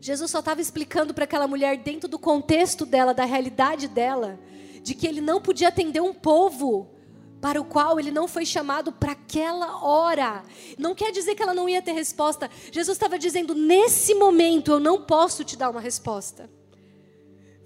Jesus 0.00 0.30
só 0.30 0.38
estava 0.38 0.60
explicando 0.60 1.12
para 1.12 1.24
aquela 1.24 1.48
mulher, 1.48 1.76
dentro 1.78 2.08
do 2.08 2.16
contexto 2.16 2.86
dela, 2.86 3.12
da 3.12 3.24
realidade 3.24 3.88
dela, 3.88 4.38
de 4.80 4.94
que 4.94 5.08
ele 5.08 5.20
não 5.20 5.40
podia 5.42 5.66
atender 5.66 6.00
um 6.00 6.14
povo 6.14 6.94
para 7.40 7.60
o 7.60 7.64
qual 7.64 7.98
ele 7.98 8.12
não 8.12 8.28
foi 8.28 8.46
chamado 8.46 8.92
para 8.92 9.12
aquela 9.12 9.84
hora. 9.84 10.44
Não 10.78 10.94
quer 10.94 11.10
dizer 11.10 11.34
que 11.34 11.42
ela 11.42 11.52
não 11.52 11.68
ia 11.68 11.82
ter 11.82 11.90
resposta. 11.90 12.48
Jesus 12.70 12.96
estava 12.96 13.18
dizendo: 13.18 13.52
nesse 13.52 14.14
momento 14.14 14.70
eu 14.70 14.78
não 14.78 15.02
posso 15.02 15.42
te 15.42 15.56
dar 15.56 15.70
uma 15.70 15.80
resposta. 15.80 16.48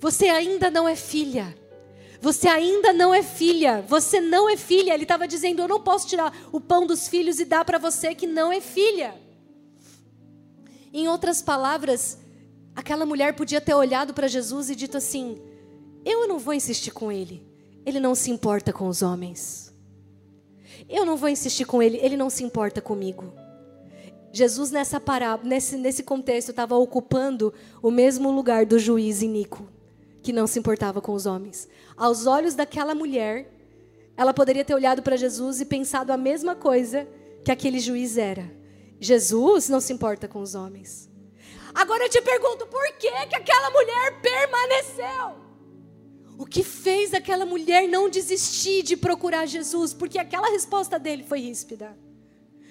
Você 0.01 0.29
ainda 0.29 0.71
não 0.71 0.89
é 0.89 0.97
filha. 0.97 1.55
Você 2.23 2.47
ainda 2.47 2.93
não 2.93 3.13
é 3.13 3.21
filha. 3.21 3.85
Você 3.89 4.21
não 4.21 4.49
é 4.49 4.57
filha. 4.57 4.95
Ele 4.95 5.03
estava 5.03 5.27
dizendo: 5.27 5.61
Eu 5.61 5.67
não 5.67 5.81
posso 5.81 6.07
tirar 6.07 6.33
o 6.53 6.61
pão 6.61 6.87
dos 6.87 7.09
filhos 7.09 7.41
e 7.41 7.45
dar 7.45 7.65
para 7.65 7.79
você 7.79 8.15
que 8.15 8.29
não 8.29 8.53
é 8.53 8.61
filha. 8.61 9.21
Em 10.93 11.09
outras 11.09 11.43
palavras, 11.43 12.19
aquela 12.77 13.05
mulher 13.05 13.35
podia 13.35 13.61
ter 13.61 13.75
olhado 13.75 14.15
para 14.15 14.29
Jesus 14.29 14.71
e 14.71 14.77
dito 14.77 14.97
assim: 14.97 15.43
Eu 16.05 16.29
não 16.29 16.39
vou 16.39 16.55
insistir 16.55 16.93
com 16.93 17.11
ele. 17.11 17.45
Ele 17.85 17.99
não 17.99 18.15
se 18.15 18.31
importa 18.31 18.73
com 18.73 18.87
os 18.87 19.03
homens. 19.03 19.75
Eu 20.89 21.05
não 21.05 21.17
vou 21.17 21.29
insistir 21.29 21.65
com 21.65 21.83
ele. 21.83 21.99
Ele 22.01 22.17
não 22.17 22.31
se 22.31 22.45
importa 22.45 22.81
comigo. 22.81 23.35
Jesus, 24.33 24.71
nessa 24.71 25.01
parábola, 25.01 25.49
nesse, 25.49 25.77
nesse 25.77 26.05
contexto, 26.05 26.51
estava 26.51 26.77
ocupando 26.77 27.53
o 27.83 27.91
mesmo 27.91 28.31
lugar 28.31 28.65
do 28.65 28.79
juiz 28.79 29.23
iníquo, 29.23 29.67
que 30.23 30.33
não 30.33 30.47
se 30.47 30.59
importava 30.59 31.01
com 31.01 31.13
os 31.13 31.27
homens. 31.27 31.69
Aos 31.97 32.27
olhos 32.27 32.55
daquela 32.55 32.95
mulher, 32.95 33.53
ela 34.17 34.33
poderia 34.33 34.65
ter 34.65 34.75
olhado 34.75 35.03
para 35.03 35.17
Jesus 35.17 35.61
e 35.61 35.65
pensado 35.65 36.13
a 36.13 36.17
mesma 36.17 36.55
coisa 36.55 37.09
que 37.45 37.51
aquele 37.51 37.81
juiz 37.81 38.17
era. 38.17 38.51
Jesus 39.01 39.69
não 39.69 39.81
se 39.81 39.93
importa 39.93 40.29
com 40.29 40.41
os 40.41 40.55
homens. 40.55 41.11
Agora 41.75 42.05
eu 42.05 42.09
te 42.09 42.21
pergunto, 42.21 42.67
por 42.67 42.87
que, 42.99 43.11
que 43.27 43.35
aquela 43.35 43.71
mulher 43.71 44.21
permaneceu? 44.21 45.43
O 46.39 46.47
que 46.47 46.63
fez 46.63 47.15
aquela 47.15 47.45
mulher 47.45 47.89
não 47.89 48.09
desistir 48.09 48.83
de 48.83 48.97
procurar 48.97 49.47
Jesus? 49.47 49.93
Porque 49.93 50.19
aquela 50.19 50.51
resposta 50.51 50.99
dele 50.99 51.25
foi 51.25 51.41
ríspida. 51.41 51.97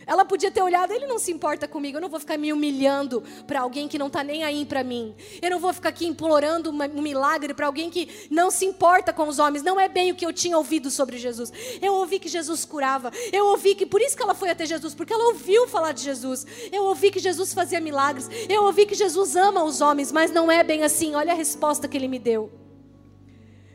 Ela 0.06 0.26
podia 0.26 0.52
ter 0.52 0.62
olhado, 0.62 0.92
ele 0.92 1.06
não 1.06 1.20
se 1.20 1.32
importa 1.32 1.68
comigo, 1.68 1.98
eu 1.98 2.02
não 2.02 2.10
vou 2.10 2.20
ficar 2.20 2.38
me 2.38 2.52
humilhando 2.52 3.24
para 3.46 3.62
alguém 3.62 3.88
que 3.88 3.98
não 3.98 4.08
está 4.08 4.24
nem 4.24 4.44
aí 4.44 4.66
para 4.66 4.84
mim. 4.84 5.16
Eu 5.42 5.52
não 5.52 5.60
vou 5.60 5.74
ficar 5.74 5.90
aqui 5.90 6.08
implorando 6.08 6.72
um 6.72 7.02
milagre 7.02 7.54
para 7.54 7.68
alguém 7.68 7.90
que 7.90 8.28
não 8.30 8.50
se 8.50 8.66
importa 8.66 9.14
com 9.14 9.28
os 9.28 9.40
homens. 9.40 9.64
Não 9.64 9.80
é 9.80 9.88
bem 9.88 10.12
o 10.12 10.16
que 10.16 10.26
eu 10.26 10.34
tinha 10.34 10.58
ouvido 10.58 10.90
sobre 10.90 11.18
Jesus. 11.18 11.52
Eu 11.82 11.94
ouvi 11.94 12.20
que 12.20 12.28
Jesus 12.28 12.66
curava. 12.66 13.12
Eu 13.32 13.48
ouvi 13.48 13.76
que, 13.76 13.86
por 13.86 14.02
isso 14.02 14.16
que 14.16 14.24
ela 14.24 14.34
foi 14.34 14.50
até 14.50 14.66
Jesus, 14.66 14.94
porque 14.94 15.14
ela 15.14 15.30
ouviu 15.30 15.68
falar 15.68 15.92
de 15.92 16.02
Jesus. 16.02 16.46
Eu 16.72 16.84
ouvi 16.86 17.12
que 17.12 17.20
Jesus 17.20 17.54
fazia 17.54 17.80
milagres. 17.80 18.30
Eu 18.50 18.64
ouvi 18.64 18.86
que 18.86 18.96
Jesus 18.96 19.36
ama 19.36 19.64
os 19.64 19.82
homens, 19.82 20.12
mas 20.12 20.32
não 20.32 20.52
é 20.52 20.64
bem 20.64 20.84
assim. 20.84 21.16
Olha 21.16 21.34
a 21.34 21.36
resposta 21.36 21.88
que 21.88 21.98
ele 21.98 22.08
me 22.08 22.20
deu. 22.20 22.52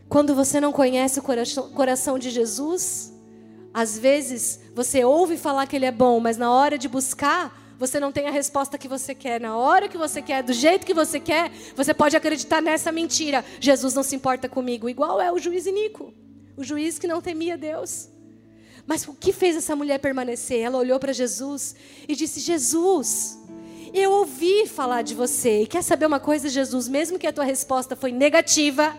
Quando 0.09 0.35
você 0.35 0.61
não 0.61 0.73
conhece 0.73 1.19
o 1.19 1.23
coração 1.23 2.19
de 2.19 2.31
Jesus, 2.31 3.13
às 3.77 3.99
vezes 3.99 4.59
você 4.75 5.05
ouve 5.05 5.37
falar 5.37 5.67
que 5.67 5.77
ele 5.77 5.85
é 5.85 5.93
bom, 5.93 6.19
mas 6.19 6.39
na 6.39 6.51
hora 6.51 6.79
de 6.79 6.89
buscar, 6.89 7.77
você 7.79 8.01
não 8.01 8.11
tem 8.11 8.27
a 8.27 8.31
resposta 8.31 8.79
que 8.79 8.89
você 8.89 9.15
quer. 9.15 9.39
Na 9.39 9.55
hora 9.55 9.87
que 9.87 9.99
você 9.99 10.23
quer, 10.23 10.43
do 10.43 10.55
jeito 10.55 10.87
que 10.87 10.95
você 10.95 11.21
quer, 11.21 11.53
você 11.77 11.93
pode 11.93 12.17
acreditar 12.17 12.63
nessa 12.63 12.91
mentira. 12.91 13.45
Jesus 13.61 13.93
não 13.93 14.03
se 14.03 14.17
importa 14.17 14.49
comigo. 14.49 14.89
Igual 14.89 15.21
é 15.21 15.31
o 15.31 15.39
juiz 15.39 15.67
Inico, 15.67 16.15
o 16.57 16.65
juiz 16.65 16.99
que 16.99 17.07
não 17.07 17.21
temia 17.21 17.59
Deus. 17.59 18.09
Mas 18.87 19.07
o 19.07 19.13
que 19.13 19.31
fez 19.31 19.55
essa 19.57 19.77
mulher 19.77 19.99
permanecer? 19.99 20.61
Ela 20.61 20.79
olhou 20.79 20.99
para 20.99 21.13
Jesus 21.13 21.77
e 22.09 22.17
disse: 22.17 22.41
Jesus, 22.41 23.39
eu 23.93 24.11
ouvi 24.11 24.67
falar 24.67 25.03
de 25.03 25.15
você. 25.15 25.65
E 25.65 25.67
quer 25.67 25.83
saber 25.83 26.07
uma 26.07 26.19
coisa, 26.19 26.49
Jesus? 26.49 26.89
Mesmo 26.89 27.19
que 27.19 27.27
a 27.27 27.33
tua 27.33 27.45
resposta 27.45 27.95
foi 27.95 28.11
negativa, 28.11 28.97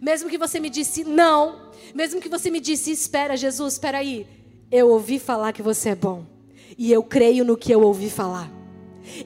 mesmo 0.00 0.30
que 0.30 0.38
você 0.38 0.58
me 0.58 0.70
disse 0.70 1.04
não, 1.04 1.70
mesmo 1.94 2.20
que 2.20 2.28
você 2.28 2.50
me 2.50 2.60
disse, 2.60 2.90
espera, 2.90 3.36
Jesus, 3.36 3.74
espera 3.74 3.98
aí. 3.98 4.26
Eu 4.70 4.88
ouvi 4.88 5.18
falar 5.18 5.52
que 5.52 5.62
você 5.62 5.90
é 5.90 5.94
bom. 5.94 6.24
E 6.78 6.92
eu 6.92 7.02
creio 7.02 7.44
no 7.44 7.56
que 7.56 7.72
eu 7.72 7.82
ouvi 7.82 8.08
falar. 8.08 8.59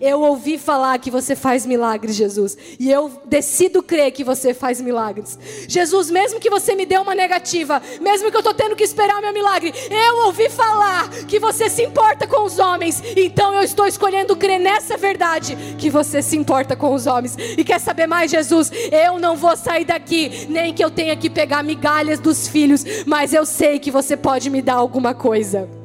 Eu 0.00 0.20
ouvi 0.20 0.58
falar 0.58 0.98
que 0.98 1.10
você 1.10 1.34
faz 1.34 1.66
milagres, 1.66 2.14
Jesus. 2.14 2.56
E 2.78 2.90
eu 2.90 3.10
decido 3.24 3.82
crer 3.82 4.12
que 4.12 4.24
você 4.24 4.52
faz 4.54 4.80
milagres. 4.80 5.38
Jesus, 5.68 6.10
mesmo 6.10 6.40
que 6.40 6.50
você 6.50 6.74
me 6.74 6.86
dê 6.86 6.98
uma 6.98 7.14
negativa, 7.14 7.80
mesmo 8.00 8.30
que 8.30 8.36
eu 8.36 8.40
estou 8.40 8.54
tendo 8.54 8.76
que 8.76 8.84
esperar 8.84 9.18
o 9.18 9.22
meu 9.22 9.32
milagre, 9.32 9.72
eu 9.90 10.26
ouvi 10.26 10.48
falar 10.48 11.08
que 11.28 11.38
você 11.38 11.68
se 11.68 11.82
importa 11.82 12.26
com 12.26 12.44
os 12.44 12.58
homens. 12.58 13.02
Então 13.16 13.54
eu 13.54 13.62
estou 13.62 13.86
escolhendo 13.86 14.36
crer 14.36 14.58
nessa 14.58 14.96
verdade, 14.96 15.56
que 15.78 15.90
você 15.90 16.22
se 16.22 16.36
importa 16.36 16.76
com 16.76 16.94
os 16.94 17.06
homens. 17.06 17.36
E 17.36 17.64
quer 17.64 17.78
saber 17.78 18.06
mais, 18.06 18.30
Jesus? 18.30 18.70
Eu 18.90 19.18
não 19.18 19.36
vou 19.36 19.56
sair 19.56 19.84
daqui, 19.84 20.46
nem 20.48 20.72
que 20.72 20.84
eu 20.84 20.90
tenha 20.90 21.16
que 21.16 21.30
pegar 21.30 21.62
migalhas 21.62 22.18
dos 22.18 22.48
filhos, 22.48 22.84
mas 23.06 23.32
eu 23.32 23.44
sei 23.44 23.78
que 23.78 23.90
você 23.90 24.16
pode 24.16 24.50
me 24.50 24.62
dar 24.62 24.74
alguma 24.74 25.14
coisa. 25.14 25.83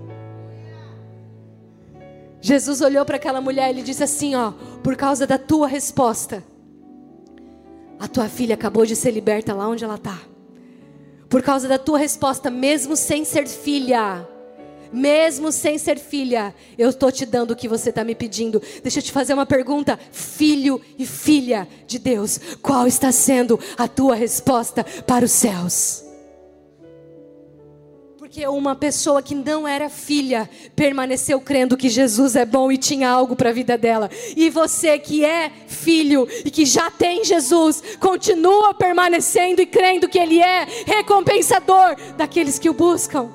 Jesus 2.41 2.81
olhou 2.81 3.05
para 3.05 3.17
aquela 3.17 3.41
mulher 3.41 3.75
e 3.77 3.81
disse 3.81 4.03
assim: 4.03 4.35
Ó, 4.35 4.51
por 4.83 4.95
causa 4.95 5.27
da 5.27 5.37
tua 5.37 5.67
resposta, 5.67 6.43
a 7.99 8.07
tua 8.07 8.29
filha 8.29 8.55
acabou 8.55 8.85
de 8.85 8.95
ser 8.95 9.11
liberta 9.11 9.53
lá 9.53 9.67
onde 9.67 9.83
ela 9.83 9.95
está. 9.95 10.19
Por 11.27 11.43
causa 11.43 11.67
da 11.67 11.77
tua 11.77 11.99
resposta, 11.99 12.49
mesmo 12.49 12.95
sem 12.95 13.23
ser 13.23 13.47
filha, 13.47 14.27
mesmo 14.91 15.51
sem 15.51 15.77
ser 15.77 15.99
filha, 15.99 16.55
eu 16.77 16.89
estou 16.89 17.11
te 17.11 17.25
dando 17.25 17.51
o 17.51 17.55
que 17.55 17.67
você 17.67 17.89
está 17.89 18.03
me 18.03 18.15
pedindo. 18.15 18.61
Deixa 18.81 18.99
eu 18.99 19.03
te 19.03 19.11
fazer 19.11 19.33
uma 19.33 19.45
pergunta, 19.45 19.99
filho 20.11 20.81
e 20.97 21.05
filha 21.05 21.67
de 21.85 21.99
Deus, 21.99 22.39
qual 22.61 22.87
está 22.87 23.11
sendo 23.11 23.59
a 23.77 23.87
tua 23.87 24.15
resposta 24.15 24.83
para 25.05 25.25
os 25.25 25.31
céus? 25.31 26.08
Porque 28.29 28.47
uma 28.47 28.75
pessoa 28.75 29.23
que 29.23 29.33
não 29.33 29.67
era 29.67 29.89
filha 29.89 30.47
permaneceu 30.75 31.41
crendo 31.41 31.75
que 31.75 31.89
Jesus 31.89 32.35
é 32.35 32.45
bom 32.45 32.71
e 32.71 32.77
tinha 32.77 33.09
algo 33.09 33.35
para 33.35 33.49
a 33.49 33.53
vida 33.53 33.75
dela. 33.75 34.07
E 34.37 34.51
você 34.51 34.99
que 34.99 35.25
é 35.25 35.51
filho 35.65 36.27
e 36.45 36.51
que 36.51 36.63
já 36.63 36.91
tem 36.91 37.25
Jesus, 37.25 37.81
continua 37.99 38.71
permanecendo 38.75 39.63
e 39.63 39.65
crendo 39.65 40.07
que 40.07 40.19
Ele 40.19 40.39
é 40.39 40.67
recompensador 40.85 41.95
daqueles 42.17 42.59
que 42.59 42.69
o 42.69 42.73
buscam. 42.73 43.31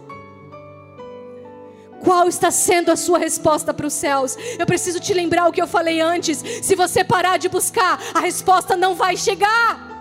Qual 2.04 2.28
está 2.28 2.52
sendo 2.52 2.92
a 2.92 2.96
sua 2.96 3.18
resposta 3.18 3.74
para 3.74 3.88
os 3.88 3.94
céus? 3.94 4.36
Eu 4.56 4.64
preciso 4.64 5.00
te 5.00 5.12
lembrar 5.12 5.48
o 5.48 5.52
que 5.52 5.60
eu 5.60 5.66
falei 5.66 6.00
antes. 6.00 6.38
Se 6.62 6.76
você 6.76 7.02
parar 7.02 7.36
de 7.36 7.48
buscar, 7.48 8.00
a 8.14 8.20
resposta 8.20 8.76
não 8.76 8.94
vai 8.94 9.16
chegar. 9.16 9.93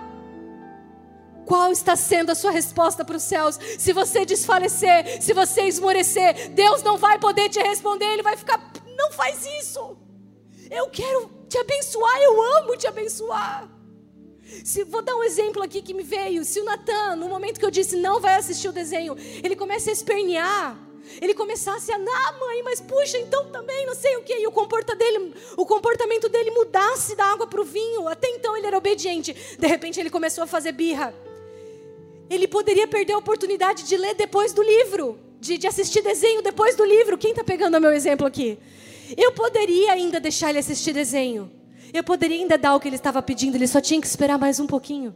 Qual 1.46 1.72
está 1.72 1.96
sendo 1.96 2.32
a 2.32 2.36
sua 2.36 2.52
resposta 2.52 3.04
para 3.04 3.18
os 3.18 3.24
céus? 3.24 3.60
Se 3.78 3.94
você 3.94 4.26
desfalecer, 4.26 5.22
se 5.22 5.34
você 5.34 5.64
esmorecer, 5.64 6.50
Deus 6.50 6.82
não 6.84 6.98
vai 6.98 7.20
poder 7.20 7.50
te 7.50 7.60
responder, 7.60 8.06
Ele 8.06 8.24
vai 8.24 8.38
ficar, 8.38 8.72
não 8.98 9.12
faz 9.12 9.46
isso. 9.60 9.98
Eu 10.70 10.90
quero 10.90 11.30
te 11.48 11.58
abençoar, 11.58 12.18
eu 12.22 12.42
amo 12.58 12.78
te 12.78 12.88
abençoar. 12.88 13.70
Se, 14.64 14.84
vou 14.84 15.02
dar 15.02 15.16
um 15.16 15.24
exemplo 15.24 15.64
aqui 15.64 15.82
que 15.82 15.94
me 15.94 16.04
veio. 16.04 16.44
Se 16.44 16.60
o 16.60 16.64
Natan, 16.64 17.16
no 17.16 17.28
momento 17.28 17.60
que 17.60 17.66
eu 17.66 17.72
disse 17.72 17.96
não 17.96 18.20
vai 18.20 18.36
assistir 18.36 18.68
o 18.68 18.74
desenho, 18.74 19.16
ele 19.44 19.56
começa 19.56 19.90
a 19.90 19.94
espernear. 19.94 20.78
Ele 21.22 21.34
começasse 21.34 21.92
a, 21.92 21.96
ah, 21.96 22.32
mãe, 22.40 22.64
mas 22.64 22.80
puxa, 22.80 23.18
então 23.20 23.52
também 23.52 23.86
não 23.86 23.94
sei 23.94 24.16
o 24.16 24.24
que. 24.24 24.34
E 24.34 24.48
o, 24.48 24.52
comporta 24.52 24.96
dele, 24.96 25.34
o 25.58 25.66
comportamento 25.66 26.30
dele 26.30 26.52
mudasse 26.52 27.16
da 27.16 27.26
água 27.26 27.46
para 27.46 27.60
o 27.60 27.64
vinho. 27.64 28.08
Até 28.08 28.30
então 28.30 28.56
ele 28.56 28.68
era 28.68 28.78
obediente. 28.78 29.34
De 29.34 29.68
repente 29.68 30.00
ele 30.00 30.10
começou 30.10 30.44
a 30.44 30.48
fazer 30.48 30.72
birra. 30.72 31.14
Ele 32.30 32.48
poderia 32.48 32.88
perder 32.88 33.14
a 33.14 33.18
oportunidade 33.18 33.84
de 33.84 33.98
ler 33.98 34.16
depois 34.16 34.54
do 34.54 34.64
livro, 34.64 35.20
de, 35.40 35.58
de 35.58 35.68
assistir 35.68 36.02
desenho 36.02 36.42
depois 36.42 36.76
do 36.76 36.86
livro. 36.86 37.18
Quem 37.18 37.32
está 37.32 37.44
pegando 37.44 37.78
o 37.78 37.82
meu 37.82 37.92
exemplo 37.92 38.26
aqui? 38.26 38.58
Eu 39.18 39.32
poderia 39.34 39.92
ainda 39.92 40.20
deixar 40.20 40.50
ele 40.50 40.60
assistir 40.60 40.94
desenho. 40.94 41.52
Eu 41.94 42.04
poderia 42.04 42.38
ainda 42.38 42.58
dar 42.58 42.76
o 42.76 42.80
que 42.80 42.88
ele 42.88 42.96
estava 42.96 43.22
pedindo, 43.22 43.56
ele 43.56 43.68
só 43.68 43.80
tinha 43.80 44.02
que 44.02 44.08
esperar 44.08 44.40
mais 44.40 44.60
um 44.60 44.66
pouquinho. 44.66 45.16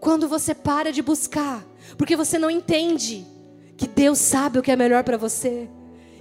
Quando 0.00 0.28
você 0.28 0.54
para 0.54 0.92
de 0.92 1.02
buscar, 1.02 1.66
porque 1.96 2.14
você 2.14 2.38
não 2.38 2.50
entende 2.50 3.26
que 3.76 3.88
Deus 3.88 4.18
sabe 4.18 4.58
o 4.58 4.62
que 4.62 4.70
é 4.70 4.76
melhor 4.76 5.02
para 5.02 5.16
você, 5.16 5.68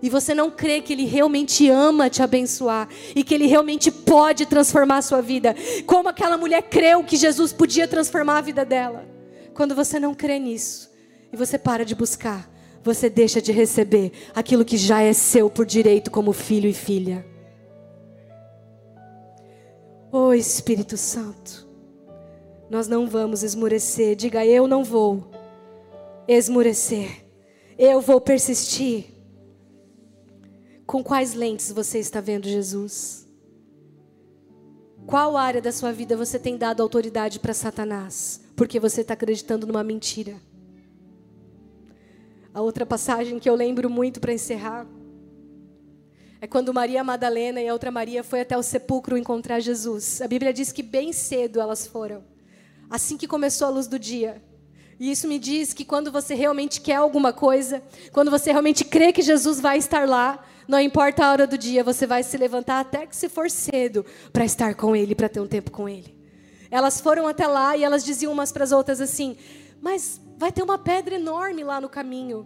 e 0.01 0.09
você 0.09 0.34
não 0.34 0.49
crê 0.49 0.82
que 0.82 0.93
Ele 0.93 1.05
realmente 1.05 1.69
ama 1.69 2.09
te 2.09 2.21
abençoar, 2.21 2.89
e 3.15 3.23
que 3.23 3.34
Ele 3.34 3.45
realmente 3.45 3.91
pode 3.91 4.45
transformar 4.45 4.97
a 4.97 5.01
sua 5.01 5.21
vida, 5.21 5.55
como 5.86 6.09
aquela 6.09 6.38
mulher 6.38 6.63
creu 6.63 7.03
que 7.03 7.15
Jesus 7.15 7.53
podia 7.53 7.88
transformar 7.88 8.39
a 8.39 8.41
vida 8.41 8.65
dela. 8.65 9.14
Quando 9.56 9.74
você 9.74 9.99
não 9.99 10.14
crê 10.14 10.38
nisso 10.38 10.91
e 11.32 11.38
você 11.38 11.58
para 11.58 11.86
de 11.86 11.95
buscar, 11.95 12.51
você 12.84 13.10
deixa 13.10 13.41
de 13.41 13.53
receber 13.53 14.12
aquilo 14.36 14.66
que 14.66 14.76
já 14.76 15.01
é 15.01 15.14
seu 15.14 15.49
por 15.49 15.66
direito 15.66 16.12
como 16.12 16.34
filho 16.34 16.70
e 16.70 16.74
filha. 16.74 17.26
Oh 20.12 20.34
Espírito 20.34 20.97
Santo, 20.97 21.68
nós 22.70 22.89
não 22.89 23.08
vamos 23.08 23.43
esmurecer. 23.43 24.16
Diga, 24.16 24.45
eu 24.45 24.68
não 24.68 24.84
vou 24.84 25.32
esmurecer. 26.28 27.26
Eu 27.78 28.01
vou 28.01 28.20
persistir. 28.20 29.06
Com 30.86 31.01
quais 31.03 31.34
lentes 31.34 31.72
você 31.72 31.97
está 31.97 32.20
vendo 32.20 32.47
Jesus? 32.47 33.26
Qual 35.08 35.38
área 35.38 35.62
da 35.62 35.72
sua 35.72 35.93
vida 35.93 36.18
você 36.18 36.38
tem 36.38 36.58
dado 36.58 36.84
autoridade 36.84 37.39
para 37.39 37.53
Satanás? 37.53 38.45
Porque 38.56 38.80
você 38.80 39.01
está 39.01 39.14
acreditando 39.14 39.68
numa 39.68 39.84
mentira. 39.84 40.36
A 42.53 42.62
outra 42.62 42.86
passagem 42.86 43.38
que 43.38 43.49
eu 43.49 43.56
lembro 43.56 43.89
muito 43.89 44.20
para 44.20 44.34
encerrar 44.34 44.88
é 46.39 46.47
quando 46.47 46.74
Maria 46.74 47.03
Madalena 47.03 47.62
e 47.62 47.68
a 47.68 47.74
outra 47.74 47.91
Maria 47.91 48.24
foi 48.24 48.41
até 48.41 48.58
o 48.58 48.64
sepulcro 48.64 49.18
encontrar 49.18 49.60
Jesus. 49.60 50.22
A 50.22 50.28
Bíblia 50.28 50.53
diz 50.53 50.72
que 50.72 50.84
bem 50.84 51.12
cedo 51.12 51.60
elas 51.60 51.88
foram. 51.88 52.24
Assim 52.89 53.18
que 53.18 53.28
começou 53.28 53.68
a 53.68 53.72
luz 53.72 53.88
do 53.88 53.97
dia, 53.97 54.41
E 54.97 55.12
isso 55.12 55.28
me 55.28 55.38
diz 55.38 55.74
que 55.74 55.84
quando 55.84 56.12
você 56.12 56.34
realmente 56.34 56.80
quer 56.80 56.95
alguma 56.95 57.34
coisa, 57.34 57.84
quando 58.14 58.32
você 58.32 58.51
realmente 58.51 58.86
crê 58.86 59.12
que 59.12 59.22
Jesus 59.22 59.60
vai 59.60 59.78
estar 59.78 60.08
lá, 60.08 60.45
não 60.68 60.80
importa 60.80 61.26
a 61.26 61.32
hora 61.32 61.45
do 61.45 61.58
dia, 61.58 61.84
você 61.84 62.08
vai 62.08 62.24
se 62.24 62.38
levantar 62.38 62.80
até 62.80 63.06
que 63.06 63.16
se 63.16 63.28
for 63.28 63.49
cedo 63.51 64.06
para 64.32 64.45
estar 64.45 64.74
com 64.76 64.95
Ele, 64.95 65.14
para 65.14 65.28
ter 65.28 65.41
um 65.41 65.47
tempo 65.47 65.70
com 65.70 65.89
Ele. 65.89 66.14
Elas 66.76 66.99
foram 66.99 67.26
até 67.26 67.47
lá 67.47 67.78
e 67.78 67.86
elas 67.86 68.03
diziam 68.03 68.34
umas 68.34 68.51
para 68.51 68.65
as 68.65 68.73
outras 68.73 68.99
assim: 68.99 69.38
Mas 69.82 70.19
vai 70.36 70.51
ter 70.51 70.61
uma 70.61 70.78
pedra 70.78 71.15
enorme 71.15 71.63
lá 71.63 71.80
no 71.80 71.88
caminho. 71.88 72.45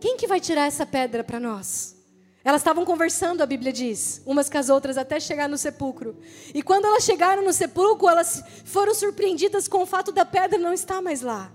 Quem 0.00 0.16
que 0.16 0.26
vai 0.26 0.40
tirar 0.40 0.66
essa 0.66 0.86
pedra 0.86 1.22
para 1.22 1.38
nós? 1.38 1.94
Elas 2.42 2.62
estavam 2.62 2.86
conversando, 2.86 3.42
a 3.42 3.46
Bíblia 3.46 3.70
diz, 3.70 4.22
umas 4.24 4.48
com 4.48 4.56
as 4.56 4.70
outras, 4.70 4.96
até 4.96 5.20
chegar 5.20 5.46
no 5.46 5.58
sepulcro. 5.58 6.16
E 6.54 6.62
quando 6.62 6.86
elas 6.86 7.04
chegaram 7.04 7.44
no 7.44 7.52
sepulcro, 7.52 8.08
elas 8.08 8.42
foram 8.64 8.94
surpreendidas 8.94 9.68
com 9.68 9.82
o 9.82 9.86
fato 9.86 10.10
da 10.10 10.24
pedra 10.24 10.58
não 10.58 10.72
estar 10.72 11.02
mais 11.02 11.20
lá. 11.20 11.52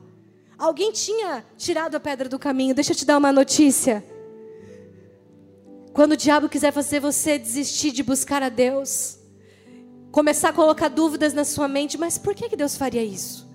Alguém 0.55 0.91
tinha 0.91 1.43
tirado 1.57 1.95
a 1.95 1.99
pedra 1.99 2.29
do 2.29 2.37
caminho. 2.37 2.75
Deixa 2.75 2.91
eu 2.91 2.95
te 2.95 3.03
dar 3.03 3.17
uma 3.17 3.31
notícia. 3.31 4.05
Quando 5.91 6.11
o 6.11 6.17
diabo 6.17 6.47
quiser 6.47 6.71
fazer 6.71 6.99
você 6.99 7.39
desistir 7.39 7.89
de 7.89 8.03
buscar 8.03 8.43
a 8.43 8.49
Deus, 8.49 9.22
começar 10.13 10.49
a 10.49 10.53
colocar 10.53 10.89
dúvidas 10.89 11.33
na 11.33 11.43
sua 11.43 11.67
mente, 11.67 11.97
mas 11.97 12.19
por 12.19 12.35
que, 12.35 12.47
que 12.47 12.55
Deus 12.55 12.77
faria 12.77 13.03
isso? 13.03 13.49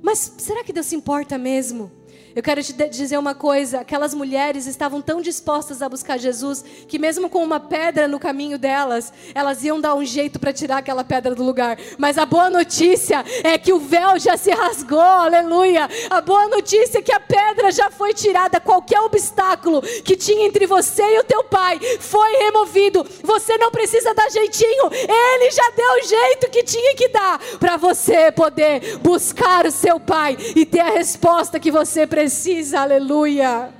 Mas 0.00 0.32
será 0.38 0.64
que 0.64 0.72
Deus 0.72 0.86
se 0.86 0.96
importa 0.96 1.36
mesmo? 1.36 1.92
Eu 2.34 2.44
quero 2.44 2.62
te 2.62 2.72
dizer 2.72 3.18
uma 3.18 3.34
coisa: 3.34 3.80
aquelas 3.80 4.14
mulheres 4.14 4.66
estavam 4.66 5.02
tão 5.02 5.20
dispostas 5.20 5.82
a 5.82 5.88
buscar 5.88 6.16
Jesus 6.16 6.64
que, 6.86 6.98
mesmo 6.98 7.28
com 7.28 7.42
uma 7.42 7.58
pedra 7.58 8.06
no 8.06 8.20
caminho 8.20 8.56
delas, 8.56 9.12
elas 9.34 9.64
iam 9.64 9.80
dar 9.80 9.96
um 9.96 10.04
jeito 10.04 10.38
para 10.38 10.52
tirar 10.52 10.78
aquela 10.78 11.02
pedra 11.02 11.34
do 11.34 11.42
lugar. 11.42 11.76
Mas 11.98 12.18
a 12.18 12.24
boa 12.24 12.48
notícia 12.48 13.24
é 13.42 13.58
que 13.58 13.72
o 13.72 13.80
véu 13.80 14.18
já 14.18 14.36
se 14.36 14.52
rasgou, 14.52 15.00
aleluia. 15.00 15.88
A 16.08 16.20
boa 16.20 16.46
notícia 16.46 16.98
é 16.98 17.02
que 17.02 17.12
a 17.12 17.18
pedra 17.18 17.72
já 17.72 17.90
foi 17.90 18.14
tirada, 18.14 18.60
qualquer 18.60 19.00
obstáculo 19.00 19.82
que 19.82 20.16
tinha 20.16 20.46
entre 20.46 20.66
você 20.66 21.02
e 21.02 21.18
o 21.18 21.24
teu 21.24 21.42
pai 21.44 21.80
foi 21.98 22.30
removido. 22.36 23.04
Você 23.24 23.58
não 23.58 23.72
precisa 23.72 24.14
dar 24.14 24.30
jeitinho, 24.30 24.88
ele 24.92 25.50
já 25.50 25.70
deu 25.70 25.92
o 25.94 26.06
jeito 26.06 26.50
que 26.50 26.62
tinha 26.62 26.94
que 26.94 27.08
dar 27.08 27.40
para 27.58 27.76
você 27.76 28.30
poder 28.30 28.98
buscar 28.98 29.66
o 29.66 29.72
seu 29.72 29.98
pai 29.98 30.36
e 30.54 30.64
ter 30.64 30.80
a 30.80 30.90
resposta 30.90 31.58
que 31.58 31.72
você 31.72 32.06
precisa 32.06 32.19
precisa, 32.20 32.80
aleluia. 32.80 33.72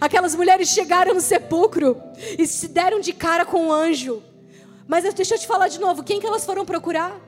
Aquelas 0.00 0.34
mulheres 0.34 0.70
chegaram 0.70 1.12
no 1.12 1.20
sepulcro 1.20 2.00
e 2.38 2.46
se 2.46 2.68
deram 2.68 3.00
de 3.00 3.12
cara 3.12 3.44
com 3.44 3.58
o 3.58 3.66
um 3.66 3.72
anjo. 3.72 4.22
Mas 4.88 5.04
deixa 5.14 5.34
eu 5.34 5.38
te 5.38 5.46
falar 5.46 5.68
de 5.68 5.78
novo, 5.78 6.02
quem 6.02 6.18
que 6.18 6.26
elas 6.26 6.46
foram 6.46 6.64
procurar? 6.64 7.20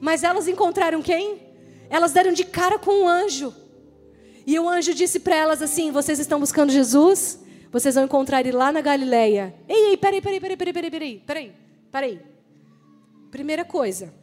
Mas 0.00 0.22
elas 0.22 0.48
encontraram 0.48 1.02
quem? 1.02 1.42
Elas 1.90 2.12
deram 2.12 2.32
de 2.32 2.44
cara 2.44 2.78
com 2.78 2.90
o 2.90 3.04
um 3.04 3.08
anjo. 3.08 3.54
E 4.46 4.58
o 4.58 4.68
anjo 4.68 4.94
disse 4.94 5.20
para 5.20 5.36
elas 5.36 5.60
assim: 5.60 5.90
"Vocês 5.90 6.18
estão 6.18 6.40
buscando 6.40 6.72
Jesus? 6.72 7.38
Vocês 7.70 7.94
vão 7.94 8.04
encontrar 8.04 8.40
ele 8.40 8.52
lá 8.52 8.72
na 8.72 8.80
Galileia." 8.80 9.54
Ei, 9.68 9.90
ei, 9.90 9.96
peraí, 9.96 10.22
peraí, 10.22 10.40
peraí, 10.40 10.56
peraí, 10.56 10.90
peraí, 10.90 11.20
peraí, 11.20 11.52
peraí. 11.92 12.20
Primeira 13.30 13.64
coisa, 13.64 14.14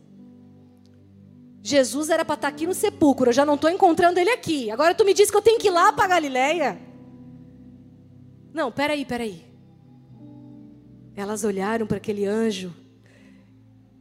Jesus 1.66 2.10
era 2.10 2.26
para 2.26 2.36
estar 2.36 2.50
tá 2.50 2.54
aqui 2.54 2.68
no 2.68 2.74
sepulcro, 2.74 3.30
eu 3.30 3.34
já 3.34 3.46
não 3.46 3.56
estou 3.56 3.70
encontrando 3.70 4.20
ele 4.20 4.30
aqui. 4.30 4.70
Agora 4.70 4.94
tu 4.94 5.06
me 5.06 5.14
diz 5.14 5.32
que 5.32 5.38
eu 5.38 5.42
tenho 5.42 5.58
que 5.58 5.68
ir 5.68 5.72
lá 5.72 5.94
para 5.94 6.08
Galileia? 6.08 6.78
Não, 8.54 8.70
peraí, 8.70 9.06
peraí. 9.06 9.46
Elas 11.16 11.46
olharam 11.46 11.88
para 11.88 11.98
aquele 11.98 12.26
anjo. 12.26 12.74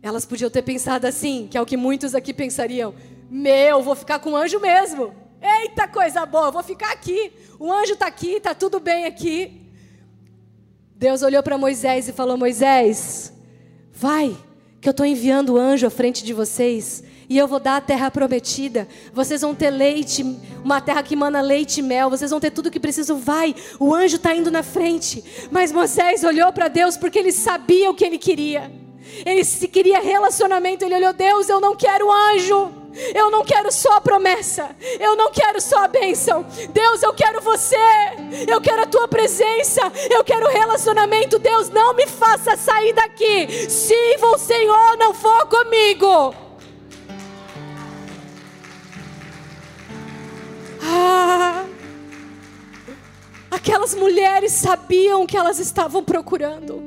Elas 0.03 0.27
podiam 0.27 0.51
ter 0.51 0.63
pensado 0.63 1.07
assim, 1.07 1.47
que 1.49 1.57
é 1.57 1.61
o 1.61 1.67
que 1.67 1.77
muitos 1.77 2.17
aqui 2.17 2.35
pensariam: 2.35 2.93
Meu, 3.31 3.81
vou 3.81 3.95
ficar 3.95 4.19
com 4.19 4.33
o 4.33 4.37
anjo 4.37 4.59
mesmo. 4.59 5.15
Eita 5.41 5.87
coisa 5.87 6.27
boa, 6.27 6.51
vou 6.51 6.65
ficar 6.65 6.91
aqui. 6.91 7.33
O 7.61 7.73
anjo 7.73 7.93
está 7.93 8.09
aqui, 8.09 8.33
está 8.33 8.55
tudo 8.57 8.81
bem 8.81 9.05
aqui. 9.05 9.71
Deus 10.97 11.23
olhou 11.23 11.45
para 11.45 11.57
Moisés 11.57 12.09
e 12.09 12.13
falou: 12.13 12.37
Moisés, 12.37 13.33
vai, 13.93 14.37
que 14.83 14.89
eu 14.89 14.91
estou 14.91 15.07
enviando 15.07 15.55
o 15.55 15.59
anjo 15.59 15.87
à 15.87 15.91
frente 15.91 16.24
de 16.24 16.35
vocês 16.35 17.05
e 17.28 17.39
eu 17.39 17.47
vou 17.47 17.61
dar 17.61 17.76
a 17.76 17.80
terra 17.80 18.11
prometida. 18.11 18.89
Vocês 19.14 19.41
vão 19.41 19.55
ter 19.55 19.70
leite, 19.70 20.24
uma 20.64 20.80
terra 20.80 21.05
que 21.05 21.14
mana 21.14 21.41
leite 21.41 21.78
e 21.78 21.83
mel. 21.83 22.11
Vocês 22.11 22.33
vão 22.33 22.41
ter 22.41 22.51
tudo 22.51 22.66
o 22.66 22.70
que 22.70 22.80
precisam. 22.80 23.16
Vai, 23.16 23.55
o 23.78 23.95
anjo 23.95 24.16
está 24.16 24.35
indo 24.35 24.51
na 24.51 24.64
frente. 24.64 25.22
Mas 25.53 25.70
Moisés 25.70 26.24
olhou 26.24 26.53
para 26.53 26.66
Deus 26.66 26.97
porque 26.97 27.20
ele 27.20 27.30
sabia 27.30 27.89
o 27.91 27.95
que 27.95 28.05
ele 28.05 28.18
queria. 28.18 28.72
Ele 29.24 29.45
se 29.45 29.68
queria 29.68 30.01
relacionamento. 30.01 30.85
Ele 30.85 30.97
olhou: 30.97 31.12
Deus, 31.12 31.49
eu 31.49 31.61
não 31.61 31.76
quero 31.76 32.11
anjo. 32.11 32.82
Eu 33.14 33.30
não 33.30 33.45
quero 33.45 33.72
só 33.72 33.93
a 33.95 34.01
promessa. 34.01 34.74
Eu 35.01 35.16
não 35.16 35.30
quero 35.30 35.61
só 35.61 35.84
a 35.84 35.88
bênção. 35.88 36.45
Deus, 36.70 37.03
eu 37.03 37.12
quero 37.14 37.40
você. 37.40 37.76
Eu 38.47 38.61
quero 38.61 38.82
a 38.82 38.86
tua 38.86 39.09
presença. 39.09 39.80
Eu 40.11 40.22
quero 40.22 40.49
relacionamento. 40.49 41.38
Deus, 41.38 41.68
não 41.70 41.95
me 41.95 42.07
faça 42.07 42.57
sair 42.57 42.93
daqui 42.93 43.70
se 43.70 44.16
o 44.20 44.38
Senhor 44.38 44.97
não 44.99 45.14
for 45.14 45.47
comigo. 45.47 46.34
Ah, 50.84 51.64
aquelas 53.51 53.95
mulheres 53.95 54.53
sabiam 54.53 55.22
o 55.22 55.26
que 55.26 55.36
elas 55.36 55.59
estavam 55.59 56.03
procurando. 56.05 56.82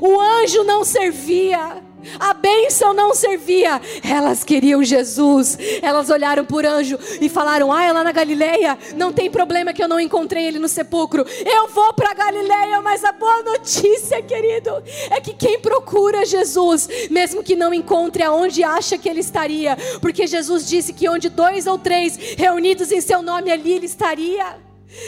O 0.00 0.20
anjo 0.20 0.64
não 0.64 0.84
servia. 0.84 1.87
A 2.18 2.32
bênção 2.32 2.94
não 2.94 3.14
servia, 3.14 3.80
elas 4.02 4.44
queriam 4.44 4.82
Jesus. 4.82 5.58
Elas 5.82 6.10
olharam 6.10 6.44
por 6.44 6.64
anjo 6.64 6.98
e 7.20 7.28
falaram: 7.28 7.72
Ah, 7.72 7.84
é 7.84 7.92
lá 7.92 8.04
na 8.04 8.12
Galileia, 8.12 8.78
não 8.96 9.12
tem 9.12 9.30
problema 9.30 9.72
que 9.72 9.82
eu 9.82 9.88
não 9.88 9.98
encontrei 9.98 10.46
ele 10.46 10.58
no 10.58 10.68
sepulcro. 10.68 11.24
Eu 11.44 11.68
vou 11.68 11.92
para 11.94 12.14
Galileia, 12.14 12.80
mas 12.80 13.04
a 13.04 13.12
boa 13.12 13.42
notícia, 13.42 14.22
querido, 14.22 14.70
é 15.10 15.20
que 15.20 15.34
quem 15.34 15.58
procura 15.58 16.24
Jesus, 16.24 16.88
mesmo 17.10 17.42
que 17.42 17.56
não 17.56 17.74
encontre 17.74 18.22
aonde 18.22 18.62
acha 18.62 18.96
que 18.96 19.08
ele 19.08 19.20
estaria, 19.20 19.76
porque 20.00 20.26
Jesus 20.26 20.66
disse 20.66 20.92
que 20.92 21.08
onde 21.08 21.28
dois 21.28 21.66
ou 21.66 21.78
três 21.78 22.16
reunidos 22.36 22.92
em 22.92 23.00
seu 23.00 23.22
nome 23.22 23.50
ali 23.50 23.72
ele 23.72 23.86
estaria. 23.86 24.56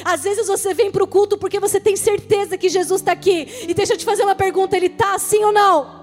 Às 0.04 0.22
vezes 0.22 0.46
você 0.46 0.74
vem 0.74 0.90
para 0.90 1.02
o 1.02 1.06
culto 1.06 1.38
porque 1.38 1.58
você 1.58 1.80
tem 1.80 1.96
certeza 1.96 2.58
que 2.58 2.68
Jesus 2.68 3.00
está 3.00 3.12
aqui. 3.12 3.48
E 3.66 3.74
deixa 3.74 3.94
eu 3.94 3.98
te 3.98 4.04
fazer 4.04 4.22
uma 4.22 4.34
pergunta: 4.34 4.76
ele 4.76 4.86
está 4.86 5.14
assim 5.14 5.42
ou 5.42 5.52
não? 5.52 5.99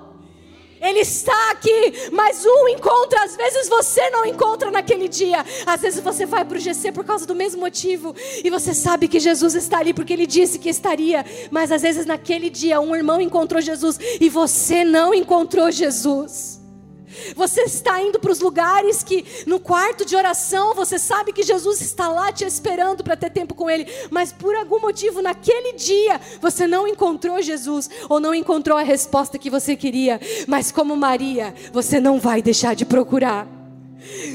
Ele 0.81 0.99
está 0.99 1.51
aqui, 1.51 2.09
mas 2.11 2.45
um 2.45 2.67
encontra, 2.67 3.23
às 3.23 3.35
vezes 3.35 3.67
você 3.67 4.09
não 4.09 4.25
encontra 4.25 4.71
naquele 4.71 5.07
dia. 5.07 5.45
Às 5.65 5.81
vezes 5.81 5.99
você 6.01 6.25
vai 6.25 6.45
para 6.45 6.57
o 6.57 6.59
GC 6.59 6.91
por 6.91 7.03
causa 7.03 7.25
do 7.25 7.35
mesmo 7.35 7.61
motivo. 7.61 8.15
E 8.43 8.49
você 8.49 8.73
sabe 8.73 9.07
que 9.07 9.19
Jesus 9.19 9.55
está 9.55 9.79
ali 9.79 9.93
porque 9.93 10.13
ele 10.13 10.27
disse 10.27 10.59
que 10.59 10.69
estaria. 10.69 11.25
Mas 11.51 11.71
às 11.71 11.81
vezes 11.81 12.05
naquele 12.05 12.49
dia 12.49 12.79
um 12.79 12.95
irmão 12.95 13.19
encontrou 13.19 13.61
Jesus 13.61 13.99
e 14.19 14.29
você 14.29 14.83
não 14.83 15.13
encontrou 15.13 15.71
Jesus. 15.71 16.56
Você 17.35 17.61
está 17.61 18.01
indo 18.01 18.19
para 18.19 18.31
os 18.31 18.39
lugares 18.39 19.03
que 19.03 19.25
no 19.45 19.59
quarto 19.59 20.05
de 20.05 20.15
oração 20.15 20.73
você 20.73 20.99
sabe 20.99 21.33
que 21.33 21.43
Jesus 21.43 21.81
está 21.81 22.09
lá 22.09 22.31
te 22.31 22.43
esperando 22.45 23.03
para 23.03 23.15
ter 23.15 23.29
tempo 23.29 23.55
com 23.55 23.69
Ele, 23.69 23.87
mas 24.11 24.31
por 24.31 24.55
algum 24.55 24.79
motivo 24.79 25.21
naquele 25.21 25.73
dia 25.73 26.19
você 26.41 26.67
não 26.67 26.87
encontrou 26.87 27.41
Jesus 27.41 27.89
ou 28.09 28.19
não 28.19 28.33
encontrou 28.33 28.77
a 28.77 28.83
resposta 28.83 29.37
que 29.37 29.49
você 29.49 29.75
queria, 29.75 30.19
mas 30.47 30.71
como 30.71 30.95
Maria, 30.95 31.53
você 31.71 31.99
não 31.99 32.19
vai 32.19 32.41
deixar 32.41 32.75
de 32.75 32.85
procurar. 32.85 33.47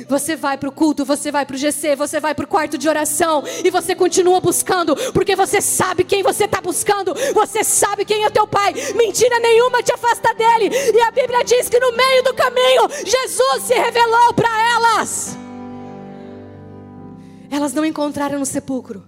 Você 0.09 0.35
vai 0.35 0.59
para 0.59 0.69
o 0.69 0.73
culto, 0.73 1.05
você 1.05 1.31
vai 1.31 1.47
para 1.47 1.55
o 1.55 1.59
GC, 1.59 1.95
você 1.97 2.19
vai 2.19 2.35
para 2.35 2.45
o 2.45 2.49
quarto 2.49 2.77
de 2.77 2.89
oração 2.89 3.45
e 3.65 3.71
você 3.71 3.95
continua 3.95 4.41
buscando, 4.41 4.95
porque 5.13 5.37
você 5.37 5.61
sabe 5.61 6.05
quem 6.05 6.23
você 6.23 6.45
está 6.45 6.61
buscando, 6.61 7.15
você 7.33 7.63
sabe 7.63 8.05
quem 8.05 8.25
é 8.25 8.31
teu 8.31 8.47
pai. 8.47 8.75
Mentira 8.95 9.39
nenhuma 9.39 9.83
te 9.83 9.93
afasta 9.93 10.35
dele. 10.35 10.69
E 10.73 11.01
a 11.01 11.11
Bíblia 11.11 11.45
diz 11.45 11.69
que 11.69 11.79
no 11.79 11.93
meio 11.93 12.23
do 12.25 12.35
caminho 12.35 12.89
Jesus 13.05 13.63
se 13.63 13.75
revelou 13.75 14.35
para 14.35 14.51
elas. 14.75 15.39
Elas 17.51 17.73
não 17.73 17.85
encontraram 17.85 18.39
no 18.39 18.47
sepulcro 18.47 19.05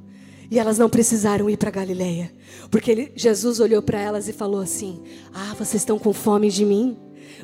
e 0.50 0.59
elas 0.59 0.78
não 0.78 0.88
precisaram 0.88 1.48
ir 1.48 1.57
para 1.57 1.70
Galileia, 1.70 2.30
porque 2.70 3.12
Jesus 3.16 3.59
olhou 3.59 3.82
para 3.82 3.98
elas 3.98 4.28
e 4.28 4.32
falou 4.32 4.61
assim: 4.61 5.02
Ah, 5.32 5.55
vocês 5.55 5.82
estão 5.82 5.98
com 5.98 6.12
fome 6.12 6.50
de 6.50 6.64
mim? 6.64 6.96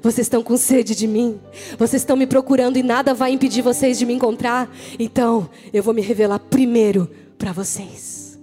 Vocês 0.02 0.26
estão 0.26 0.42
com 0.42 0.56
sede 0.56 0.94
de 0.94 1.06
mim. 1.06 1.38
Vocês 1.78 2.02
estão 2.02 2.16
me 2.16 2.26
procurando 2.26 2.76
e 2.76 2.82
nada 2.82 3.12
vai 3.12 3.32
impedir 3.32 3.62
vocês 3.62 3.98
de 3.98 4.06
me 4.06 4.14
encontrar. 4.14 4.70
Então, 4.98 5.48
eu 5.72 5.82
vou 5.82 5.92
me 5.92 6.00
revelar 6.00 6.38
primeiro 6.38 7.10
para 7.36 7.52
vocês. 7.52 8.38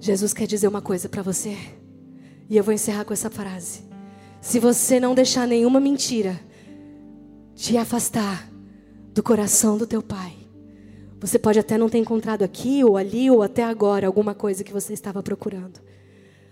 Jesus 0.00 0.32
quer 0.32 0.46
dizer 0.46 0.68
uma 0.68 0.82
coisa 0.82 1.08
para 1.08 1.22
você. 1.22 1.56
E 2.48 2.56
eu 2.56 2.64
vou 2.64 2.74
encerrar 2.74 3.04
com 3.04 3.12
essa 3.12 3.30
frase. 3.30 3.82
Se 4.40 4.58
você 4.58 4.98
não 4.98 5.14
deixar 5.14 5.46
nenhuma 5.46 5.78
mentira 5.78 6.40
te 7.54 7.76
afastar 7.76 8.50
do 9.14 9.22
coração 9.22 9.78
do 9.78 9.86
teu 9.86 10.02
pai, 10.02 10.32
você 11.20 11.38
pode 11.38 11.58
até 11.58 11.78
não 11.78 11.88
ter 11.88 11.98
encontrado 11.98 12.42
aqui 12.42 12.82
ou 12.82 12.96
ali 12.96 13.30
ou 13.30 13.42
até 13.42 13.62
agora 13.62 14.08
alguma 14.08 14.34
coisa 14.34 14.64
que 14.64 14.72
você 14.72 14.92
estava 14.92 15.22
procurando, 15.22 15.78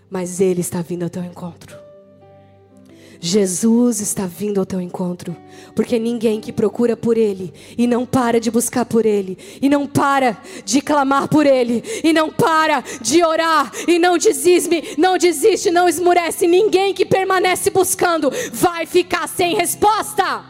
mas 0.09 0.39
ele 0.39 0.61
está 0.61 0.81
vindo 0.81 1.03
ao 1.03 1.09
teu 1.09 1.23
encontro. 1.23 1.90
Jesus 3.23 4.01
está 4.01 4.25
vindo 4.25 4.59
ao 4.59 4.65
teu 4.65 4.81
encontro, 4.81 5.37
porque 5.75 5.99
ninguém 5.99 6.41
que 6.41 6.51
procura 6.51 6.97
por 6.97 7.19
Ele 7.19 7.53
e 7.77 7.85
não 7.85 8.03
para 8.03 8.39
de 8.39 8.49
buscar 8.49 8.83
por 8.83 9.05
Ele, 9.05 9.37
e 9.61 9.69
não 9.69 9.85
para 9.85 10.41
de 10.65 10.81
clamar 10.81 11.27
por 11.27 11.45
Ele, 11.45 11.83
e 12.03 12.11
não 12.11 12.31
para 12.31 12.83
de 12.99 13.23
orar, 13.23 13.71
e 13.87 13.99
não 13.99 14.17
desiste, 14.17 14.95
não 14.97 15.19
desiste, 15.19 15.69
não 15.69 15.87
esmurece, 15.87 16.47
ninguém 16.47 16.95
que 16.95 17.05
permanece 17.05 17.69
buscando 17.69 18.31
vai 18.51 18.87
ficar 18.87 19.29
sem 19.29 19.55
resposta. 19.55 20.43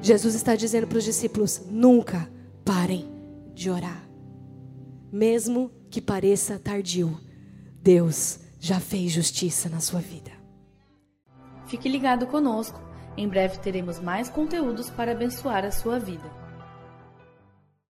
Jesus 0.00 0.34
está 0.34 0.56
dizendo 0.56 0.86
para 0.86 0.96
os 0.96 1.04
discípulos: 1.04 1.60
nunca 1.70 2.26
parem 2.64 3.06
de 3.54 3.68
orar, 3.68 4.08
mesmo 5.12 5.70
que 5.90 6.00
pareça 6.00 6.58
tardio, 6.58 7.20
Deus 7.82 8.41
já 8.64 8.78
fez 8.78 9.10
justiça 9.10 9.68
na 9.68 9.80
sua 9.80 9.98
vida. 9.98 10.30
Fique 11.66 11.88
ligado 11.88 12.28
conosco. 12.28 12.80
Em 13.16 13.28
breve 13.28 13.58
teremos 13.58 13.98
mais 13.98 14.28
conteúdos 14.28 14.88
para 14.88 15.10
abençoar 15.10 15.64
a 15.64 15.72
sua 15.72 15.98
vida. 15.98 16.30